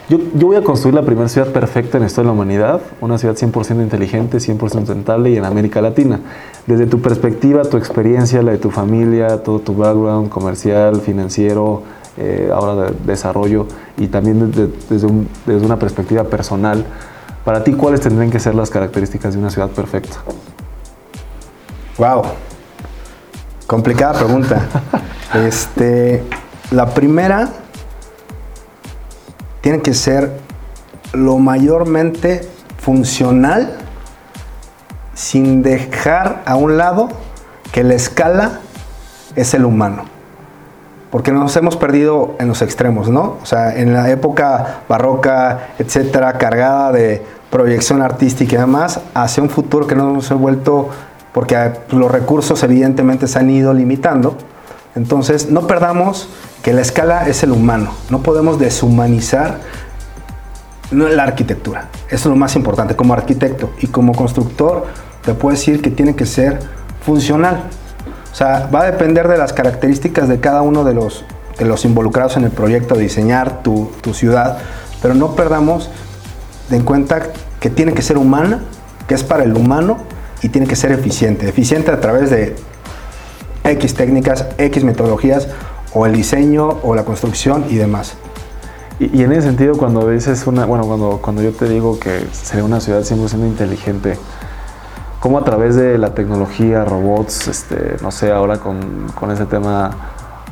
Yo, 0.09 0.19
yo, 0.35 0.47
voy 0.49 0.57
a 0.57 0.63
construir 0.63 0.95
la 0.95 1.03
primera 1.03 1.29
ciudad 1.29 1.49
perfecta 1.49 1.99
en 1.99 2.05
historia 2.05 2.31
de 2.31 2.37
la 2.37 2.43
humanidad, 2.43 2.81
una 3.01 3.19
ciudad 3.19 3.37
100% 3.37 3.83
inteligente, 3.83 4.39
100% 4.39 4.87
rentable 4.87 5.31
y 5.31 5.37
en 5.37 5.45
América 5.45 5.81
Latina. 5.81 6.21
Desde 6.67 6.87
tu 6.87 7.01
perspectiva, 7.01 7.63
tu 7.63 7.77
experiencia, 7.77 8.43
la 8.43 8.53
de 8.53 8.59
tu 8.59 8.71
familia, 8.71 9.43
todo 9.43 9.61
tu 9.61 9.75
background 9.75 10.29
comercial, 10.29 11.01
financiero, 11.01 11.83
eh, 12.19 12.51
ahora 12.53 12.91
de 12.91 12.93
desarrollo 13.07 13.67
y 13.97 14.09
también 14.09 14.51
desde, 14.51 14.69
desde, 14.91 15.07
un, 15.07 15.29
desde 15.47 15.65
una 15.65 15.79
perspectiva 15.79 16.25
personal, 16.25 16.85
para 17.45 17.65
ti, 17.65 17.73
¿cuáles 17.73 18.01
tendrían 18.01 18.31
que 18.31 18.39
ser 18.39 18.55
las 18.55 18.71
características 18.71 19.35
de 19.35 19.41
una 19.41 19.51
ciudad 19.51 19.71
perfecta? 19.71 20.17
Wow, 21.97 22.23
Complicada 23.73 24.13
pregunta. 24.13 24.69
este, 25.47 26.23
la 26.73 26.93
primera 26.93 27.49
tiene 29.63 29.81
que 29.81 29.95
ser 29.95 30.39
lo 31.15 31.39
mayormente 31.39 32.47
funcional 32.79 33.79
sin 35.15 35.63
dejar 35.63 36.43
a 36.45 36.57
un 36.57 36.77
lado 36.77 37.09
que 37.71 37.85
la 37.85 37.95
escala 37.95 38.61
es 39.37 39.55
el 39.55 39.65
humano. 39.65 40.05
Porque 41.11 41.31
nos 41.31 41.55
hemos 41.57 41.77
perdido 41.77 42.37
en 42.39 42.49
los 42.49 42.63
extremos, 42.63 43.09
¿no? 43.09 43.37
O 43.43 43.47
sea, 43.47 43.77
en 43.77 43.93
la 43.93 44.11
época 44.11 44.81
barroca, 44.89 45.69
etcétera, 45.79 46.39
cargada 46.39 46.91
de 46.93 47.23
proyección 47.51 48.01
artística 48.03 48.57
y 48.57 48.59
demás, 48.59 49.01
hacia 49.15 49.43
un 49.43 49.51
futuro 49.51 49.87
que 49.87 49.95
nos 49.95 50.31
hemos 50.31 50.43
vuelto 50.43 50.89
porque 51.33 51.73
los 51.91 52.11
recursos 52.11 52.63
evidentemente 52.63 53.27
se 53.27 53.39
han 53.39 53.51
ido 53.51 53.73
limitando. 53.73 54.37
Entonces, 54.95 55.51
no 55.51 55.67
perdamos 55.67 56.29
que 56.63 56.73
la 56.73 56.83
escala 56.83 57.27
es 57.27 57.43
el 57.43 57.53
humano. 57.53 57.93
No 58.11 58.23
podemos 58.23 58.59
deshumanizar 58.59 59.61
la 60.91 61.23
arquitectura. 61.23 61.89
Eso 62.09 62.17
es 62.17 62.27
lo 62.27 62.37
más 62.37 62.55
importante. 62.57 62.95
Como 62.95 63.15
arquitecto 63.15 63.73
y 63.81 63.87
como 63.87 64.15
constructor, 64.15 64.87
te 65.25 65.35
puedo 65.35 65.55
decir 65.57 65.81
que 65.81 65.91
tiene 65.91 66.15
que 66.15 66.27
ser 66.27 66.61
funcional. 67.05 67.65
O 68.31 68.35
sea, 68.35 68.69
va 68.75 68.83
a 68.83 68.91
depender 68.91 69.29
de 69.29 69.39
las 69.39 69.53
características 69.53 70.29
de 70.29 70.41
cada 70.41 70.63
uno 70.63 70.85
de 70.85 70.95
los, 70.95 71.25
de 71.59 71.65
los 71.65 71.85
involucrados 71.85 72.37
en 72.37 72.45
el 72.45 72.51
proyecto 72.51 72.95
de 72.95 73.03
diseñar 73.03 73.63
tu, 73.63 73.91
tu 74.01 74.15
ciudad, 74.15 74.59
pero 75.01 75.15
no 75.15 75.35
perdamos 75.35 75.91
de 76.71 76.77
en 76.77 76.85
cuenta 76.85 77.29
que 77.61 77.71
tiene 77.71 77.93
que 77.93 78.03
ser 78.03 78.19
humana, 78.19 78.61
que 79.07 79.15
es 79.15 79.23
para 79.23 79.45
el 79.45 79.55
humano 79.55 79.99
y 80.43 80.49
tiene 80.49 80.67
que 80.67 80.77
ser 80.77 80.93
eficiente. 80.93 81.49
Eficiente 81.49 81.91
a 81.91 82.01
través 82.01 82.31
de 82.31 82.57
X 83.65 83.95
técnicas, 83.95 84.47
X 84.59 84.85
metodologías 84.85 85.49
o 85.95 86.07
el 86.07 86.15
diseño 86.15 86.79
o 86.83 86.95
la 86.95 87.05
construcción 87.05 87.67
y 87.69 87.77
demás. 87.77 88.15
Y, 88.99 89.19
y 89.19 89.23
en 89.23 89.33
ese 89.33 89.43
sentido, 89.43 89.77
cuando 89.77 90.09
dices 90.09 90.47
una, 90.47 90.65
bueno, 90.65 90.87
cuando, 90.87 91.19
cuando 91.23 91.43
yo 91.43 91.53
te 91.53 91.69
digo 91.69 91.99
que 91.99 92.27
sería 92.33 92.65
una 92.65 92.81
ciudad 92.81 93.01
100% 93.03 93.47
inteligente, 93.47 94.19
¿cómo 95.21 95.39
a 95.39 95.45
través 95.45 95.77
de 95.77 95.99
la 95.99 96.15
tecnología, 96.15 96.85
robots, 96.85 97.49
este, 97.49 97.97
no 98.03 98.11
sé, 98.11 98.33
ahora 98.33 98.59
con, 98.59 99.09
con 99.15 99.31
ese 99.31 99.47
tema 99.47 99.91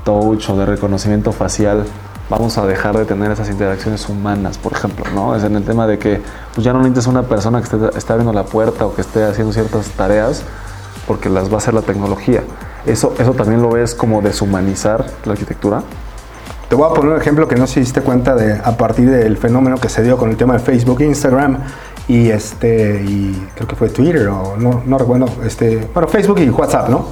touch 0.04 0.48
o 0.50 0.56
de 0.56 0.66
reconocimiento 0.66 1.32
facial, 1.32 1.84
vamos 2.28 2.56
a 2.58 2.66
dejar 2.66 2.96
de 2.96 3.04
tener 3.04 3.32
esas 3.32 3.50
interacciones 3.50 4.08
humanas, 4.08 4.56
por 4.56 4.72
ejemplo, 4.72 5.04
¿no? 5.14 5.34
Es 5.34 5.42
en 5.42 5.56
el 5.56 5.64
tema 5.64 5.86
de 5.86 5.98
que 5.98 6.22
pues 6.54 6.64
ya 6.64 6.72
no 6.72 6.78
necesitas 6.78 7.08
una 7.08 7.24
persona 7.24 7.60
que 7.60 7.64
esté, 7.64 7.98
esté 7.98 8.12
abriendo 8.12 8.32
la 8.32 8.44
puerta 8.44 8.86
o 8.86 8.94
que 8.94 9.00
esté 9.00 9.24
haciendo 9.24 9.52
ciertas 9.52 9.88
tareas 9.90 10.44
porque 11.06 11.28
las 11.28 11.50
va 11.50 11.54
a 11.54 11.58
hacer 11.58 11.74
la 11.74 11.82
tecnología. 11.82 12.42
¿Eso, 12.86 13.14
eso 13.18 13.34
también 13.34 13.62
lo 13.62 13.70
ves 13.70 13.94
como 13.94 14.22
deshumanizar 14.22 15.06
la 15.24 15.32
arquitectura? 15.32 15.82
Te 16.68 16.76
voy 16.76 16.88
a 16.88 16.94
poner 16.94 17.12
un 17.12 17.20
ejemplo 17.20 17.48
que 17.48 17.56
no 17.56 17.66
si 17.66 17.80
diste 17.80 18.00
cuenta 18.00 18.36
de 18.36 18.54
a 18.54 18.76
partir 18.76 19.10
del 19.10 19.36
fenómeno 19.36 19.78
que 19.78 19.88
se 19.88 20.02
dio 20.02 20.16
con 20.16 20.30
el 20.30 20.36
tema 20.36 20.52
de 20.52 20.60
Facebook, 20.60 21.00
Instagram 21.00 21.58
y 22.06 22.30
este 22.30 23.02
y 23.04 23.48
creo 23.56 23.66
que 23.66 23.74
fue 23.74 23.88
Twitter 23.88 24.28
o 24.28 24.56
no, 24.56 24.82
no 24.86 24.98
recuerdo, 24.98 25.26
este, 25.44 25.88
bueno, 25.92 26.08
Facebook 26.08 26.38
y 26.38 26.48
WhatsApp, 26.48 26.88
¿no? 26.88 27.06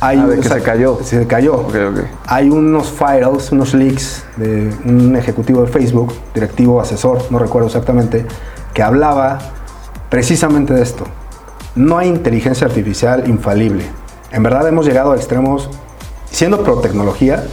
Hay 0.00 0.18
ah, 0.18 0.26
de 0.26 0.40
que 0.40 0.48
se 0.48 0.62
cayó. 0.62 0.98
Se 1.04 1.26
cayó. 1.26 1.54
Okay, 1.66 1.84
okay. 1.84 2.04
Hay 2.26 2.50
unos 2.50 2.90
files, 2.90 3.52
unos 3.52 3.72
leaks 3.72 4.24
de 4.36 4.74
un 4.84 5.14
ejecutivo 5.14 5.62
de 5.62 5.68
Facebook, 5.68 6.12
directivo, 6.34 6.80
asesor, 6.80 7.22
no 7.30 7.38
recuerdo 7.38 7.68
exactamente, 7.68 8.26
que 8.74 8.82
hablaba 8.82 9.38
precisamente 10.10 10.74
de 10.74 10.82
esto. 10.82 11.04
No 11.76 11.98
hay 11.98 12.08
inteligencia 12.08 12.66
artificial 12.66 13.28
infalible. 13.28 13.84
En 14.32 14.42
verdad 14.42 14.66
hemos 14.66 14.86
llegado 14.86 15.12
a 15.12 15.16
extremos, 15.16 15.68
siendo 16.30 16.64
pro 16.64 16.78
tecnología, 16.78 17.44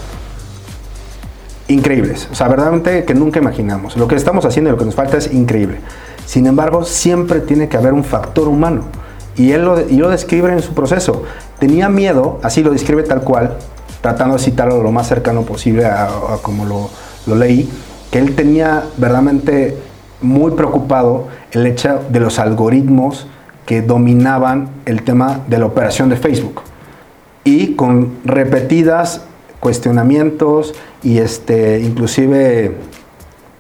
increíbles. 1.68 2.30
O 2.32 2.36
sea, 2.36 2.48
verdaderamente 2.48 3.04
que 3.04 3.14
nunca 3.14 3.40
imaginamos. 3.40 3.98
Lo 3.98 4.08
que 4.08 4.16
estamos 4.16 4.46
haciendo 4.46 4.70
y 4.70 4.72
lo 4.72 4.78
que 4.78 4.86
nos 4.86 4.96
falta 4.96 5.18
es 5.18 5.34
increíble. 5.34 5.80
Sin 6.26 6.48
embargo, 6.48 6.86
siempre 6.86 7.42
tiene 7.42 7.68
que 7.68 7.76
haber 7.76 7.94
un 7.94 8.06
factor 8.06 8.48
humano. 8.48 8.84
Y 9.36 9.52
él 9.52 9.66
lo, 9.66 9.80
y 9.82 9.98
lo 9.98 10.10
describe 10.10 10.52
en 10.54 10.62
su 10.62 10.74
proceso. 10.74 11.24
Tenía 11.60 11.90
miedo, 11.90 12.40
así 12.44 12.64
lo 12.64 12.72
describe 12.72 13.04
tal 13.04 13.22
cual, 13.22 13.58
tratando 14.02 14.38
de 14.38 14.44
citarlo 14.44 14.82
lo 14.82 14.92
más 14.92 15.08
cercano 15.08 15.42
posible 15.42 15.86
a, 15.86 16.06
a 16.06 16.38
como 16.42 16.66
lo, 16.66 16.90
lo, 17.26 17.36
leí, 17.36 17.70
que 18.10 18.20
él 18.20 18.36
tenía 18.36 18.84
verdaderamente 18.98 19.78
muy 20.22 20.52
preocupado 20.52 21.28
el 21.52 21.68
hecho 21.68 22.00
de 22.10 22.20
los 22.22 22.40
algoritmos 22.40 23.28
que 23.66 23.82
dominaban 23.82 24.70
el 24.86 25.04
tema 25.04 25.42
de 25.48 25.60
la 25.60 25.66
operación 25.66 26.10
de 26.10 26.16
Facebook. 26.16 26.62
Y 27.44 27.76
con 27.76 28.18
repetidas 28.26 29.22
cuestionamientos 29.60 30.74
y 31.04 31.20
este, 31.20 31.80
inclusive 31.80 32.76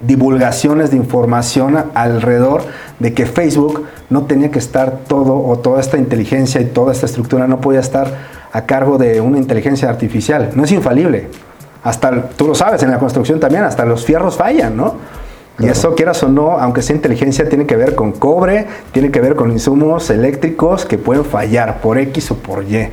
divulgaciones 0.02 0.92
de 0.92 0.98
información 0.98 1.78
alrededor 1.94 2.64
de 3.00 3.14
que 3.14 3.26
Facebook 3.26 3.86
no 4.10 4.24
tenía 4.24 4.50
que 4.50 4.60
estar 4.60 5.00
todo 5.08 5.38
o 5.46 5.60
toda 5.60 5.82
esta 5.82 5.98
inteligencia 5.98 6.62
y 6.62 6.66
toda 6.66 6.94
esta 6.94 7.06
estructura 7.06 7.48
no 7.48 7.60
podía 7.60 7.82
estar 7.82 8.40
a 8.52 8.66
cargo 8.66 8.98
de 8.98 9.22
una 9.22 9.38
inteligencia 9.38 9.90
artificial. 9.90 10.52
No 10.56 10.64
es 10.64 10.72
infalible. 10.72 11.28
Hasta, 11.84 12.30
tú 12.30 12.48
lo 12.48 12.56
sabes, 12.56 12.84
en 12.84 12.92
la 12.92 13.00
construcción 13.00 13.40
también, 13.40 13.64
hasta 13.64 13.86
los 13.86 14.06
fierros 14.06 14.36
fallan, 14.36 14.76
¿no? 14.76 14.96
Y 15.60 15.68
eso, 15.68 15.94
quieras 15.94 16.24
o 16.24 16.30
no, 16.30 16.52
aunque 16.52 16.82
sea 16.82 16.96
inteligencia, 16.96 17.50
tiene 17.50 17.66
que 17.66 17.76
ver 17.76 17.94
con 17.94 18.14
cobre, 18.14 18.66
tiene 18.94 19.12
que 19.12 19.20
ver 19.20 19.36
con 19.36 19.52
insumos 19.52 20.10
eléctricos 20.10 20.86
que 20.86 20.98
pueden 20.98 21.26
fallar 21.26 21.82
por 21.82 21.98
X 21.98 22.32
o 22.32 22.36
por 22.36 22.64
Y. 22.64 22.90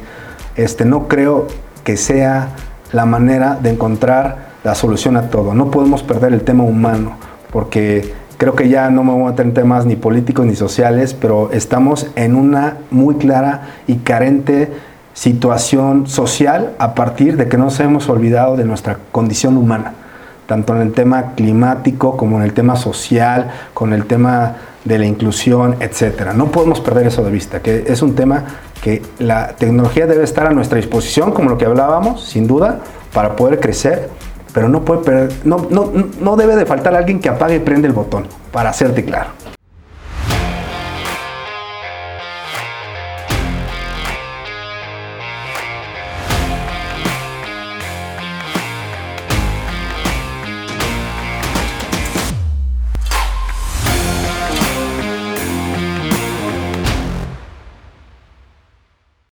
Este, 0.56 0.84
no 0.84 1.08
creo 1.08 1.46
que 1.84 1.96
sea 1.96 2.48
la 2.92 3.06
manera 3.06 3.58
de 3.60 3.70
encontrar 3.70 4.46
la 4.64 4.74
solución 4.74 5.16
a 5.16 5.30
todo. 5.30 5.54
No 5.54 5.70
podemos 5.70 6.02
perder 6.02 6.32
el 6.32 6.42
tema 6.42 6.64
humano, 6.64 7.16
porque 7.52 8.14
creo 8.38 8.54
que 8.54 8.68
ya 8.68 8.90
no 8.90 9.04
me 9.04 9.12
voy 9.12 9.26
a 9.26 9.30
meter 9.30 9.46
en 9.46 9.54
temas 9.54 9.86
ni 9.86 9.96
políticos 9.96 10.46
ni 10.46 10.56
sociales, 10.56 11.14
pero 11.14 11.50
estamos 11.52 12.08
en 12.16 12.34
una 12.34 12.78
muy 12.90 13.16
clara 13.16 13.68
y 13.86 13.96
carente 13.96 14.72
situación 15.14 16.06
social 16.06 16.74
a 16.78 16.94
partir 16.94 17.36
de 17.36 17.48
que 17.48 17.56
nos 17.56 17.80
hemos 17.80 18.08
olvidado 18.08 18.56
de 18.56 18.64
nuestra 18.64 18.98
condición 19.12 19.56
humana, 19.56 19.94
tanto 20.46 20.74
en 20.74 20.82
el 20.82 20.92
tema 20.92 21.34
climático 21.34 22.16
como 22.16 22.38
en 22.38 22.44
el 22.44 22.52
tema 22.52 22.76
social, 22.76 23.50
con 23.74 23.92
el 23.92 24.06
tema 24.06 24.56
de 24.84 24.98
la 24.98 25.06
inclusión, 25.06 25.76
etcétera. 25.80 26.32
No 26.32 26.46
podemos 26.46 26.80
perder 26.80 27.08
eso 27.08 27.24
de 27.24 27.30
vista, 27.30 27.60
que 27.60 27.84
es 27.86 28.02
un 28.02 28.14
tema 28.14 28.44
que 28.82 29.02
la 29.18 29.48
tecnología 29.48 30.06
debe 30.06 30.24
estar 30.24 30.46
a 30.46 30.50
nuestra 30.50 30.76
disposición, 30.76 31.32
como 31.32 31.50
lo 31.50 31.58
que 31.58 31.64
hablábamos, 31.64 32.24
sin 32.24 32.46
duda, 32.46 32.80
para 33.12 33.34
poder 33.34 33.58
crecer, 33.58 34.10
pero 34.54 34.68
no, 34.68 34.84
puede 34.84 35.28
no, 35.44 35.66
no, 35.70 35.92
no 36.20 36.36
debe 36.36 36.54
de 36.56 36.66
faltar 36.66 36.94
alguien 36.94 37.20
que 37.20 37.28
apague 37.28 37.56
y 37.56 37.58
prende 37.58 37.88
el 37.88 37.94
botón, 37.94 38.26
para 38.52 38.70
hacerte 38.70 39.04
claro. 39.04 39.30